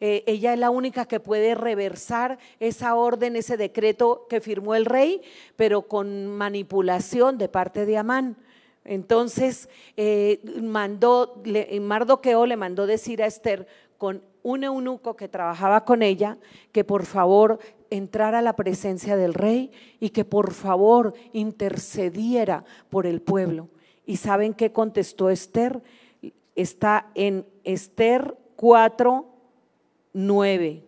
eh, 0.00 0.22
ella 0.26 0.52
es 0.52 0.58
la 0.58 0.70
única 0.70 1.06
que 1.06 1.20
puede 1.20 1.54
reversar 1.54 2.38
esa 2.60 2.94
orden, 2.94 3.36
ese 3.36 3.56
decreto 3.56 4.26
que 4.28 4.40
firmó 4.40 4.74
el 4.74 4.84
rey, 4.84 5.22
pero 5.56 5.82
con 5.82 6.28
manipulación 6.28 7.38
de 7.38 7.48
parte 7.48 7.84
de 7.84 7.98
Amán. 7.98 8.36
Entonces, 8.84 9.68
eh, 9.96 10.40
mandó, 10.62 11.42
Mardoqueo 11.80 12.46
le 12.46 12.56
mandó 12.56 12.86
decir 12.86 13.22
a 13.22 13.26
Esther 13.26 13.66
con 13.98 14.22
un 14.42 14.64
eunuco 14.64 15.16
que 15.16 15.28
trabajaba 15.28 15.84
con 15.84 16.02
ella 16.02 16.38
que 16.72 16.84
por 16.84 17.04
favor 17.04 17.58
entrara 17.90 18.38
a 18.38 18.42
la 18.42 18.56
presencia 18.56 19.16
del 19.16 19.34
rey 19.34 19.70
y 20.00 20.10
que 20.10 20.24
por 20.24 20.52
favor 20.52 21.14
intercediera 21.32 22.64
por 22.88 23.06
el 23.06 23.20
pueblo. 23.20 23.68
¿Y 24.06 24.16
saben 24.16 24.54
qué 24.54 24.72
contestó 24.72 25.28
Esther? 25.28 25.82
Está 26.54 27.10
en 27.14 27.46
Esther 27.64 28.36
4, 28.56 29.26
9. 30.12 30.82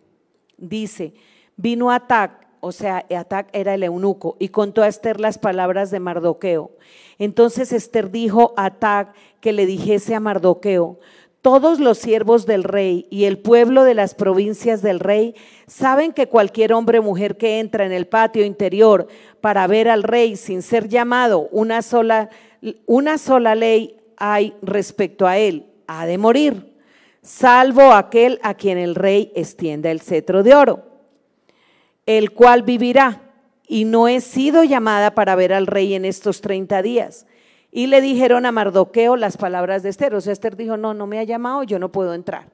Dice, 0.57 1.13
vino 1.55 1.91
Atac, 1.91 2.47
o 2.59 2.71
sea, 2.71 3.05
Atac 3.17 3.49
era 3.53 3.73
el 3.73 3.83
eunuco, 3.83 4.37
y 4.39 4.49
contó 4.49 4.83
a 4.83 4.87
Esther 4.87 5.19
las 5.19 5.37
palabras 5.37 5.91
de 5.91 5.99
Mardoqueo. 5.99 6.71
Entonces 7.17 7.71
Esther 7.71 8.11
dijo 8.11 8.53
a 8.57 8.71
Tag 8.71 9.13
que 9.39 9.53
le 9.53 9.65
dijese 9.65 10.15
a 10.15 10.19
Mardoqueo, 10.19 10.99
todos 11.41 11.79
los 11.79 11.97
siervos 11.97 12.45
del 12.45 12.63
rey 12.63 13.07
y 13.09 13.25
el 13.25 13.39
pueblo 13.39 13.83
de 13.83 13.95
las 13.95 14.13
provincias 14.13 14.83
del 14.83 14.99
rey 14.99 15.33
saben 15.65 16.13
que 16.13 16.27
cualquier 16.27 16.71
hombre 16.71 16.99
o 16.99 17.03
mujer 17.03 17.35
que 17.35 17.59
entra 17.59 17.85
en 17.85 17.91
el 17.91 18.05
patio 18.05 18.45
interior 18.45 19.07
para 19.41 19.65
ver 19.65 19.89
al 19.89 20.03
rey 20.03 20.35
sin 20.35 20.61
ser 20.61 20.87
llamado, 20.87 21.49
una 21.51 21.81
sola, 21.81 22.29
una 22.85 23.17
sola 23.17 23.55
ley 23.55 23.97
hay 24.17 24.53
respecto 24.61 25.25
a 25.25 25.39
él, 25.39 25.65
ha 25.87 26.05
de 26.05 26.19
morir, 26.19 26.70
salvo 27.21 27.93
aquel 27.93 28.39
a 28.43 28.53
quien 28.53 28.77
el 28.77 28.95
rey 28.95 29.31
extienda 29.35 29.91
el 29.91 30.01
cetro 30.01 30.43
de 30.43 30.55
oro, 30.55 30.83
el 32.05 32.31
cual 32.31 32.63
vivirá 32.63 33.21
y 33.67 33.85
no 33.85 34.07
he 34.07 34.19
sido 34.21 34.63
llamada 34.63 35.15
para 35.15 35.35
ver 35.35 35.53
al 35.53 35.67
rey 35.67 35.93
en 35.93 36.05
estos 36.05 36.41
30 36.41 36.81
días. 36.81 37.25
Y 37.71 37.87
le 37.87 38.01
dijeron 38.01 38.45
a 38.45 38.51
Mardoqueo 38.51 39.15
las 39.15 39.37
palabras 39.37 39.81
de 39.81 39.89
Esther. 39.89 40.13
O 40.13 40.19
sea, 40.19 40.33
Esther 40.33 40.57
dijo, 40.57 40.75
no, 40.75 40.93
no 40.93 41.07
me 41.07 41.19
ha 41.19 41.23
llamado, 41.23 41.63
yo 41.63 41.79
no 41.79 41.89
puedo 41.89 42.13
entrar. 42.13 42.49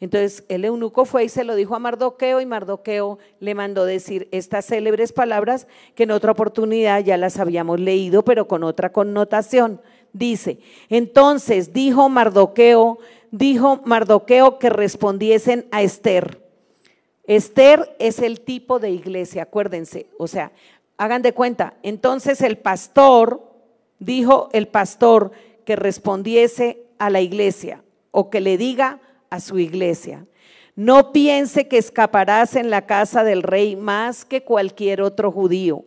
Entonces 0.00 0.44
el 0.48 0.64
eunuco 0.64 1.04
fue 1.04 1.24
y 1.24 1.28
se 1.28 1.44
lo 1.44 1.54
dijo 1.54 1.74
a 1.74 1.78
Mardoqueo 1.78 2.40
y 2.40 2.46
Mardoqueo 2.46 3.18
le 3.38 3.54
mandó 3.54 3.84
decir 3.84 4.28
estas 4.32 4.64
célebres 4.64 5.12
palabras 5.12 5.66
que 5.94 6.04
en 6.04 6.10
otra 6.10 6.32
oportunidad 6.32 7.04
ya 7.04 7.18
las 7.18 7.38
habíamos 7.38 7.80
leído, 7.80 8.24
pero 8.24 8.48
con 8.48 8.64
otra 8.64 8.92
connotación. 8.92 9.80
Dice, 10.12 10.58
entonces 10.88 11.72
dijo 11.72 12.08
Mardoqueo, 12.08 12.98
dijo 13.30 13.80
Mardoqueo 13.84 14.58
que 14.58 14.70
respondiesen 14.70 15.66
a 15.70 15.82
Esther. 15.82 16.40
Esther 17.24 17.94
es 17.98 18.18
el 18.18 18.40
tipo 18.40 18.78
de 18.78 18.90
iglesia, 18.90 19.44
acuérdense, 19.44 20.06
o 20.18 20.26
sea, 20.26 20.52
hagan 20.96 21.22
de 21.22 21.32
cuenta. 21.32 21.74
Entonces 21.82 22.40
el 22.40 22.58
pastor, 22.58 23.42
dijo 23.98 24.48
el 24.52 24.68
pastor 24.68 25.30
que 25.64 25.76
respondiese 25.76 26.82
a 26.98 27.10
la 27.10 27.20
iglesia 27.20 27.82
o 28.10 28.30
que 28.30 28.40
le 28.40 28.58
diga 28.58 29.00
a 29.30 29.40
su 29.40 29.58
iglesia. 29.58 30.26
No 30.74 31.12
piense 31.12 31.68
que 31.68 31.78
escaparás 31.78 32.56
en 32.56 32.70
la 32.70 32.86
casa 32.86 33.22
del 33.22 33.42
rey 33.42 33.76
más 33.76 34.24
que 34.24 34.42
cualquier 34.42 35.02
otro 35.02 35.30
judío, 35.30 35.84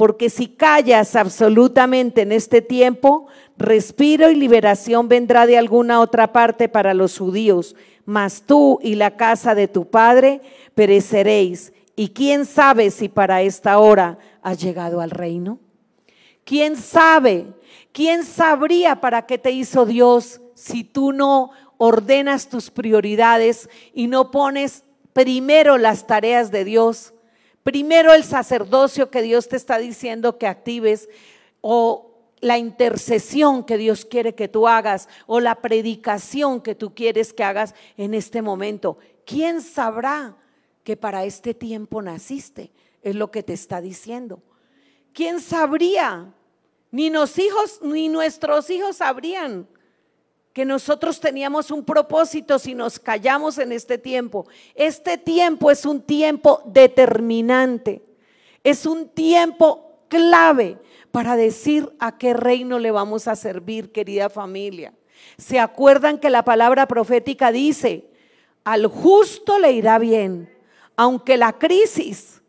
porque 0.00 0.30
si 0.30 0.46
callas 0.46 1.14
absolutamente 1.14 2.22
en 2.22 2.32
este 2.32 2.62
tiempo, 2.62 3.26
respiro 3.58 4.30
y 4.30 4.34
liberación 4.34 5.08
vendrá 5.08 5.44
de 5.44 5.58
alguna 5.58 6.00
otra 6.00 6.32
parte 6.32 6.70
para 6.70 6.94
los 6.94 7.18
judíos, 7.18 7.76
mas 8.06 8.44
tú 8.46 8.78
y 8.82 8.94
la 8.94 9.18
casa 9.18 9.54
de 9.54 9.68
tu 9.68 9.90
padre 9.90 10.40
pereceréis. 10.74 11.74
¿Y 11.96 12.14
quién 12.14 12.46
sabe 12.46 12.90
si 12.90 13.10
para 13.10 13.42
esta 13.42 13.78
hora 13.78 14.16
has 14.40 14.58
llegado 14.62 15.02
al 15.02 15.10
reino? 15.10 15.58
¿Quién 16.44 16.76
sabe? 16.76 17.48
¿Quién 17.92 18.24
sabría 18.24 19.02
para 19.02 19.26
qué 19.26 19.36
te 19.36 19.50
hizo 19.50 19.84
Dios 19.84 20.40
si 20.54 20.82
tú 20.82 21.12
no 21.12 21.50
ordenas 21.76 22.48
tus 22.48 22.70
prioridades 22.70 23.68
y 23.92 24.06
no 24.06 24.30
pones 24.30 24.82
primero 25.12 25.76
las 25.76 26.06
tareas 26.06 26.50
de 26.50 26.64
Dios? 26.64 27.12
Primero 27.70 28.12
el 28.12 28.24
sacerdocio 28.24 29.12
que 29.12 29.22
Dios 29.22 29.46
te 29.46 29.54
está 29.54 29.78
diciendo 29.78 30.38
que 30.38 30.48
actives 30.48 31.08
o 31.60 32.34
la 32.40 32.58
intercesión 32.58 33.62
que 33.62 33.78
Dios 33.78 34.04
quiere 34.04 34.34
que 34.34 34.48
tú 34.48 34.66
hagas 34.66 35.08
o 35.28 35.38
la 35.38 35.54
predicación 35.62 36.60
que 36.62 36.74
tú 36.74 36.96
quieres 36.96 37.32
que 37.32 37.44
hagas 37.44 37.76
en 37.96 38.12
este 38.14 38.42
momento. 38.42 38.98
¿Quién 39.24 39.60
sabrá 39.60 40.36
que 40.82 40.96
para 40.96 41.24
este 41.24 41.54
tiempo 41.54 42.02
naciste? 42.02 42.72
Es 43.02 43.14
lo 43.14 43.30
que 43.30 43.44
te 43.44 43.52
está 43.52 43.80
diciendo. 43.80 44.42
¿Quién 45.12 45.38
sabría? 45.38 46.34
Ni 46.90 47.08
los 47.08 47.38
hijos 47.38 47.78
ni 47.82 48.08
nuestros 48.08 48.68
hijos 48.70 48.96
sabrían 48.96 49.68
que 50.52 50.64
nosotros 50.64 51.20
teníamos 51.20 51.70
un 51.70 51.84
propósito 51.84 52.58
si 52.58 52.74
nos 52.74 52.98
callamos 52.98 53.58
en 53.58 53.72
este 53.72 53.98
tiempo. 53.98 54.46
Este 54.74 55.16
tiempo 55.16 55.70
es 55.70 55.84
un 55.84 56.02
tiempo 56.02 56.62
determinante. 56.66 58.02
Es 58.64 58.84
un 58.84 59.08
tiempo 59.08 60.00
clave 60.08 60.78
para 61.12 61.36
decir 61.36 61.90
a 61.98 62.18
qué 62.18 62.34
reino 62.34 62.78
le 62.78 62.90
vamos 62.90 63.28
a 63.28 63.36
servir, 63.36 63.92
querida 63.92 64.28
familia. 64.28 64.92
¿Se 65.38 65.58
acuerdan 65.58 66.18
que 66.18 66.30
la 66.30 66.44
palabra 66.44 66.86
profética 66.86 67.52
dice, 67.52 68.10
al 68.64 68.86
justo 68.86 69.58
le 69.58 69.72
irá 69.72 69.98
bien, 69.98 70.52
aunque 70.96 71.36
la 71.36 71.58
crisis 71.58 72.42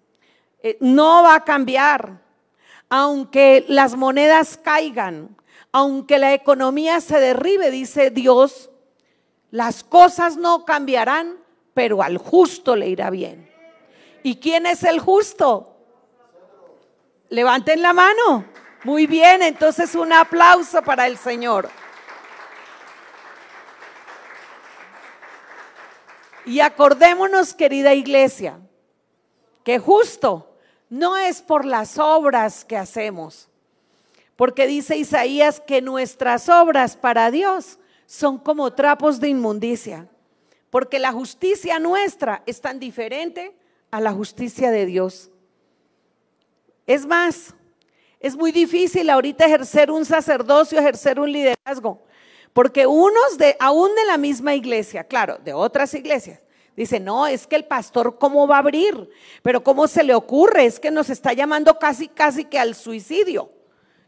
eh, 0.63 0.77
no 0.81 1.23
va 1.23 1.35
a 1.35 1.43
cambiar, 1.43 2.21
aunque 2.89 3.63
las 3.67 3.95
monedas 3.95 4.57
caigan, 4.57 5.35
aunque 5.71 6.19
la 6.19 6.33
economía 6.33 6.99
se 7.01 7.19
derribe, 7.19 7.71
dice 7.71 8.09
Dios, 8.09 8.69
las 9.51 9.83
cosas 9.83 10.37
no 10.37 10.65
cambiarán, 10.65 11.37
pero 11.73 12.01
al 12.01 12.17
justo 12.17 12.75
le 12.75 12.89
irá 12.89 13.09
bien. 13.09 13.49
¿Y 14.23 14.37
quién 14.37 14.65
es 14.65 14.83
el 14.83 14.99
justo? 14.99 15.75
Levanten 17.29 17.81
la 17.81 17.93
mano. 17.93 18.45
Muy 18.83 19.07
bien, 19.07 19.41
entonces 19.43 19.95
un 19.95 20.11
aplauso 20.11 20.81
para 20.81 21.07
el 21.07 21.17
Señor. 21.17 21.69
Y 26.45 26.59
acordémonos, 26.59 27.53
querida 27.53 27.93
iglesia, 27.93 28.59
que 29.63 29.77
justo 29.77 30.55
no 30.89 31.15
es 31.15 31.41
por 31.41 31.65
las 31.65 31.99
obras 31.99 32.65
que 32.65 32.77
hacemos, 32.77 33.50
porque 34.35 34.67
dice 34.67 34.97
Isaías 34.97 35.59
que 35.59 35.81
nuestras 35.81 36.49
obras 36.49 36.97
para 36.97 37.31
Dios 37.31 37.79
son 38.05 38.37
como 38.37 38.73
trapos 38.73 39.19
de 39.19 39.29
inmundicia, 39.29 40.09
porque 40.69 40.99
la 40.99 41.11
justicia 41.11 41.79
nuestra 41.79 42.43
es 42.45 42.61
tan 42.61 42.79
diferente 42.79 43.55
a 43.91 44.01
la 44.01 44.11
justicia 44.11 44.71
de 44.71 44.85
Dios. 44.85 45.31
Es 46.87 47.05
más, 47.05 47.53
es 48.19 48.35
muy 48.35 48.51
difícil 48.51 49.09
ahorita 49.09 49.45
ejercer 49.45 49.91
un 49.91 50.05
sacerdocio, 50.05 50.79
ejercer 50.79 51.19
un 51.19 51.31
liderazgo, 51.31 52.01
porque 52.53 52.87
unos 52.87 53.37
de, 53.37 53.55
aún 53.59 53.93
de 53.95 54.05
la 54.05 54.17
misma 54.17 54.55
iglesia, 54.55 55.03
claro, 55.03 55.37
de 55.43 55.53
otras 55.53 55.93
iglesias, 55.93 56.41
Dice, 56.75 56.99
no, 56.99 57.27
es 57.27 57.47
que 57.47 57.57
el 57.57 57.65
pastor, 57.65 58.17
¿cómo 58.17 58.47
va 58.47 58.55
a 58.55 58.59
abrir? 58.59 59.09
Pero 59.43 59.63
¿cómo 59.63 59.87
se 59.87 60.03
le 60.03 60.15
ocurre? 60.15 60.65
Es 60.65 60.79
que 60.79 60.89
nos 60.89 61.09
está 61.09 61.33
llamando 61.33 61.77
casi, 61.77 62.07
casi 62.07 62.45
que 62.45 62.57
al 62.57 62.75
suicidio. 62.75 63.51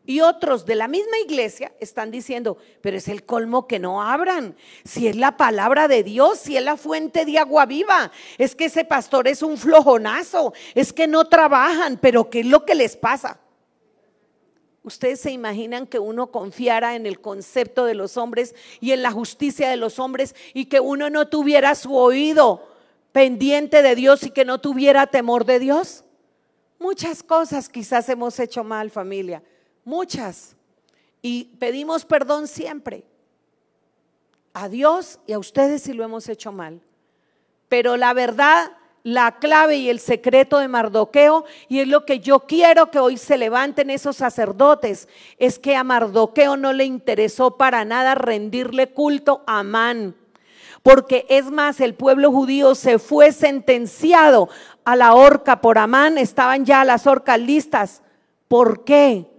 Y 0.05 0.19
otros 0.19 0.65
de 0.65 0.75
la 0.75 0.89
misma 0.89 1.17
iglesia 1.19 1.71
están 1.79 2.11
diciendo, 2.11 2.57
pero 2.81 2.97
es 2.97 3.07
el 3.07 3.23
colmo 3.23 3.67
que 3.67 3.79
no 3.79 4.01
abran. 4.01 4.55
Si 4.83 5.07
es 5.07 5.15
la 5.15 5.37
palabra 5.37 5.87
de 5.87 6.03
Dios, 6.03 6.39
si 6.39 6.57
es 6.57 6.63
la 6.63 6.75
fuente 6.75 7.23
de 7.23 7.37
agua 7.37 7.65
viva, 7.65 8.11
es 8.37 8.53
que 8.53 8.65
ese 8.65 8.83
pastor 8.83 9.29
es 9.29 9.41
un 9.41 9.57
flojonazo, 9.57 10.53
es 10.75 10.91
que 10.91 11.07
no 11.07 11.25
trabajan, 11.25 11.97
pero 12.01 12.29
¿qué 12.29 12.41
es 12.41 12.45
lo 12.45 12.65
que 12.65 12.75
les 12.75 12.97
pasa? 12.97 13.39
¿Ustedes 14.83 15.21
se 15.21 15.31
imaginan 15.31 15.87
que 15.87 15.99
uno 15.99 16.31
confiara 16.31 16.95
en 16.95 17.05
el 17.05 17.21
concepto 17.21 17.85
de 17.85 17.93
los 17.93 18.17
hombres 18.17 18.53
y 18.81 18.91
en 18.91 19.01
la 19.01 19.11
justicia 19.11 19.69
de 19.69 19.77
los 19.77 19.97
hombres 19.99 20.35
y 20.53 20.65
que 20.65 20.81
uno 20.81 21.09
no 21.09 21.29
tuviera 21.29 21.75
su 21.75 21.95
oído 21.95 22.67
pendiente 23.13 23.81
de 23.81 23.95
Dios 23.95 24.23
y 24.23 24.31
que 24.31 24.43
no 24.43 24.59
tuviera 24.59 25.07
temor 25.07 25.45
de 25.45 25.59
Dios? 25.59 26.03
Muchas 26.77 27.23
cosas 27.23 27.69
quizás 27.69 28.09
hemos 28.09 28.37
hecho 28.41 28.65
mal, 28.65 28.91
familia, 28.91 29.41
muchas. 29.85 30.55
Y 31.21 31.45
pedimos 31.59 32.05
perdón 32.05 32.47
siempre 32.47 33.03
a 34.53 34.69
Dios 34.69 35.19
y 35.25 35.33
a 35.33 35.39
ustedes 35.39 35.83
si 35.83 35.93
lo 35.93 36.03
hemos 36.03 36.27
hecho 36.29 36.51
mal. 36.51 36.81
Pero 37.69 37.97
la 37.97 38.13
verdad 38.13 38.71
la 39.03 39.33
clave 39.33 39.75
y 39.75 39.89
el 39.89 39.99
secreto 39.99 40.59
de 40.59 40.69
Mardoqueo, 40.69 41.43
y 41.67 41.79
es 41.79 41.87
lo 41.87 42.05
que 42.05 42.19
yo 42.19 42.41
quiero 42.41 42.89
que 42.89 42.99
hoy 42.99 43.17
se 43.17 43.37
levanten 43.37 43.89
esos 43.89 44.15
sacerdotes, 44.15 45.09
es 45.37 45.59
que 45.59 45.75
a 45.75 45.83
Mardoqueo 45.83 46.55
no 46.55 46.71
le 46.71 46.85
interesó 46.85 47.57
para 47.57 47.83
nada 47.83 48.15
rendirle 48.15 48.91
culto 48.91 49.43
a 49.45 49.59
Amán. 49.59 50.15
Porque 50.81 51.25
es 51.29 51.51
más, 51.51 51.79
el 51.81 51.95
pueblo 51.95 52.31
judío 52.31 52.75
se 52.75 52.97
fue 52.97 53.31
sentenciado 53.31 54.49
a 54.85 54.95
la 54.95 55.13
horca 55.13 55.61
por 55.61 55.77
Amán, 55.77 56.17
estaban 56.17 56.65
ya 56.65 56.85
las 56.85 57.05
horcas 57.05 57.39
listas. 57.39 58.01
¿Por 58.47 58.85
qué? 58.85 59.32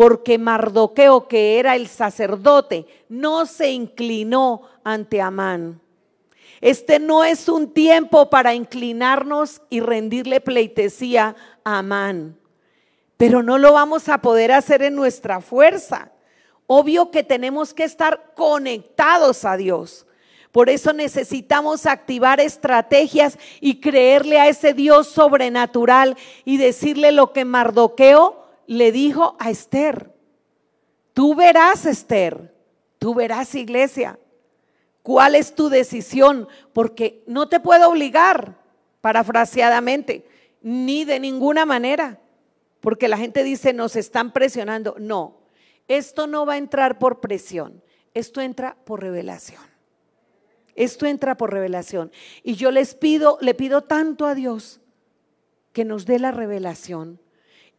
Porque 0.00 0.38
Mardoqueo, 0.38 1.28
que 1.28 1.58
era 1.58 1.76
el 1.76 1.86
sacerdote, 1.86 2.86
no 3.10 3.44
se 3.44 3.70
inclinó 3.70 4.62
ante 4.82 5.20
Amán. 5.20 5.78
Este 6.62 6.98
no 6.98 7.22
es 7.22 7.50
un 7.50 7.74
tiempo 7.74 8.30
para 8.30 8.54
inclinarnos 8.54 9.60
y 9.68 9.80
rendirle 9.80 10.40
pleitesía 10.40 11.36
a 11.64 11.80
Amán, 11.80 12.38
pero 13.18 13.42
no 13.42 13.58
lo 13.58 13.74
vamos 13.74 14.08
a 14.08 14.22
poder 14.22 14.52
hacer 14.52 14.80
en 14.80 14.94
nuestra 14.94 15.42
fuerza. 15.42 16.10
Obvio 16.66 17.10
que 17.10 17.22
tenemos 17.22 17.74
que 17.74 17.84
estar 17.84 18.32
conectados 18.34 19.44
a 19.44 19.58
Dios. 19.58 20.06
Por 20.50 20.70
eso 20.70 20.94
necesitamos 20.94 21.84
activar 21.84 22.40
estrategias 22.40 23.36
y 23.60 23.82
creerle 23.82 24.40
a 24.40 24.48
ese 24.48 24.72
Dios 24.72 25.08
sobrenatural 25.08 26.16
y 26.46 26.56
decirle 26.56 27.12
lo 27.12 27.34
que 27.34 27.44
Mardoqueo 27.44 28.39
le 28.70 28.92
dijo 28.92 29.34
a 29.40 29.50
Esther. 29.50 30.14
Tú 31.12 31.34
verás, 31.34 31.86
Esther, 31.86 32.54
tú 33.00 33.14
verás, 33.14 33.56
iglesia. 33.56 34.16
¿Cuál 35.02 35.34
es 35.34 35.56
tu 35.56 35.68
decisión? 35.68 36.46
Porque 36.72 37.24
no 37.26 37.48
te 37.48 37.58
puedo 37.58 37.88
obligar, 37.88 38.58
parafraseadamente, 39.00 40.24
ni 40.62 41.04
de 41.04 41.18
ninguna 41.18 41.66
manera, 41.66 42.20
porque 42.78 43.08
la 43.08 43.16
gente 43.16 43.42
dice, 43.42 43.72
nos 43.72 43.96
están 43.96 44.32
presionando. 44.32 44.94
No, 45.00 45.40
esto 45.88 46.28
no 46.28 46.46
va 46.46 46.52
a 46.52 46.58
entrar 46.58 47.00
por 47.00 47.18
presión, 47.18 47.82
esto 48.14 48.40
entra 48.40 48.76
por 48.84 49.00
revelación. 49.00 49.62
Esto 50.76 51.06
entra 51.06 51.36
por 51.36 51.52
revelación. 51.52 52.12
Y 52.44 52.54
yo 52.54 52.70
les 52.70 52.94
pido, 52.94 53.36
le 53.40 53.54
pido 53.54 53.82
tanto 53.82 54.26
a 54.26 54.36
Dios 54.36 54.80
que 55.72 55.84
nos 55.84 56.06
dé 56.06 56.20
la 56.20 56.30
revelación 56.30 57.18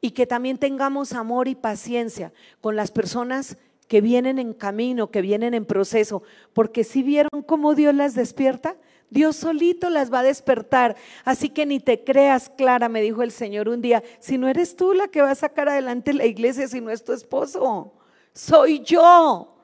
y 0.01 0.11
que 0.11 0.25
también 0.25 0.57
tengamos 0.57 1.13
amor 1.13 1.47
y 1.47 1.55
paciencia 1.55 2.33
con 2.59 2.75
las 2.75 2.91
personas 2.91 3.57
que 3.87 4.01
vienen 4.01 4.39
en 4.39 4.53
camino, 4.53 5.11
que 5.11 5.21
vienen 5.21 5.53
en 5.53 5.65
proceso, 5.65 6.23
porque 6.53 6.83
si 6.83 7.03
vieron 7.03 7.43
cómo 7.45 7.75
Dios 7.75 7.93
las 7.93 8.15
despierta, 8.15 8.77
Dios 9.09 9.35
solito 9.35 9.89
las 9.89 10.11
va 10.11 10.19
a 10.19 10.23
despertar. 10.23 10.95
Así 11.25 11.49
que 11.49 11.65
ni 11.65 11.81
te 11.81 12.03
creas, 12.03 12.49
Clara, 12.49 12.87
me 12.87 13.01
dijo 13.01 13.21
el 13.21 13.31
Señor 13.31 13.67
un 13.67 13.81
día, 13.81 14.01
si 14.19 14.37
no 14.37 14.47
eres 14.47 14.75
tú 14.77 14.93
la 14.93 15.09
que 15.09 15.21
va 15.21 15.31
a 15.31 15.35
sacar 15.35 15.67
adelante 15.67 16.13
la 16.13 16.25
iglesia, 16.25 16.67
si 16.67 16.79
no 16.79 16.89
es 16.89 17.03
tu 17.03 17.11
esposo, 17.11 17.93
soy 18.33 18.79
yo. 18.79 19.57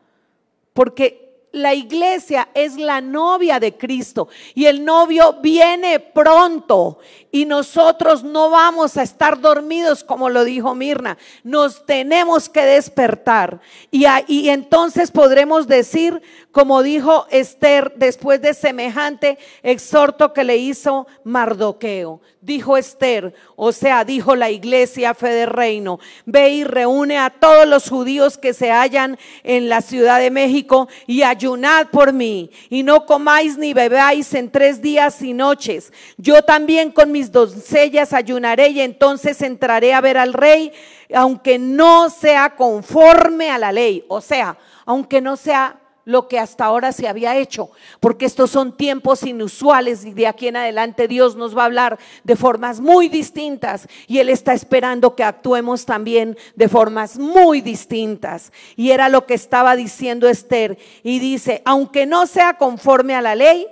Porque 0.74 1.27
la 1.58 1.74
iglesia 1.74 2.50
es 2.54 2.78
la 2.78 3.02
novia 3.02 3.60
de 3.60 3.76
Cristo 3.76 4.28
y 4.54 4.66
el 4.66 4.86
novio 4.86 5.38
viene 5.42 6.00
pronto 6.00 7.00
y 7.32 7.46
nosotros 7.46 8.24
no 8.24 8.50
vamos 8.50 8.98
a 8.98 9.04
estar 9.04 9.40
dormidos 9.40 10.04
como 10.04 10.30
lo 10.30 10.44
dijo 10.44 10.74
Mirna, 10.76 11.18
nos 11.44 11.86
tenemos 11.86 12.50
que 12.50 12.62
despertar 12.62 13.60
y, 13.92 14.06
y 14.28 14.50
entonces 14.50 15.12
podremos 15.12 15.68
decir 15.68 16.22
como 16.58 16.82
dijo 16.82 17.28
Esther 17.30 17.94
después 17.98 18.42
de 18.42 18.56
semejante 18.56 19.38
exhorto 19.62 20.34
que 20.34 20.44
le 20.44 20.58
hizo 20.58 21.06
Mardoqueo, 21.24 22.20
dijo 22.42 22.78
Esther, 22.78 23.36
o 23.56 23.72
sea, 23.72 24.04
dijo 24.04 24.36
la 24.36 24.50
iglesia 24.50 25.14
fe 25.14 25.30
de 25.30 25.46
reino, 25.46 26.00
ve 26.26 26.50
y 26.50 26.64
reúne 26.64 27.20
a 27.20 27.30
todos 27.30 27.68
los 27.68 27.88
judíos 27.88 28.40
que 28.40 28.56
se 28.56 28.72
hallan 28.72 29.20
en 29.44 29.70
la 29.70 29.82
Ciudad 29.82 30.20
de 30.20 30.32
México 30.32 30.88
y 31.06 31.22
ayunad 31.22 31.90
por 31.92 32.12
mí, 32.12 32.50
y 32.72 32.82
no 32.82 33.06
comáis 33.06 33.56
ni 33.60 33.76
bebáis 33.76 34.34
en 34.34 34.50
tres 34.50 34.82
días 34.82 35.22
y 35.22 35.34
noches. 35.34 35.94
Yo 36.18 36.42
también 36.42 36.90
con 36.92 37.12
mis 37.12 37.32
doncellas 37.32 38.14
ayunaré 38.14 38.70
y 38.70 38.82
entonces 38.82 39.44
entraré 39.44 39.94
a 39.94 40.02
ver 40.02 40.18
al 40.18 40.34
rey, 40.34 40.72
aunque 41.14 41.60
no 41.60 42.10
sea 42.10 42.56
conforme 42.56 43.52
a 43.52 43.60
la 43.60 43.72
ley, 43.72 44.06
o 44.08 44.22
sea, 44.22 44.58
aunque 44.88 45.22
no 45.22 45.38
sea 45.38 45.82
lo 46.08 46.30
que 46.30 46.40
hasta 46.40 46.64
ahora 46.64 46.94
se 46.94 47.06
había 47.06 47.36
hecho, 47.36 47.70
porque 48.00 48.26
estos 48.26 48.50
son 48.50 48.78
tiempos 48.78 49.24
inusuales 49.24 50.06
y 50.06 50.14
de 50.14 50.26
aquí 50.26 50.48
en 50.48 50.56
adelante 50.56 51.10
Dios 51.10 51.36
nos 51.36 51.56
va 51.56 51.64
a 51.64 51.66
hablar 51.66 52.00
de 52.24 52.38
formas 52.38 52.80
muy 52.80 53.10
distintas 53.10 53.90
y 54.08 54.20
Él 54.20 54.30
está 54.30 54.54
esperando 54.54 55.18
que 55.18 55.26
actuemos 55.26 55.86
también 55.86 56.38
de 56.56 56.70
formas 56.70 57.20
muy 57.20 57.60
distintas. 57.60 58.54
Y 58.78 58.92
era 58.92 59.10
lo 59.10 59.26
que 59.26 59.34
estaba 59.34 59.76
diciendo 59.76 60.30
Esther 60.30 60.78
y 61.04 61.20
dice, 61.20 61.62
aunque 61.66 62.06
no 62.06 62.26
sea 62.26 62.58
conforme 62.58 63.14
a 63.14 63.22
la 63.22 63.36
ley, 63.36 63.68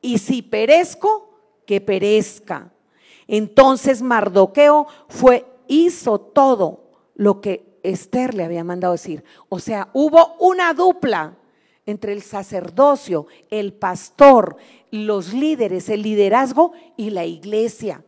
y 0.00 0.18
si 0.18 0.42
perezco, 0.42 1.40
que 1.66 1.80
perezca. 1.80 2.70
Entonces 3.26 4.00
Mardoqueo 4.00 4.86
fue, 5.08 5.44
hizo 5.66 6.20
todo 6.20 6.84
lo 7.16 7.40
que 7.40 7.80
Esther 7.82 8.34
le 8.34 8.44
había 8.44 8.62
mandado 8.62 8.92
decir. 8.92 9.24
O 9.48 9.58
sea, 9.58 9.88
hubo 9.92 10.36
una 10.38 10.72
dupla 10.72 11.34
entre 11.90 12.12
el 12.12 12.22
sacerdocio, 12.22 13.26
el 13.50 13.72
pastor, 13.72 14.56
los 14.90 15.32
líderes, 15.32 15.88
el 15.88 16.02
liderazgo 16.02 16.72
y 16.96 17.10
la 17.10 17.24
iglesia. 17.24 18.02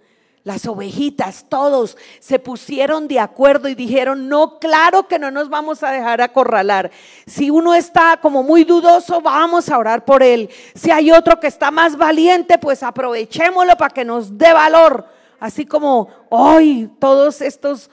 Las 0.45 0.67
ovejitas, 0.67 1.47
todos 1.49 1.97
se 2.19 2.41
pusieron 2.41 3.07
de 3.07 3.21
acuerdo 3.21 3.69
y 3.69 3.77
dijeron, 3.77 4.29
no, 4.29 4.59
claro 4.59 5.07
que 5.07 5.21
no 5.21 5.31
nos 5.31 5.49
vamos 5.49 5.85
a 5.85 5.93
dejar 5.93 6.21
acorralar. 6.21 6.91
Si 7.27 7.49
uno 7.49 7.75
está 7.75 8.19
como 8.21 8.43
muy 8.43 8.65
dudoso, 8.65 9.21
vamos 9.21 9.69
a 9.69 9.79
orar 9.79 10.05
por 10.05 10.21
él. 10.21 10.51
Si 10.75 10.91
hay 10.91 11.13
otro 11.13 11.39
que 11.39 11.47
está 11.47 11.71
más 11.71 11.97
valiente, 11.97 12.59
pues 12.59 12.83
aprovechémoslo 12.83 13.77
para 13.77 13.95
que 13.95 14.05
nos 14.05 14.37
dé 14.37 14.53
valor. 14.53 15.07
Así 15.39 15.65
como 15.65 16.09
hoy 16.29 16.91
todos 16.99 17.41
estos 17.41 17.89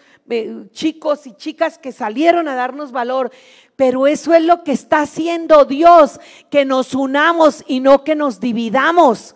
chicos 0.72 1.28
y 1.28 1.34
chicas 1.34 1.78
que 1.78 1.92
salieron 1.92 2.48
a 2.48 2.56
darnos 2.56 2.92
valor. 2.92 3.32
Pero 3.76 4.08
eso 4.08 4.34
es 4.34 4.44
lo 4.44 4.64
que 4.64 4.72
está 4.72 5.02
haciendo 5.02 5.66
Dios, 5.66 6.20
que 6.50 6.66
nos 6.66 6.94
unamos 6.94 7.64
y 7.68 7.80
no 7.80 8.04
que 8.04 8.16
nos 8.16 8.40
dividamos. 8.40 9.36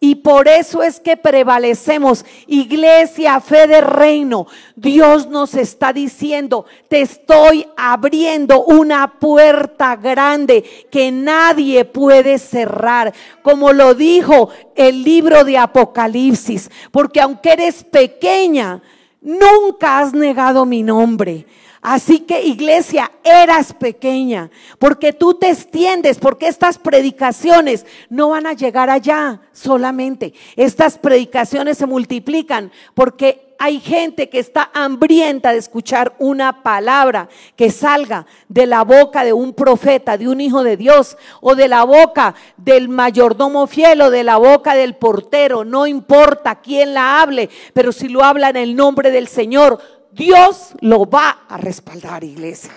Y 0.00 0.16
por 0.16 0.46
eso 0.46 0.82
es 0.82 1.00
que 1.00 1.16
prevalecemos. 1.16 2.24
Iglesia, 2.46 3.40
fe 3.40 3.66
de 3.66 3.80
reino. 3.80 4.46
Dios 4.76 5.28
nos 5.28 5.54
está 5.54 5.92
diciendo, 5.92 6.66
te 6.88 7.00
estoy 7.00 7.66
abriendo 7.76 8.62
una 8.64 9.18
puerta 9.18 9.96
grande 9.96 10.62
que 10.90 11.10
nadie 11.10 11.84
puede 11.84 12.38
cerrar. 12.38 13.12
Como 13.42 13.72
lo 13.72 13.94
dijo 13.94 14.50
el 14.76 15.02
libro 15.02 15.42
de 15.42 15.58
Apocalipsis. 15.58 16.70
Porque 16.92 17.20
aunque 17.20 17.54
eres 17.54 17.82
pequeña, 17.82 18.80
Nunca 19.20 19.98
has 19.98 20.12
negado 20.12 20.64
mi 20.64 20.82
nombre. 20.82 21.46
Así 21.80 22.20
que 22.20 22.42
iglesia, 22.42 23.10
eras 23.22 23.72
pequeña, 23.72 24.50
porque 24.78 25.12
tú 25.12 25.34
te 25.34 25.48
extiendes, 25.50 26.18
porque 26.18 26.48
estas 26.48 26.76
predicaciones 26.76 27.86
no 28.10 28.30
van 28.30 28.46
a 28.46 28.52
llegar 28.52 28.90
allá 28.90 29.40
solamente. 29.52 30.34
Estas 30.56 30.98
predicaciones 30.98 31.78
se 31.78 31.86
multiplican 31.86 32.72
porque 32.94 33.47
hay 33.58 33.80
gente 33.80 34.28
que 34.28 34.38
está 34.38 34.70
hambrienta 34.72 35.52
de 35.52 35.58
escuchar 35.58 36.14
una 36.18 36.62
palabra 36.62 37.28
que 37.56 37.70
salga 37.70 38.24
de 38.48 38.66
la 38.66 38.84
boca 38.84 39.24
de 39.24 39.32
un 39.32 39.52
profeta, 39.52 40.16
de 40.16 40.28
un 40.28 40.40
hijo 40.40 40.62
de 40.62 40.76
Dios, 40.76 41.18
o 41.40 41.56
de 41.56 41.66
la 41.66 41.82
boca 41.82 42.34
del 42.56 42.88
mayordomo 42.88 43.66
fiel 43.66 44.00
o 44.02 44.10
de 44.10 44.22
la 44.22 44.36
boca 44.36 44.74
del 44.74 44.94
portero. 44.94 45.64
No 45.64 45.86
importa 45.86 46.60
quién 46.60 46.94
la 46.94 47.20
hable, 47.20 47.50
pero 47.74 47.90
si 47.90 48.08
lo 48.08 48.22
habla 48.22 48.50
en 48.50 48.56
el 48.56 48.76
nombre 48.76 49.10
del 49.10 49.26
Señor, 49.26 49.80
Dios 50.12 50.72
lo 50.80 51.04
va 51.04 51.44
a 51.48 51.56
respaldar, 51.56 52.22
iglesia. 52.22 52.72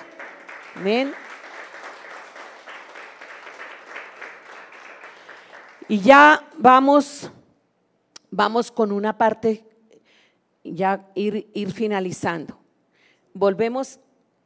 Amén. 0.76 1.14
Y 5.88 6.00
ya 6.00 6.44
vamos, 6.58 7.30
vamos 8.30 8.72
con 8.72 8.92
una 8.92 9.18
parte, 9.18 9.64
ya 10.64 11.08
ir, 11.16 11.50
ir 11.54 11.72
finalizando. 11.72 12.58
Volvemos. 13.34 14.00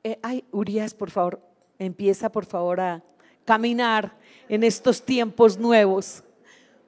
Eh, 0.03 0.19
ay, 0.21 0.43
Urias, 0.51 0.93
por 0.93 1.09
favor, 1.09 1.41
empieza 1.79 2.31
por 2.31 2.45
favor 2.45 2.79
a 2.79 3.03
caminar 3.43 4.15
en 4.47 4.63
estos 4.63 5.03
tiempos 5.03 5.57
nuevos. 5.57 6.23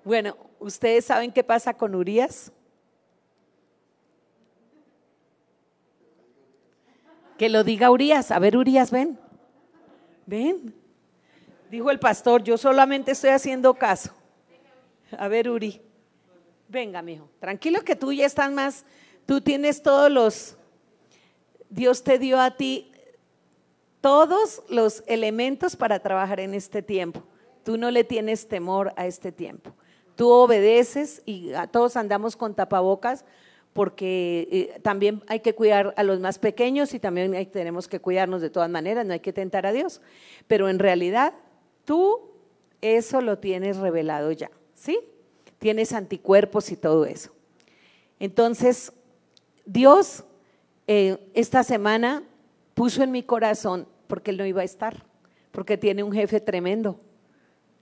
Bueno, 0.03 0.37
¿ustedes 0.59 1.05
saben 1.05 1.31
qué 1.31 1.43
pasa 1.43 1.73
con 1.73 1.95
Urias? 1.95 2.51
Que 7.37 7.49
lo 7.49 7.63
diga 7.63 7.91
Urias. 7.91 8.31
A 8.31 8.39
ver, 8.39 8.57
Urias, 8.57 8.91
ven. 8.91 9.19
Ven. 10.25 10.73
Dijo 11.69 11.91
el 11.91 11.99
pastor, 11.99 12.43
yo 12.43 12.57
solamente 12.57 13.11
estoy 13.11 13.31
haciendo 13.31 13.73
caso. 13.73 14.11
A 15.17 15.27
ver, 15.27 15.49
Uri. 15.49 15.81
Venga, 16.67 17.01
mijo. 17.01 17.29
Tranquilo 17.39 17.81
que 17.83 17.95
tú 17.95 18.11
ya 18.11 18.25
estás 18.25 18.51
más, 18.51 18.85
tú 19.27 19.41
tienes 19.41 19.83
todos 19.83 20.09
los, 20.09 20.57
Dios 21.69 22.03
te 22.03 22.17
dio 22.17 22.41
a 22.41 22.57
ti 22.57 22.91
todos 24.01 24.63
los 24.69 25.03
elementos 25.05 25.75
para 25.75 25.99
trabajar 25.99 26.39
en 26.39 26.55
este 26.55 26.81
tiempo. 26.81 27.21
Tú 27.63 27.77
no 27.77 27.91
le 27.91 28.03
tienes 28.03 28.47
temor 28.47 28.93
a 28.95 29.05
este 29.05 29.31
tiempo. 29.31 29.75
Tú 30.15 30.29
obedeces 30.29 31.21
y 31.25 31.53
a 31.53 31.67
todos 31.67 31.97
andamos 31.97 32.35
con 32.35 32.55
tapabocas 32.55 33.25
porque 33.73 34.47
eh, 34.49 34.79
también 34.81 35.21
hay 35.27 35.41
que 35.41 35.53
cuidar 35.53 35.93
a 35.97 36.03
los 36.03 36.19
más 36.19 36.39
pequeños 36.39 36.93
y 36.95 36.99
también 36.99 37.51
tenemos 37.51 37.87
que 37.87 37.99
cuidarnos 37.99 38.41
de 38.41 38.49
todas 38.49 38.69
maneras, 38.69 39.05
no 39.05 39.13
hay 39.13 39.19
que 39.19 39.33
tentar 39.33 39.67
a 39.67 39.73
Dios. 39.73 40.01
Pero 40.47 40.69
en 40.69 40.79
realidad 40.79 41.33
tú 41.85 42.31
eso 42.81 43.21
lo 43.21 43.39
tienes 43.39 43.77
revelado 43.77 44.31
ya, 44.31 44.49
¿sí? 44.73 44.99
Tienes 45.59 45.93
anticuerpos 45.93 46.71
y 46.71 46.77
todo 46.77 47.05
eso. 47.05 47.31
Entonces, 48.19 48.93
Dios 49.67 50.23
eh, 50.87 51.19
esta 51.35 51.63
semana 51.63 52.23
puso 52.73 53.03
en 53.03 53.11
mi 53.11 53.21
corazón, 53.21 53.87
porque 54.07 54.31
Él 54.31 54.37
no 54.37 54.45
iba 54.47 54.61
a 54.61 54.65
estar, 54.65 55.05
porque 55.51 55.77
tiene 55.77 56.01
un 56.01 56.11
jefe 56.11 56.41
tremendo, 56.41 56.99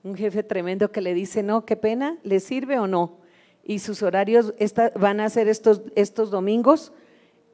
un 0.03 0.15
jefe 0.15 0.43
tremendo 0.43 0.91
que 0.91 0.99
le 0.99 1.13
dice, 1.13 1.43
no, 1.43 1.65
qué 1.65 1.77
pena, 1.77 2.17
¿le 2.23 2.41
sirve 2.41 2.77
o 2.77 2.87
no? 2.87 3.23
y 3.65 3.79
sus 3.79 4.03
horarios 4.03 4.53
van 4.95 5.19
a 5.19 5.29
ser 5.29 5.47
estos, 5.47 5.81
estos 5.95 6.29
domingos, 6.29 6.93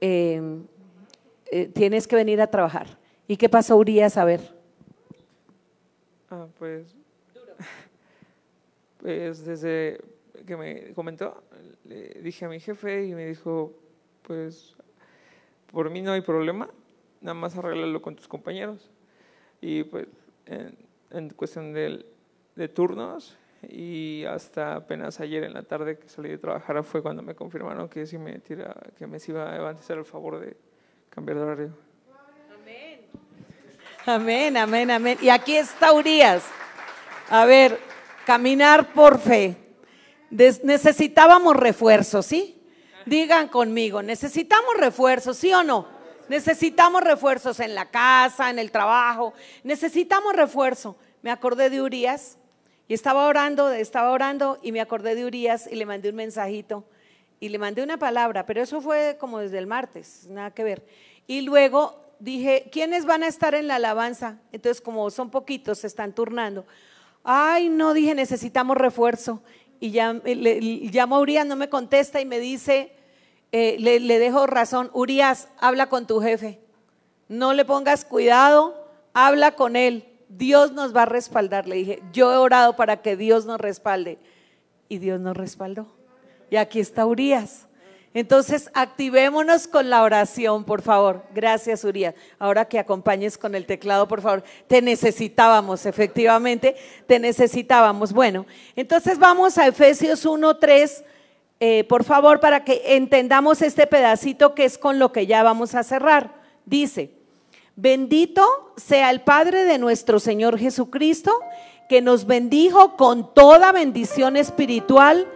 em, 0.02 0.66
eh, 1.46 1.68
tienes 1.68 2.06
que 2.06 2.18
venir 2.18 2.42
a 2.42 2.48
trabajar. 2.48 3.00
¿Y 3.28 3.38
qué 3.38 3.48
pasó, 3.48 3.78
Urias? 3.78 4.18
A 4.18 4.26
ver. 4.26 4.42
Ah, 6.30 6.48
pues, 6.60 6.94
pues 9.02 9.46
desde 9.46 10.02
que 10.46 10.58
me 10.58 10.94
comentó, 10.94 11.42
le 11.86 12.22
dije 12.22 12.44
a 12.44 12.50
mi 12.50 12.60
jefe 12.60 13.06
y 13.06 13.16
me 13.16 13.28
dijo, 13.28 13.74
pues 14.24 14.76
por 15.72 15.90
mí 15.90 16.02
no 16.02 16.12
hay 16.12 16.22
problema, 16.22 16.70
nada 17.22 17.34
más 17.34 17.56
arreglarlo 17.58 18.02
con 18.02 18.16
tus 18.16 18.28
compañeros. 18.28 18.90
Y 19.62 19.84
pues 19.84 20.08
en, 20.46 21.30
cuestión 21.30 21.74
de, 21.74 22.06
turnos, 22.70 23.38
y 23.70 24.26
hasta 24.26 24.76
apenas 24.76 25.20
ayer 25.20 25.44
en 25.44 25.54
la 25.54 25.64
tarde 25.64 25.98
que 25.98 26.10
salí 26.10 26.30
de 26.30 26.38
trabajar 26.38 26.84
fue 26.84 27.02
cuando 27.02 27.22
me 27.22 27.36
confirmaron 27.36 27.88
que 27.90 28.06
sí 28.06 28.18
me 28.18 28.42
iba 28.48 28.64
a 28.64 29.70
hacer 29.70 29.98
el 29.98 30.06
favor 30.06 30.40
de 30.40 30.58
cambiar 31.10 31.38
de 31.38 31.44
horario. 31.44 31.74
Amén. 32.54 33.02
Amén, 34.06 34.58
amén, 34.58 34.92
amén. 34.92 35.18
Y 35.22 35.30
aquí 35.30 35.56
está 35.56 35.94
Urias. 35.94 36.44
A 37.30 37.46
ver, 37.46 37.80
caminar 38.26 38.94
por 38.94 39.20
fe. 39.20 39.56
necesitábamos 40.30 41.56
refuerzos, 41.56 42.26
¿sí? 42.26 42.61
Digan 43.06 43.48
conmigo, 43.48 44.02
necesitamos 44.02 44.76
refuerzos, 44.78 45.38
¿sí 45.38 45.54
o 45.54 45.64
no? 45.64 45.88
Necesitamos 46.30 47.04
refuerzos 47.04 47.60
en 47.60 47.76
la 47.76 47.90
casa, 47.90 48.50
en 48.50 48.60
el 48.60 48.72
trabajo. 48.72 49.34
Necesitamos 49.64 50.34
refuerzo. 50.34 50.96
Me 51.22 51.32
acordé 51.32 51.70
de 51.70 51.82
Urias 51.82 52.38
y 52.88 52.94
estaba 52.94 53.28
orando, 53.28 53.72
estaba 53.72 54.12
orando 54.12 54.60
y 54.62 54.72
me 54.72 54.82
acordé 54.82 55.16
de 55.16 55.26
Urias 55.26 55.68
y 55.72 55.76
le 55.76 55.86
mandé 55.86 56.10
un 56.10 56.16
mensajito 56.16 56.86
y 57.42 57.50
le 57.50 57.58
mandé 57.58 57.84
una 57.84 57.98
palabra, 57.98 58.46
pero 58.46 58.62
eso 58.62 58.82
fue 58.82 59.18
como 59.20 59.40
desde 59.40 59.58
el 59.58 59.68
martes, 59.68 60.28
nada 60.30 60.52
que 60.52 60.64
ver. 60.64 60.86
Y 61.26 61.42
luego 61.42 62.00
dije, 62.20 62.70
¿quiénes 62.72 63.06
van 63.06 63.24
a 63.24 63.28
estar 63.28 63.56
en 63.56 63.68
la 63.68 63.76
alabanza? 63.76 64.38
Entonces, 64.52 64.80
como 64.80 65.10
son 65.10 65.32
poquitos, 65.32 65.80
se 65.80 65.88
están 65.88 66.14
turnando. 66.14 66.66
Ay, 67.24 67.68
no, 67.70 67.94
dije, 67.94 68.16
necesitamos 68.16 68.78
refuerzo. 68.78 69.42
Y 69.82 69.92
ya 69.92 70.14
le, 70.14 70.62
llamo 70.62 71.18
a 71.18 71.20
Urias, 71.20 71.46
no 71.46 71.58
me 71.58 71.68
contesta 71.68 72.22
y 72.22 72.26
me 72.26 72.40
dice, 72.40 72.94
eh, 73.52 73.76
le, 73.80 74.00
le 74.00 74.20
dejo 74.20 74.48
razón, 74.48 74.92
Urias, 74.94 75.50
habla 75.58 75.90
con 75.90 76.08
tu 76.08 76.22
jefe. 76.22 76.62
No 77.28 77.54
le 77.54 77.66
pongas 77.66 78.06
cuidado, 78.06 78.88
habla 79.14 79.56
con 79.56 79.76
él. 79.76 80.06
Dios 80.30 80.72
nos 80.72 80.96
va 80.96 81.02
a 81.02 81.06
respaldar. 81.08 81.68
Le 81.68 81.76
dije, 81.78 82.04
yo 82.14 82.32
he 82.32 82.38
orado 82.38 82.76
para 82.76 83.02
que 83.02 83.18
Dios 83.18 83.46
nos 83.46 83.60
respalde. 83.60 84.20
Y 84.88 85.00
Dios 85.00 85.20
nos 85.20 85.36
respaldó. 85.36 85.88
Y 86.50 86.58
aquí 86.58 86.80
está 86.80 87.06
Urias. 87.06 87.68
Entonces, 88.14 88.70
activémonos 88.74 89.68
con 89.68 89.90
la 89.90 90.04
oración, 90.04 90.66
por 90.66 90.82
favor. 90.82 91.24
Gracias, 91.34 91.84
Urias. 91.84 92.14
Ahora 92.40 92.66
que 92.66 92.78
acompañes 92.78 93.38
con 93.38 93.56
el 93.56 93.66
teclado, 93.66 94.08
por 94.08 94.22
favor. 94.22 94.44
Te 94.68 94.82
necesitábamos, 94.82 95.86
efectivamente, 95.86 96.76
te 97.08 97.20
necesitábamos. 97.20 98.12
Bueno, 98.12 98.46
entonces 98.76 99.18
vamos 99.18 99.58
a 99.58 99.68
Efesios 99.68 100.26
1, 100.26 100.58
3, 100.58 101.04
eh, 101.62 101.84
por 101.86 102.04
favor, 102.04 102.40
para 102.42 102.66
que 102.66 102.82
entendamos 102.96 103.62
este 103.62 103.88
pedacito 103.88 104.56
que 104.56 104.66
es 104.66 104.78
con 104.78 105.00
lo 105.00 105.14
que 105.14 105.26
ya 105.26 105.42
vamos 105.44 105.74
a 105.74 105.84
cerrar. 105.84 106.34
Dice, 106.66 107.12
Bendito 107.76 108.74
sea 108.76 109.10
el 109.10 109.22
Padre 109.22 109.64
de 109.64 109.78
nuestro 109.78 110.20
Señor 110.20 110.60
Jesucristo, 110.60 111.32
que 111.88 112.02
nos 112.02 112.26
bendijo 112.26 112.98
con 112.98 113.34
toda 113.34 113.72
bendición 113.72 114.38
espiritual 114.38 115.28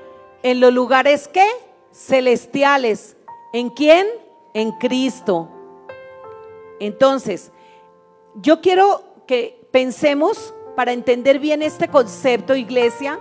en 0.44 0.60
los 0.60 0.74
lugares 0.74 1.28
que 1.28 1.48
celestiales. 1.96 3.16
¿En 3.54 3.70
quién? 3.70 4.08
En 4.54 4.72
Cristo. 4.74 5.50
Entonces, 6.80 7.52
yo 8.36 8.62
quiero 8.62 9.04
que 9.28 9.68
pensemos 9.72 10.54
para 10.76 10.92
entender 10.92 11.40
bien 11.40 11.62
este 11.62 11.88
concepto, 11.88 12.56
iglesia, 12.56 13.20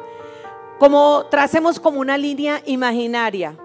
como 0.79 1.27
tracemos 1.31 1.79
como 1.79 2.01
una 2.01 2.19
línea 2.19 2.61
imaginaria. 2.67 3.57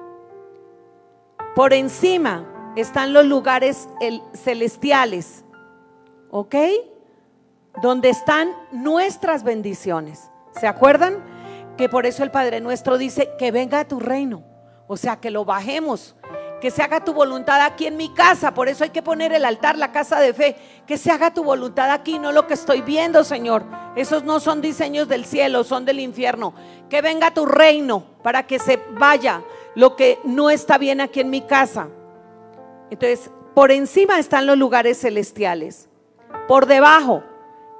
Por 1.55 1.73
encima 1.73 2.73
están 2.75 3.13
los 3.13 3.25
lugares 3.25 3.89
celestiales 4.33 5.43
¿ok? 6.29 6.55
Donde 7.81 8.09
están 8.09 8.49
nuestras 8.71 9.43
bendiciones. 9.43 10.29
¿Se 10.59 10.67
acuerdan? 10.67 11.23
Que 11.77 11.89
por 11.89 12.05
eso 12.05 12.23
el 12.23 12.31
Padre 12.31 12.59
nuestro 12.59 12.97
dice 12.97 13.31
que 13.37 13.51
venga 13.51 13.79
a 13.79 13.87
tu 13.87 13.99
reino. 13.99 14.43
O 14.91 14.97
sea, 14.97 15.17
que 15.17 15.29
lo 15.29 15.45
bajemos. 15.45 16.15
Que 16.59 16.71
se 16.71 16.81
haga 16.81 17.05
tu 17.05 17.13
voluntad 17.13 17.61
aquí 17.61 17.85
en 17.85 17.95
mi 17.95 18.09
casa. 18.09 18.55
Por 18.55 18.67
eso 18.67 18.83
hay 18.83 18.89
que 18.89 19.03
poner 19.03 19.31
el 19.31 19.45
altar, 19.45 19.77
la 19.77 19.91
casa 19.91 20.19
de 20.19 20.33
fe. 20.33 20.55
Que 20.87 20.97
se 20.97 21.11
haga 21.11 21.31
tu 21.31 21.43
voluntad 21.43 21.91
aquí, 21.91 22.17
no 22.17 22.31
lo 22.31 22.47
que 22.47 22.55
estoy 22.55 22.81
viendo, 22.81 23.23
Señor. 23.23 23.63
Esos 23.95 24.23
no 24.23 24.39
son 24.39 24.61
diseños 24.61 25.07
del 25.07 25.25
cielo, 25.25 25.63
son 25.63 25.85
del 25.85 25.99
infierno. 25.99 26.55
Que 26.89 27.03
venga 27.03 27.31
tu 27.31 27.45
reino 27.45 28.03
para 28.23 28.47
que 28.47 28.57
se 28.57 28.79
vaya 28.93 29.43
lo 29.75 29.95
que 29.95 30.19
no 30.23 30.49
está 30.49 30.79
bien 30.79 31.01
aquí 31.01 31.19
en 31.19 31.29
mi 31.29 31.41
casa. 31.41 31.87
Entonces, 32.89 33.29
por 33.53 33.69
encima 33.69 34.17
están 34.17 34.47
los 34.47 34.57
lugares 34.57 34.99
celestiales. 34.99 35.87
Por 36.47 36.65
debajo 36.65 37.23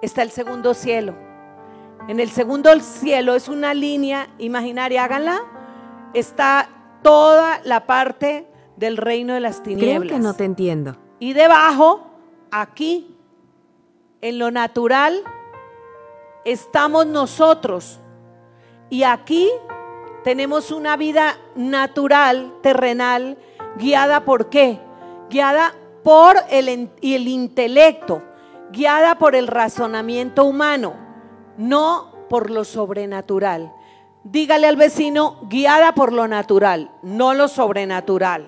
está 0.04 0.22
el 0.22 0.30
segundo 0.30 0.76
cielo. 0.76 1.16
En 2.08 2.20
el 2.20 2.30
segundo 2.30 2.80
cielo 2.80 3.34
es 3.34 3.50
una 3.50 3.74
línea 3.74 4.30
imaginaria, 4.38 5.04
háganla. 5.04 5.42
Está 6.14 6.70
toda 7.02 7.62
la 7.64 7.86
parte 7.86 8.48
del 8.78 8.98
reino 8.98 9.34
de 9.34 9.40
las 9.40 9.62
tinieblas. 9.64 10.08
Creo 10.08 10.18
que 10.18 10.24
no 10.24 10.34
te 10.34 10.46
entiendo. 10.46 10.96
Y 11.20 11.34
debajo, 11.34 12.08
aquí, 12.52 13.16
en 14.22 14.40
lo 14.40 14.52
natural, 14.52 15.22
estamos 16.46 17.06
nosotros. 17.06 18.00
Y 18.90 19.04
aquí 19.04 19.50
tenemos 20.24 20.72
una 20.72 20.98
vida 20.98 21.38
natural, 21.56 22.54
terrenal, 22.62 23.38
guiada 23.78 24.26
por 24.26 24.50
qué? 24.50 24.80
Guiada 25.30 25.74
por 26.04 26.38
el, 26.50 26.90
el 27.02 27.28
intelecto, 27.28 28.24
guiada 28.72 29.18
por 29.20 29.36
el 29.36 29.48
razonamiento 29.48 30.46
humano, 30.46 30.94
no 31.58 32.12
por 32.30 32.50
lo 32.50 32.64
sobrenatural. 32.64 33.74
Dígale 34.32 34.68
al 34.68 34.76
vecino, 34.76 35.40
guiada 35.50 35.94
por 35.94 36.14
lo 36.14 36.28
natural, 36.28 36.92
no 37.02 37.34
lo 37.34 37.48
sobrenatural. 37.48 38.48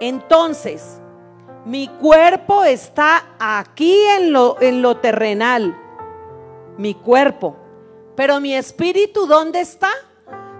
Entonces, 0.00 1.02
mi 1.66 1.88
cuerpo 1.88 2.64
está 2.64 3.26
aquí 3.38 3.94
en 4.16 4.32
lo, 4.32 4.56
en 4.58 4.80
lo 4.80 4.96
terrenal, 4.96 5.76
mi 6.78 6.94
cuerpo, 6.94 7.56
pero 8.16 8.40
mi 8.40 8.54
espíritu, 8.54 9.26
¿dónde 9.26 9.60
está? 9.60 9.90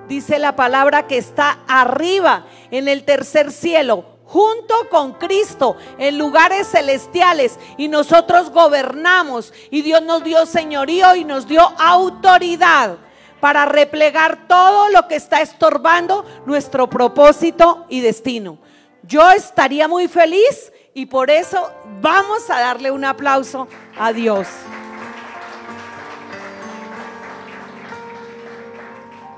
Dice 0.07 0.39
la 0.39 0.55
palabra 0.55 1.07
que 1.07 1.17
está 1.17 1.61
arriba, 1.67 2.45
en 2.71 2.89
el 2.89 3.05
tercer 3.05 3.53
cielo, 3.53 4.14
junto 4.35 4.75
con 4.91 5.13
Cristo 5.13 5.77
en 5.97 6.19
lugares 6.19 6.67
celestiales 6.67 7.57
y 7.77 7.87
nosotros 7.87 8.51
gobernamos 8.51 9.53
y 9.71 9.83
Dios 9.83 10.03
nos 10.03 10.25
dio 10.25 10.45
señorío 10.45 11.15
y 11.15 11.25
nos 11.25 11.47
dio 11.47 11.63
autoridad 11.79 12.97
para 13.39 13.65
replegar 13.65 14.49
todo 14.49 14.89
lo 14.89 15.07
que 15.07 15.15
está 15.15 15.41
estorbando 15.41 16.25
nuestro 16.47 16.91
propósito 16.91 17.87
y 17.89 18.01
destino. 18.01 18.59
Yo 19.05 19.31
estaría 19.31 19.87
muy 19.87 20.09
feliz 20.09 20.73
y 20.95 21.07
por 21.07 21.31
eso 21.31 21.71
vamos 22.01 22.51
a 22.51 22.59
darle 22.59 22.91
un 22.91 23.05
aplauso 23.05 23.69
a 23.97 24.13
Dios. 24.13 24.49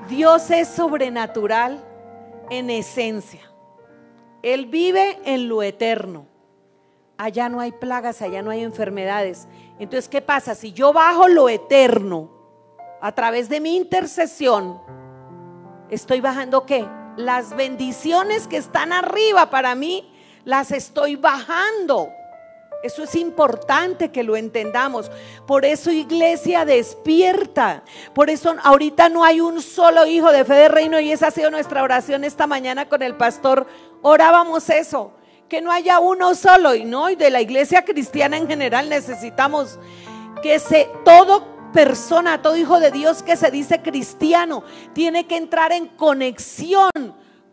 Dios 0.09 0.49
es 0.49 0.67
sobrenatural 0.69 1.85
en 2.49 2.71
esencia. 2.71 3.46
Él 4.43 4.67
vive 4.67 5.19
en 5.25 5.47
lo 5.47 5.63
eterno. 5.63 6.27
Allá 7.17 7.49
no 7.49 7.59
hay 7.59 7.71
plagas, 7.71 8.21
allá 8.21 8.41
no 8.41 8.51
hay 8.51 8.61
enfermedades. 8.61 9.47
Entonces, 9.79 10.07
¿qué 10.07 10.21
pasa? 10.21 10.53
Si 10.53 10.71
yo 10.71 10.93
bajo 10.93 11.27
lo 11.27 11.49
eterno 11.49 12.29
a 13.01 13.11
través 13.13 13.49
de 13.49 13.59
mi 13.59 13.75
intercesión, 13.75 14.79
estoy 15.89 16.21
bajando 16.21 16.65
qué? 16.65 16.87
Las 17.15 17.55
bendiciones 17.55 18.47
que 18.47 18.57
están 18.57 18.93
arriba 18.93 19.49
para 19.49 19.73
mí, 19.73 20.13
las 20.45 20.71
estoy 20.71 21.15
bajando. 21.15 22.09
Eso 22.83 23.03
es 23.03 23.15
importante 23.15 24.11
que 24.11 24.23
lo 24.23 24.35
entendamos. 24.35 25.09
Por 25.45 25.65
eso 25.65 25.91
iglesia 25.91 26.63
despierta. 26.63 27.83
Por 28.13 28.29
eso 28.29 28.55
ahorita 28.63 29.09
no 29.09 29.23
hay 29.23 29.41
un 29.41 29.61
solo 29.61 30.05
hijo 30.05 30.31
de 30.31 30.45
fe 30.45 30.53
de 30.53 30.67
reino 30.69 30.99
y 30.99 31.11
esa 31.11 31.27
ha 31.27 31.31
sido 31.31 31.49
nuestra 31.49 31.83
oración 31.83 32.23
esta 32.23 32.47
mañana 32.47 32.87
con 32.87 33.01
el 33.01 33.15
pastor. 33.15 33.65
Orábamos 34.01 34.69
eso, 34.69 35.13
que 35.49 35.61
no 35.61 35.71
haya 35.71 35.99
uno 35.99 36.35
solo 36.35 36.75
y 36.75 36.85
no, 36.85 37.09
y 37.09 37.15
de 37.15 37.29
la 37.29 37.41
iglesia 37.41 37.83
cristiana 37.83 38.37
en 38.37 38.47
general 38.47 38.89
necesitamos 38.89 39.79
que 40.43 40.59
se 40.59 40.89
todo 41.03 41.57
persona, 41.73 42.41
todo 42.41 42.57
hijo 42.57 42.79
de 42.79 42.91
Dios 42.91 43.23
que 43.23 43.35
se 43.35 43.51
dice 43.51 43.81
cristiano, 43.81 44.63
tiene 44.93 45.25
que 45.25 45.37
entrar 45.37 45.71
en 45.71 45.87
conexión 45.87 46.91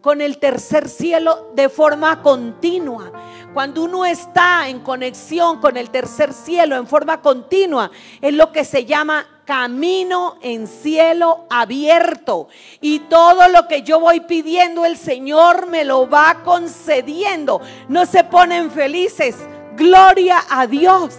con 0.01 0.21
el 0.21 0.39
tercer 0.39 0.89
cielo 0.89 1.51
de 1.55 1.71
forma 1.71 2.21
continua. 2.21 3.11
Cuando 3.55 3.85
uno 3.85 4.05
está 4.05 4.69
en 4.69 4.81
conexión 4.81 5.61
con 5.61 5.77
el 5.77 5.91
tercer 5.91 6.33
cielo 6.33 6.75
en 6.75 6.89
forma 6.89 7.21
continua, 7.23 7.89
es 8.21 8.35
lo 8.35 8.51
que 8.51 8.65
se 8.65 8.85
llama 8.85 9.29
camino 9.45 10.39
en 10.43 10.67
cielo 10.67 11.47
abierto. 11.49 12.49
Y 12.81 12.99
todo 12.99 13.47
lo 13.47 13.69
que 13.69 13.83
yo 13.83 14.01
voy 14.01 14.19
pidiendo, 14.19 14.85
el 14.85 14.97
Señor 14.97 15.69
me 15.69 15.85
lo 15.85 16.11
va 16.11 16.41
concediendo. 16.43 17.61
No 17.87 18.07
se 18.07 18.25
ponen 18.25 18.73
felices. 18.73 19.37
Gloria 19.77 20.43
a 20.51 20.67
Dios. 20.67 21.15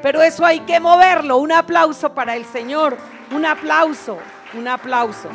Pero 0.00 0.22
eso 0.22 0.46
hay 0.46 0.60
que 0.60 0.80
moverlo. 0.80 1.36
Un 1.36 1.52
aplauso 1.52 2.14
para 2.14 2.34
el 2.34 2.46
Señor. 2.46 2.96
Un 3.30 3.44
aplauso. 3.44 4.16
Un 4.54 4.68
aplauso. 4.68 5.28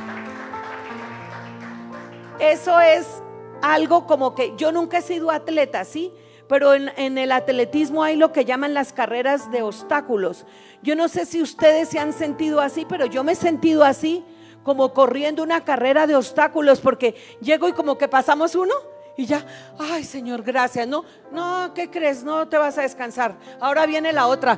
Eso 2.39 2.79
es 2.79 3.21
algo 3.61 4.07
como 4.07 4.33
que 4.33 4.55
yo 4.57 4.71
nunca 4.71 4.97
he 4.97 5.01
sido 5.03 5.29
atleta, 5.29 5.85
¿sí? 5.85 6.11
Pero 6.47 6.73
en, 6.73 7.17
el 7.17 7.31
atletismo 7.31 8.03
hay 8.03 8.15
lo 8.15 8.31
que 8.31 8.45
llaman 8.45 8.73
las 8.73 8.93
carreras 8.93 9.51
de 9.51 9.61
obstáculos. 9.61 10.45
Yo 10.81 10.95
no 10.95 11.07
sé 11.07 11.25
si 11.25 11.41
ustedes 11.41 11.89
se 11.89 11.99
han 11.99 12.13
sentido 12.13 12.59
así, 12.59 12.85
pero 12.87 13.05
yo 13.05 13.23
me 13.23 13.31
he 13.31 13.35
sentido 13.35 13.83
así, 13.83 14.23
como 14.63 14.93
corriendo 14.93 15.43
una 15.43 15.63
carrera 15.63 16.07
de 16.07 16.15
obstáculos, 16.15 16.81
porque 16.81 17.15
llego 17.41 17.67
y 17.67 17.73
como 17.73 17.97
que 17.97 18.07
pasamos 18.07 18.55
uno 18.55 18.73
y 19.15 19.25
ya, 19.25 19.45
ay 19.77 20.03
Señor, 20.03 20.41
gracias. 20.41 20.87
No, 20.87 21.05
no, 21.31 21.71
¿qué 21.73 21.89
crees? 21.89 22.23
No 22.23 22.47
te 22.47 22.57
vas 22.57 22.77
a 22.77 22.81
descansar. 22.81 23.35
Ahora 23.59 23.85
viene 23.85 24.11
la 24.11 24.27
otra, 24.27 24.57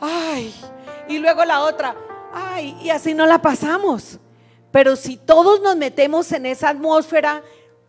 ay, 0.00 0.54
y 1.08 1.18
luego 1.18 1.44
la 1.44 1.62
otra, 1.62 1.94
ay, 2.32 2.76
y 2.82 2.90
así 2.90 3.14
no 3.14 3.26
la 3.26 3.40
pasamos. 3.40 4.18
Pero 4.70 4.96
si 4.96 5.16
todos 5.18 5.60
nos 5.60 5.76
metemos 5.76 6.32
en 6.32 6.46
esa 6.46 6.70
atmósfera, 6.70 7.42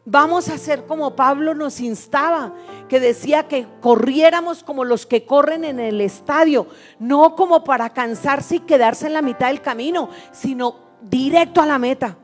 vamos 0.05 0.49
a 0.49 0.57
ser 0.57 0.85
como 0.85 1.15
Pablo 1.15 1.55
nos 1.55 1.79
instaba, 1.79 2.53
que 2.89 2.99
decía 2.99 3.47
que 3.47 3.67
corriéramos 3.81 4.63
como 4.63 4.83
los 4.83 5.05
que 5.05 5.25
corren 5.25 5.63
en 5.63 5.79
el 5.79 6.01
estadio, 6.01 6.67
no 6.99 7.35
como 7.35 7.63
para 7.63 7.91
cansarse 7.91 8.55
y 8.55 8.59
quedarse 8.59 9.07
en 9.07 9.13
la 9.13 9.21
mitad 9.21 9.47
del 9.47 9.61
camino, 9.61 10.09
sino 10.31 10.75
directo 11.01 11.61
a 11.61 11.65
la 11.65 11.79
meta. 11.79 12.17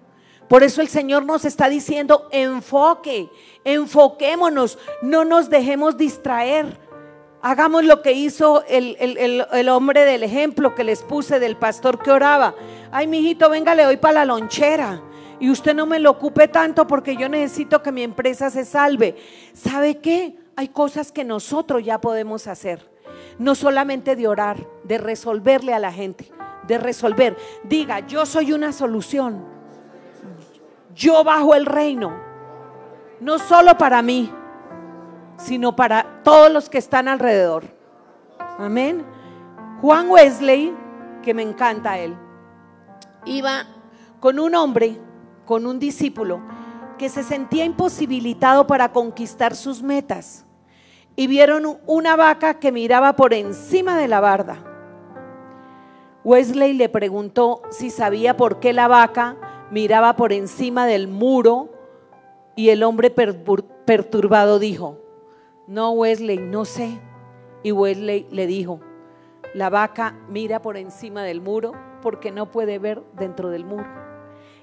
Por 0.48 0.64
eso 0.64 0.82
el 0.82 0.88
Señor 0.88 1.26
nos 1.26 1.46
está 1.46 1.70
diciendo, 1.70 2.28
enfoque, 2.32 3.30
enfoquémonos, 3.64 4.80
no 5.02 5.24
nos 5.24 5.50
dejemos 5.50 5.96
distraer. 5.96 6.90
Hagamos 7.42 7.86
lo 7.86 8.02
que 8.02 8.14
hizo 8.14 8.66
el, 8.68 8.98
el, 9.00 9.70
hombre 9.70 10.04
del 10.04 10.24
ejemplo 10.24 10.76
que 10.76 10.84
les 10.84 11.04
puse 11.04 11.40
del 11.40 11.56
pastor 11.56 12.00
que 12.00 12.12
oraba 12.12 12.54
ay, 12.92 13.08
mijito, 13.08 13.50
venga, 13.50 13.76
le 13.76 13.84
doy 13.84 13.98
para 13.98 14.14
la 14.14 14.26
lonchera. 14.26 15.02
Y 15.40 15.50
usted 15.50 15.76
no 15.76 15.86
me 15.86 16.00
lo 16.00 16.12
ocupe 16.12 16.48
tanto 16.48 16.86
porque 16.86 17.16
yo 17.16 17.30
necesito 17.30 17.82
que 17.82 17.92
mi 17.92 18.04
empresa 18.04 18.50
se 18.50 18.66
salve. 18.66 19.16
¿Sabe 19.54 20.00
qué? 20.00 20.38
Hay 20.56 20.70
cosas 20.70 21.12
que 21.12 21.24
nosotros 21.24 21.84
ya 21.84 22.02
podemos 22.02 22.48
hacer. 22.48 22.90
No 23.38 23.56
solamente 23.56 24.16
de 24.16 24.28
orar, 24.28 24.58
de 24.84 24.98
resolverle 24.98 25.74
a 25.74 25.80
la 25.80 25.92
gente, 25.92 26.32
de 26.68 26.78
resolver. 26.78 27.38
Diga, 27.64 28.02
yo 28.02 28.26
soy 28.26 28.52
una 28.52 28.74
solución. 28.74 29.46
Yo 30.94 31.24
bajo 31.24 31.56
el 31.56 31.66
reino. 31.66 32.14
No 33.22 33.40
solo 33.40 33.78
para 33.78 34.02
mí, 34.02 34.32
sino 35.38 35.76
para 35.76 36.22
todos 36.24 36.52
los 36.52 36.70
que 36.70 36.78
están 36.78 37.08
alrededor. 37.08 37.64
Amén. 38.58 39.06
Juan 39.82 40.10
Wesley, 40.10 40.74
que 41.24 41.34
me 41.34 41.44
encanta 41.44 41.98
él 41.98 42.16
iba 43.26 43.66
con 44.20 44.40
un 44.40 44.56
hombre, 44.56 45.00
con 45.50 45.66
un 45.66 45.80
discípulo, 45.80 46.42
que 47.00 47.10
se 47.10 47.24
sentía 47.24 47.66
imposibilitado 47.66 48.68
para 48.68 48.92
conquistar 48.92 49.56
sus 49.56 49.82
metas. 49.82 50.46
Y 51.16 51.26
vieron 51.26 51.80
una 51.88 52.16
vaca 52.16 52.60
que 52.60 52.72
miraba 52.72 53.16
por 53.16 53.34
encima 53.34 53.98
de 53.98 54.08
la 54.08 54.20
barda. 54.20 54.64
Wesley 56.24 56.74
le 56.74 56.88
preguntó 56.88 57.64
si 57.72 57.90
sabía 57.90 58.38
por 58.38 58.60
qué 58.60 58.74
la 58.74 58.88
vaca 58.88 59.38
miraba 59.72 60.16
por 60.16 60.34
encima 60.34 60.86
del 60.86 61.08
muro 61.08 61.70
y 62.56 62.70
el 62.70 62.84
hombre 62.84 63.10
perturbado 63.10 64.60
dijo, 64.60 65.00
no 65.66 65.94
Wesley, 65.94 66.38
no 66.38 66.64
sé. 66.64 67.00
Y 67.64 67.72
Wesley 67.72 68.28
le 68.30 68.46
dijo, 68.46 68.82
la 69.56 69.72
vaca 69.72 70.16
mira 70.30 70.62
por 70.62 70.78
encima 70.78 71.24
del 71.24 71.42
muro 71.42 71.72
porque 72.04 72.30
no 72.30 72.52
puede 72.52 72.78
ver 72.78 73.02
dentro 73.18 73.50
del 73.50 73.66
muro. 73.66 73.99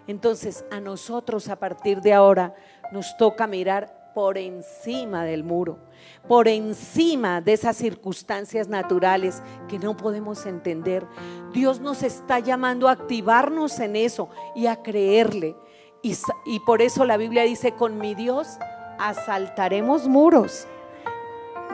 Entonces 0.07 0.65
a 0.71 0.81
nosotros 0.81 1.49
a 1.49 1.57
partir 1.57 2.01
de 2.01 2.13
ahora 2.13 2.55
nos 2.93 3.17
toca 3.17 3.47
mirar 3.47 4.13
por 4.15 4.39
encima 4.39 5.25
del 5.25 5.45
muro, 5.45 5.79
por 6.27 6.49
encima 6.49 7.43
de 7.43 7.53
esas 7.53 7.77
circunstancias 7.77 8.67
naturales 8.67 9.43
que 9.69 9.79
no 9.79 9.95
podemos 9.95 10.47
entender. 10.47 11.07
Dios 11.53 11.81
nos 11.81 12.03
está 12.03 12.39
llamando 12.39 12.89
a 12.89 12.93
activarnos 12.93 13.79
en 13.79 13.95
eso 13.95 14.31
y 14.55 14.69
a 14.69 14.83
creerle. 14.83 15.55
Y, 16.03 16.17
y 16.47 16.61
por 16.61 16.81
eso 16.81 17.05
la 17.05 17.19
Biblia 17.19 17.43
dice, 17.43 17.73
con 17.73 17.99
mi 17.99 18.15
Dios 18.15 18.57
asaltaremos 18.99 20.09
muros. 20.09 20.67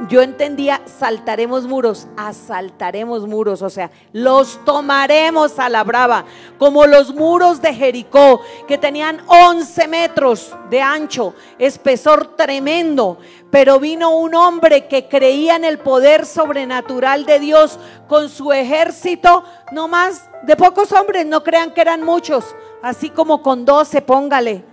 Yo 0.09 0.23
entendía, 0.23 0.83
saltaremos 0.87 1.67
muros, 1.67 2.09
asaltaremos 2.17 3.27
muros, 3.27 3.63
o 3.63 3.71
sea, 3.71 3.91
los 4.13 4.65
tomaremos 4.65 5.59
a 5.59 5.69
la 5.69 5.85
brava, 5.85 6.25
como 6.59 6.87
los 6.87 7.15
muros 7.15 7.61
de 7.63 7.75
Jericó, 7.75 8.41
que 8.67 8.79
tenían 8.79 9.21
11 9.27 9.89
metros 9.89 10.57
de 10.71 10.81
ancho, 10.81 11.35
espesor 11.59 12.37
tremendo, 12.37 13.19
pero 13.51 13.79
vino 13.79 14.17
un 14.17 14.35
hombre 14.35 14.89
que 14.89 15.09
creía 15.09 15.57
en 15.57 15.65
el 15.65 15.79
poder 15.79 16.27
sobrenatural 16.27 17.25
de 17.25 17.39
Dios 17.39 17.79
con 18.09 18.29
su 18.29 18.53
ejército, 18.53 19.45
no 19.73 19.89
más 19.89 20.29
de 20.43 20.57
pocos 20.57 20.91
hombres, 20.93 21.27
no 21.27 21.45
crean 21.45 21.73
que 21.73 21.81
eran 21.81 22.03
muchos, 22.03 22.45
así 22.83 23.11
como 23.11 23.43
con 23.43 23.65
12, 23.65 24.03
póngale 24.03 24.73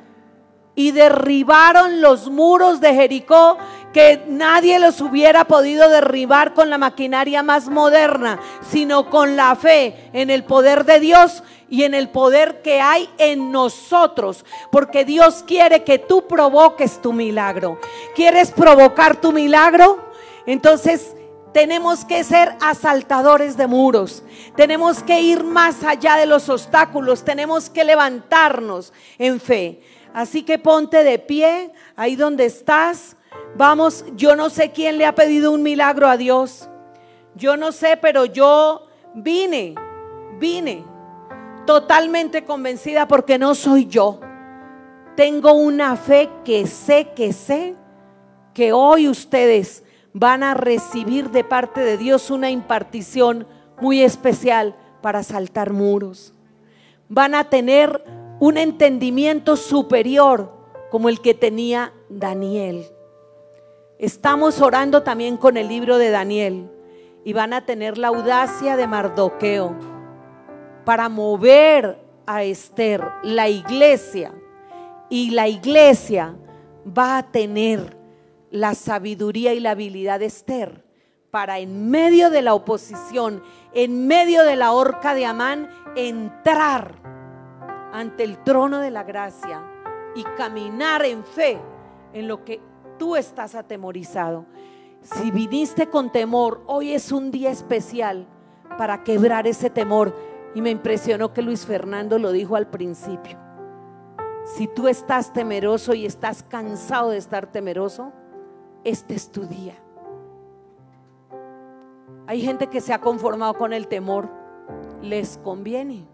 y 0.80 0.92
derribaron 0.92 2.00
los 2.00 2.30
muros 2.30 2.80
de 2.80 2.94
Jericó 2.94 3.58
que 3.94 4.24
nadie 4.28 4.80
los 4.80 5.02
hubiera 5.02 5.46
podido 5.46 5.90
derribar 5.90 6.54
con 6.54 6.70
la 6.70 6.78
maquinaria 6.78 7.44
más 7.44 7.70
moderna, 7.70 8.40
sino 8.70 9.10
con 9.10 9.36
la 9.36 9.56
fe 9.56 10.10
en 10.14 10.30
el 10.30 10.44
poder 10.44 10.86
de 10.86 11.00
Dios 11.00 11.44
y 11.70 11.84
en 11.84 11.94
el 11.94 12.10
poder 12.10 12.62
que 12.62 12.82
hay 12.82 13.10
en 13.18 13.52
nosotros, 13.52 14.46
porque 14.72 15.06
Dios 15.06 15.44
quiere 15.46 15.84
que 15.84 16.00
tú 16.00 16.28
provoques 16.28 17.02
tu 17.02 17.14
milagro. 17.14 17.80
¿Quieres 18.16 18.52
provocar 18.52 19.20
tu 19.20 19.32
milagro? 19.32 20.10
Entonces 20.46 21.16
tenemos 21.54 22.06
que 22.06 22.24
ser 22.24 22.56
asaltadores 22.62 23.58
de 23.58 23.68
muros. 23.68 24.24
Tenemos 24.56 25.04
que 25.04 25.22
ir 25.22 25.44
más 25.44 25.84
allá 25.84 26.16
de 26.16 26.26
los 26.26 26.50
obstáculos. 26.50 27.24
Tenemos 27.24 27.70
que 27.70 27.84
levantarnos 27.84 28.94
en 29.18 29.40
fe. 29.40 29.82
Así 30.14 30.44
que 30.44 30.60
ponte 30.60 31.04
de 31.04 31.20
pie 31.20 31.72
ahí 31.96 32.16
donde 32.16 32.46
estás. 32.46 33.16
Vamos, 33.56 34.06
yo 34.16 34.36
no 34.36 34.50
sé 34.50 34.72
quién 34.72 34.98
le 34.98 35.06
ha 35.06 35.16
pedido 35.16 35.52
un 35.52 35.64
milagro 35.64 36.08
a 36.08 36.18
Dios. 36.18 36.70
Yo 37.36 37.58
no 37.58 37.72
sé, 37.72 37.98
pero 37.98 38.26
yo 38.26 38.88
vine, 39.16 39.76
vine 40.40 40.84
totalmente 41.66 42.46
convencida 42.46 43.08
porque 43.08 43.38
no 43.38 43.54
soy 43.56 43.86
yo. 43.86 44.20
Tengo 45.16 45.54
una 45.54 45.96
fe 45.96 46.30
que 46.44 46.66
sé, 46.66 47.10
que 47.16 47.34
sé 47.34 47.76
que 48.54 48.74
hoy 48.74 49.08
ustedes 49.08 49.84
van 50.14 50.44
a 50.44 50.54
recibir 50.54 51.30
de 51.30 51.44
parte 51.44 51.82
de 51.82 51.98
Dios 51.98 52.32
una 52.32 52.50
impartición 52.50 53.46
muy 53.80 54.02
especial 54.02 54.76
para 55.02 55.24
saltar 55.24 55.72
muros. 55.72 56.34
Van 57.08 57.36
a 57.36 57.50
tener 57.50 58.04
un 58.40 58.58
entendimiento 58.58 59.56
superior 59.56 60.52
como 60.90 61.10
el 61.10 61.22
que 61.22 61.34
tenía 61.34 61.94
Daniel. 62.10 62.86
Estamos 64.00 64.62
orando 64.62 65.04
también 65.04 65.36
con 65.36 65.58
el 65.58 65.68
libro 65.68 65.98
de 65.98 66.10
Daniel 66.10 66.72
y 67.26 67.34
van 67.34 67.52
a 67.52 67.66
tener 67.66 67.98
la 67.98 68.08
audacia 68.08 68.78
de 68.78 68.88
Mardoqueo 68.88 69.76
para 70.86 71.10
mover 71.10 72.00
a 72.26 72.44
Esther, 72.44 73.06
la 73.24 73.50
iglesia, 73.50 74.32
y 75.10 75.32
la 75.32 75.50
iglesia 75.50 76.34
va 76.98 77.18
a 77.18 77.30
tener 77.30 77.98
la 78.52 78.74
sabiduría 78.74 79.54
y 79.54 79.60
la 79.60 79.72
habilidad 79.72 80.20
de 80.20 80.28
Esther 80.28 80.86
para 81.30 81.60
en 81.60 81.90
medio 81.90 82.30
de 82.30 82.42
la 82.42 82.54
oposición, 82.54 83.44
en 83.74 84.08
medio 84.08 84.46
de 84.46 84.56
la 84.56 84.72
horca 84.72 85.14
de 85.14 85.26
Amán, 85.26 85.70
entrar 85.98 86.96
ante 87.92 88.24
el 88.24 88.42
trono 88.46 88.80
de 88.80 88.92
la 88.92 89.04
gracia 89.04 89.62
y 90.16 90.24
caminar 90.38 91.04
en 91.04 91.26
fe 91.26 91.60
en 92.14 92.30
lo 92.30 92.46
que 92.46 92.62
tú 93.00 93.16
estás 93.16 93.56
atemorizado. 93.56 94.46
Si 95.02 95.32
viniste 95.32 95.88
con 95.88 96.12
temor, 96.12 96.62
hoy 96.68 96.94
es 96.94 97.12
un 97.12 97.32
día 97.32 97.50
especial 97.50 98.28
para 98.78 99.04
quebrar 99.04 99.48
ese 99.48 99.72
temor. 99.72 100.14
Y 100.54 100.62
me 100.62 100.70
impresionó 100.70 101.34
que 101.34 101.42
Luis 101.42 101.66
Fernando 101.66 102.20
lo 102.20 102.32
dijo 102.32 102.56
al 102.56 102.68
principio. 102.68 103.40
Si 104.46 104.68
tú 104.68 104.88
estás 104.88 105.34
temeroso 105.34 105.96
y 105.96 106.06
estás 106.06 106.44
cansado 106.44 107.10
de 107.10 107.18
estar 107.18 107.52
temeroso, 107.52 108.14
este 108.84 109.16
es 109.16 109.32
tu 109.32 109.48
día. 109.48 109.74
Hay 112.28 112.42
gente 112.42 112.68
que 112.68 112.82
se 112.82 112.94
ha 112.94 113.02
conformado 113.02 113.56
con 113.56 113.74
el 113.74 113.88
temor. 113.88 114.30
Les 115.02 115.40
conviene 115.40 116.06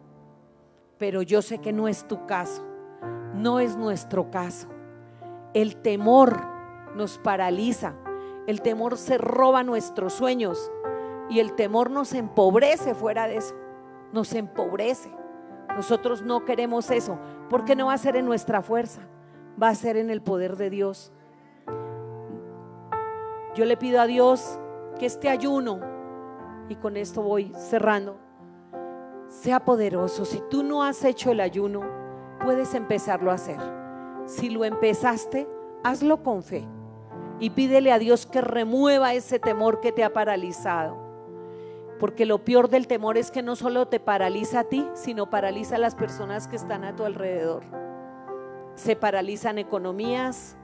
pero 0.98 1.22
yo 1.22 1.42
sé 1.42 1.60
que 1.60 1.74
no 1.74 1.88
es 1.88 2.08
tu 2.08 2.26
caso, 2.26 2.64
no 3.34 3.60
es 3.60 3.76
nuestro 3.76 4.32
caso. 4.32 4.68
El 5.54 5.78
temor 5.78 6.55
nos 6.96 7.18
paraliza, 7.18 7.94
el 8.48 8.62
temor 8.62 8.98
se 8.98 9.18
roba 9.18 9.64
nuestros 9.64 10.14
sueños 10.14 10.72
y 11.30 11.40
el 11.40 11.54
temor 11.54 11.90
nos 11.90 12.14
empobrece 12.14 12.94
fuera 12.94 13.28
de 13.28 13.38
eso, 13.38 13.56
nos 14.14 14.34
empobrece. 14.34 15.12
Nosotros 15.76 16.22
no 16.22 16.46
queremos 16.46 16.90
eso, 16.92 17.20
porque 17.50 17.76
no 17.76 17.88
va 17.88 17.94
a 17.94 17.98
ser 17.98 18.16
en 18.16 18.26
nuestra 18.26 18.62
fuerza, 18.62 19.02
va 19.62 19.70
a 19.70 19.76
ser 19.76 19.98
en 19.98 20.10
el 20.10 20.22
poder 20.22 20.56
de 20.58 20.70
Dios. 20.70 21.12
Yo 23.56 23.66
le 23.66 23.78
pido 23.78 24.00
a 24.00 24.06
Dios 24.06 24.60
que 25.00 25.06
este 25.06 25.28
ayuno, 25.28 25.80
y 26.70 26.76
con 26.76 26.98
esto 26.98 27.22
voy 27.22 27.52
cerrando, 27.56 28.18
sea 29.28 29.66
poderoso. 29.66 30.24
Si 30.24 30.42
tú 30.50 30.64
no 30.64 30.84
has 30.84 31.04
hecho 31.04 31.32
el 31.32 31.42
ayuno, 31.42 31.82
puedes 32.44 32.74
empezarlo 32.74 33.32
a 33.32 33.36
hacer. 33.36 33.60
Si 34.26 34.50
lo 34.50 34.66
empezaste, 34.66 35.48
hazlo 35.84 36.24
con 36.24 36.44
fe 36.44 36.68
y 37.40 37.50
pídele 37.52 37.92
a 37.92 38.00
Dios 38.00 38.26
que 38.26 38.42
remueva 38.42 39.14
ese 39.14 39.40
temor 39.40 39.82
que 39.82 39.92
te 39.92 40.04
ha 40.04 40.14
paralizado. 40.14 40.98
Porque 42.00 42.26
lo 42.26 42.44
peor 42.44 42.70
del 42.70 42.88
temor 42.88 43.18
es 43.18 43.32
que 43.32 43.42
no 43.42 43.56
solo 43.56 43.88
te 43.88 44.00
paraliza 44.00 44.62
a 44.62 44.64
ti, 44.66 44.86
sino 44.94 45.30
paraliza 45.30 45.76
a 45.76 45.80
las 45.80 45.96
personas 45.96 46.48
que 46.48 46.56
están 46.56 46.84
a 46.84 46.96
tu 46.96 47.04
alrededor. 47.04 47.64
Se 48.76 48.96
paralizan 48.96 49.58
economías, 49.58 50.58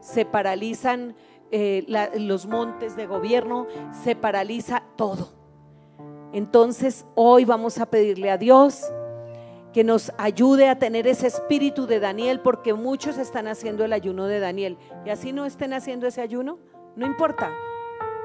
se 0.00 0.26
paralizan 0.26 1.16
eh, 1.50 1.86
los 2.18 2.46
montes 2.46 2.96
de 2.96 3.06
gobierno, 3.06 3.66
se 4.04 4.16
paraliza 4.16 4.82
todo. 4.96 5.30
Entonces 6.32 7.06
hoy 7.14 7.44
vamos 7.46 7.78
a 7.78 7.86
pedirle 7.86 8.30
a 8.30 8.36
Dios 8.36 8.92
que 9.76 9.84
nos 9.84 10.10
ayude 10.16 10.70
a 10.70 10.78
tener 10.78 11.06
ese 11.06 11.26
espíritu 11.26 11.86
de 11.86 12.00
Daniel, 12.00 12.40
porque 12.40 12.72
muchos 12.72 13.18
están 13.18 13.46
haciendo 13.46 13.84
el 13.84 13.92
ayuno 13.92 14.24
de 14.24 14.40
Daniel. 14.40 14.78
Y 15.04 15.10
así 15.10 15.34
no 15.34 15.44
estén 15.44 15.74
haciendo 15.74 16.06
ese 16.06 16.22
ayuno, 16.22 16.58
no 16.94 17.04
importa. 17.04 17.52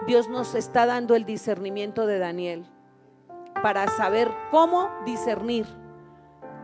Dios 0.08 0.30
nos 0.30 0.56
está 0.56 0.86
dando 0.86 1.14
el 1.14 1.26
discernimiento 1.26 2.06
de 2.06 2.20
Daniel 2.20 2.66
para 3.62 3.90
saber 3.90 4.32
cómo 4.50 4.90
discernir, 5.06 5.66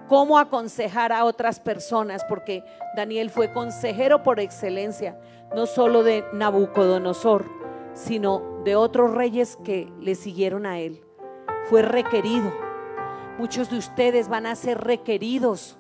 cómo 0.08 0.40
aconsejar 0.40 1.12
a 1.12 1.26
otras 1.26 1.60
personas, 1.60 2.24
porque 2.24 2.64
Daniel 2.96 3.30
fue 3.30 3.52
consejero 3.52 4.24
por 4.24 4.40
excelencia, 4.40 5.20
no 5.54 5.66
solo 5.66 6.02
de 6.02 6.24
Nabucodonosor, 6.32 7.44
sino 7.92 8.62
de 8.64 8.78
otros 8.78 9.14
reyes 9.14 9.58
que 9.66 9.92
le 10.00 10.16
siguieron 10.16 10.66
a 10.66 10.80
él 10.80 11.04
fue 11.66 11.82
requerido. 11.82 12.67
Muchos 13.38 13.70
de 13.70 13.78
ustedes 13.78 14.30
van 14.30 14.46
a 14.46 14.56
ser 14.56 14.80
requeridos 14.80 15.78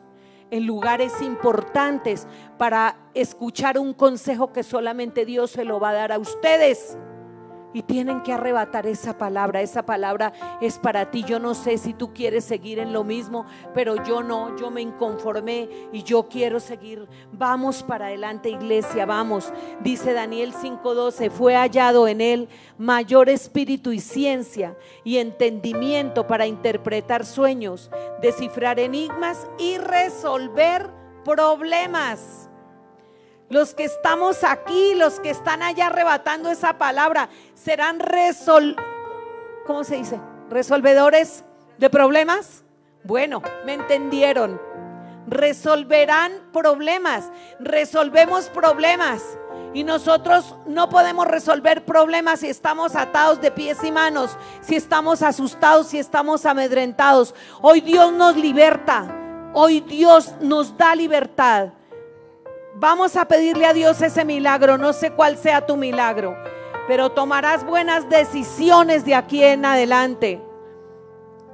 en 0.51 0.66
lugares 0.66 1.22
importantes 1.22 2.28
para 2.58 2.97
escuchar 3.14 3.80
un 3.80 3.93
consejo 3.93 4.53
que 4.53 4.64
solamente 4.64 5.26
Dios 5.26 5.51
se 5.51 5.66
lo 5.66 5.80
va 5.80 5.89
a 5.89 5.93
dar 5.93 6.12
a 6.12 6.20
ustedes. 6.20 6.97
Y 7.78 7.84
tienen 7.84 8.23
que 8.23 8.34
arrebatar 8.34 8.88
esa 8.88 9.19
palabra. 9.19 9.61
Esa 9.61 9.86
palabra 9.86 10.34
es 10.61 10.80
para 10.80 11.11
ti. 11.11 11.23
Yo 11.23 11.38
no 11.38 11.53
sé 11.53 11.78
si 11.78 11.93
tú 11.93 12.11
quieres 12.11 12.43
seguir 12.43 12.80
en 12.80 12.91
lo 12.91 13.03
mismo, 13.03 13.45
pero 13.75 14.03
yo 14.03 14.23
no. 14.23 14.57
Yo 14.57 14.71
me 14.71 14.82
inconformé 14.82 15.69
y 15.93 16.01
yo 16.01 16.28
quiero 16.28 16.59
seguir. 16.59 17.07
Vamos 17.32 17.84
para 17.84 18.07
adelante, 18.07 18.49
iglesia. 18.49 19.05
Vamos. 19.05 19.53
Dice 19.82 20.13
Daniel 20.13 20.55
5:12. 20.55 21.30
Fue 21.30 21.55
hallado 21.55 22.07
en 22.07 22.19
él 22.19 22.49
mayor 22.80 23.30
espíritu 23.30 23.91
y 23.91 23.99
ciencia 23.99 24.75
y 25.03 25.17
entendimiento 25.17 26.25
para 26.25 26.47
interpretar 26.47 27.28
sueños, 27.28 27.91
descifrar 28.23 28.80
enigmas 28.80 29.47
y 29.59 29.78
resolver 29.78 30.89
problemas. 31.23 32.46
Los 33.49 33.73
que 33.73 33.85
estamos 33.85 34.43
aquí, 34.43 34.93
los 34.95 35.19
que 35.19 35.29
están 35.29 35.63
allá 35.63 35.87
arrebatando 35.87 36.51
esa 36.51 36.77
palabra, 36.77 37.29
serán 37.53 37.99
resol 37.99 38.75
¿cómo 39.67 39.83
se 39.83 39.97
dice? 39.97 40.19
resolvedores 40.49 41.43
de 41.77 41.89
problemas. 41.89 42.63
Bueno, 43.03 43.41
me 43.65 43.73
entendieron. 43.73 44.59
Resolverán 45.27 46.31
problemas. 46.53 47.29
Resolvemos 47.59 48.49
problemas. 48.49 49.37
Y 49.73 49.83
nosotros 49.83 50.55
no 50.65 50.89
podemos 50.89 51.27
resolver 51.27 51.85
problemas 51.85 52.39
si 52.39 52.47
estamos 52.47 52.95
atados 52.95 53.41
de 53.41 53.51
pies 53.51 53.83
y 53.83 53.91
manos, 53.91 54.37
si 54.61 54.75
estamos 54.75 55.21
asustados, 55.21 55.87
si 55.87 55.99
estamos 55.99 56.45
amedrentados. 56.45 57.35
Hoy 57.61 57.81
Dios 57.81 58.13
nos 58.13 58.35
liberta. 58.37 59.05
Hoy 59.53 59.81
Dios 59.81 60.33
nos 60.39 60.75
da 60.77 60.95
libertad. 60.95 61.69
Vamos 62.80 63.15
a 63.15 63.25
pedirle 63.25 63.65
a 63.65 63.73
Dios 63.73 63.99
ese 64.03 64.23
milagro, 64.23 64.78
no 64.78 64.93
sé 64.93 65.09
cuál 65.09 65.36
sea 65.36 65.65
tu 65.65 65.78
milagro, 65.78 66.38
pero 66.88 67.09
tomarás 67.09 67.65
buenas 67.65 68.07
decisiones 68.07 69.03
de 69.03 69.15
aquí 69.15 69.43
en 69.43 69.65
adelante. 69.65 70.39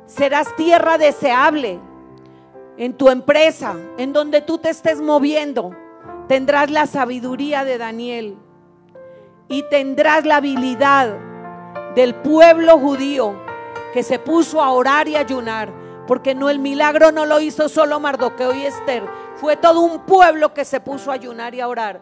Serás 0.06 0.54
tierra 0.58 0.98
deseable 0.98 1.80
en 2.76 2.98
tu 2.98 3.10
empresa, 3.10 3.78
en 3.98 4.12
donde 4.12 4.42
tú 4.42 4.58
te 4.58 4.70
estés 4.70 5.00
moviendo. 5.00 5.72
Tendrás 6.28 6.70
la 6.70 6.88
sabiduría 6.88 7.64
de 7.64 7.78
Daniel 7.78 8.38
y 9.48 9.64
tendrás 9.70 10.26
la 10.26 10.38
habilidad 10.38 11.16
del 11.96 12.16
pueblo 12.16 12.78
judío 12.80 13.34
que 13.94 14.04
se 14.04 14.20
puso 14.20 14.62
a 14.62 14.72
orar 14.72 15.08
y 15.08 15.16
ayunar, 15.16 15.72
porque 16.06 16.36
no 16.36 16.50
el 16.50 16.60
milagro 16.60 17.14
no 17.14 17.26
lo 17.26 17.40
hizo 17.40 17.70
solo 17.70 18.02
Mardoqueo 18.02 18.54
y 18.54 18.66
Esther, 18.66 19.04
fue 19.44 19.58
todo 19.58 19.82
un 19.82 20.00
pueblo 20.06 20.54
que 20.54 20.64
se 20.64 20.80
puso 20.80 21.12
a 21.12 21.16
ayunar 21.16 21.54
y 21.54 21.60
a 21.60 21.68
orar 21.68 22.00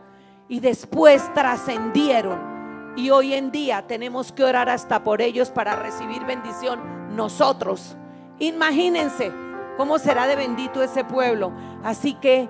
y 0.47 0.59
después 0.59 1.23
trascendieron. 1.33 2.93
Y 2.95 3.09
hoy 3.09 3.33
en 3.33 3.49
día 3.49 3.87
tenemos 3.87 4.31
que 4.31 4.43
orar 4.43 4.69
hasta 4.69 5.03
por 5.03 5.23
ellos 5.23 5.49
para 5.49 5.75
recibir 5.75 6.23
bendición 6.23 7.15
nosotros. 7.15 7.97
Imagínense 8.37 9.31
cómo 9.75 9.97
será 9.97 10.27
de 10.27 10.35
bendito 10.35 10.83
ese 10.83 11.03
pueblo. 11.03 11.51
Así 11.83 12.13
que 12.13 12.47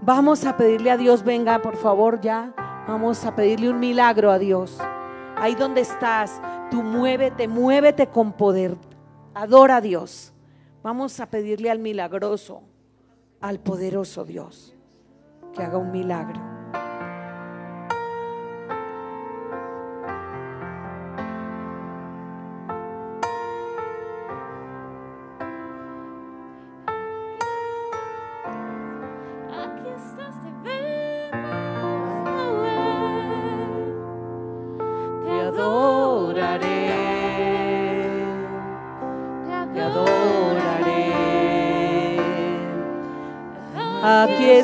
vamos 0.00 0.44
a 0.44 0.56
pedirle 0.56 0.90
a 0.90 0.96
Dios, 0.96 1.22
venga 1.22 1.62
por 1.62 1.76
favor 1.76 2.20
ya, 2.20 2.52
vamos 2.88 3.24
a 3.24 3.36
pedirle 3.36 3.70
un 3.70 3.78
milagro 3.78 4.32
a 4.32 4.40
Dios. 4.40 4.76
Ahí 5.36 5.54
donde 5.54 5.82
estás, 5.82 6.42
tú 6.68 6.82
muévete, 6.82 7.46
muévete 7.46 8.08
con 8.08 8.32
poder. 8.32 8.76
Adora 9.34 9.76
a 9.76 9.80
Dios. 9.80 10.32
Vamos 10.82 11.20
a 11.20 11.26
pedirle 11.26 11.70
al 11.70 11.78
milagroso, 11.78 12.64
al 13.42 13.58
poderoso 13.58 14.24
Dios, 14.24 14.76
que 15.52 15.62
haga 15.62 15.76
un 15.76 15.90
milagro. 15.90 16.61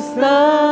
Adoraré. 0.09 0.17
Aquí 0.17 0.17
estás. 0.17 0.68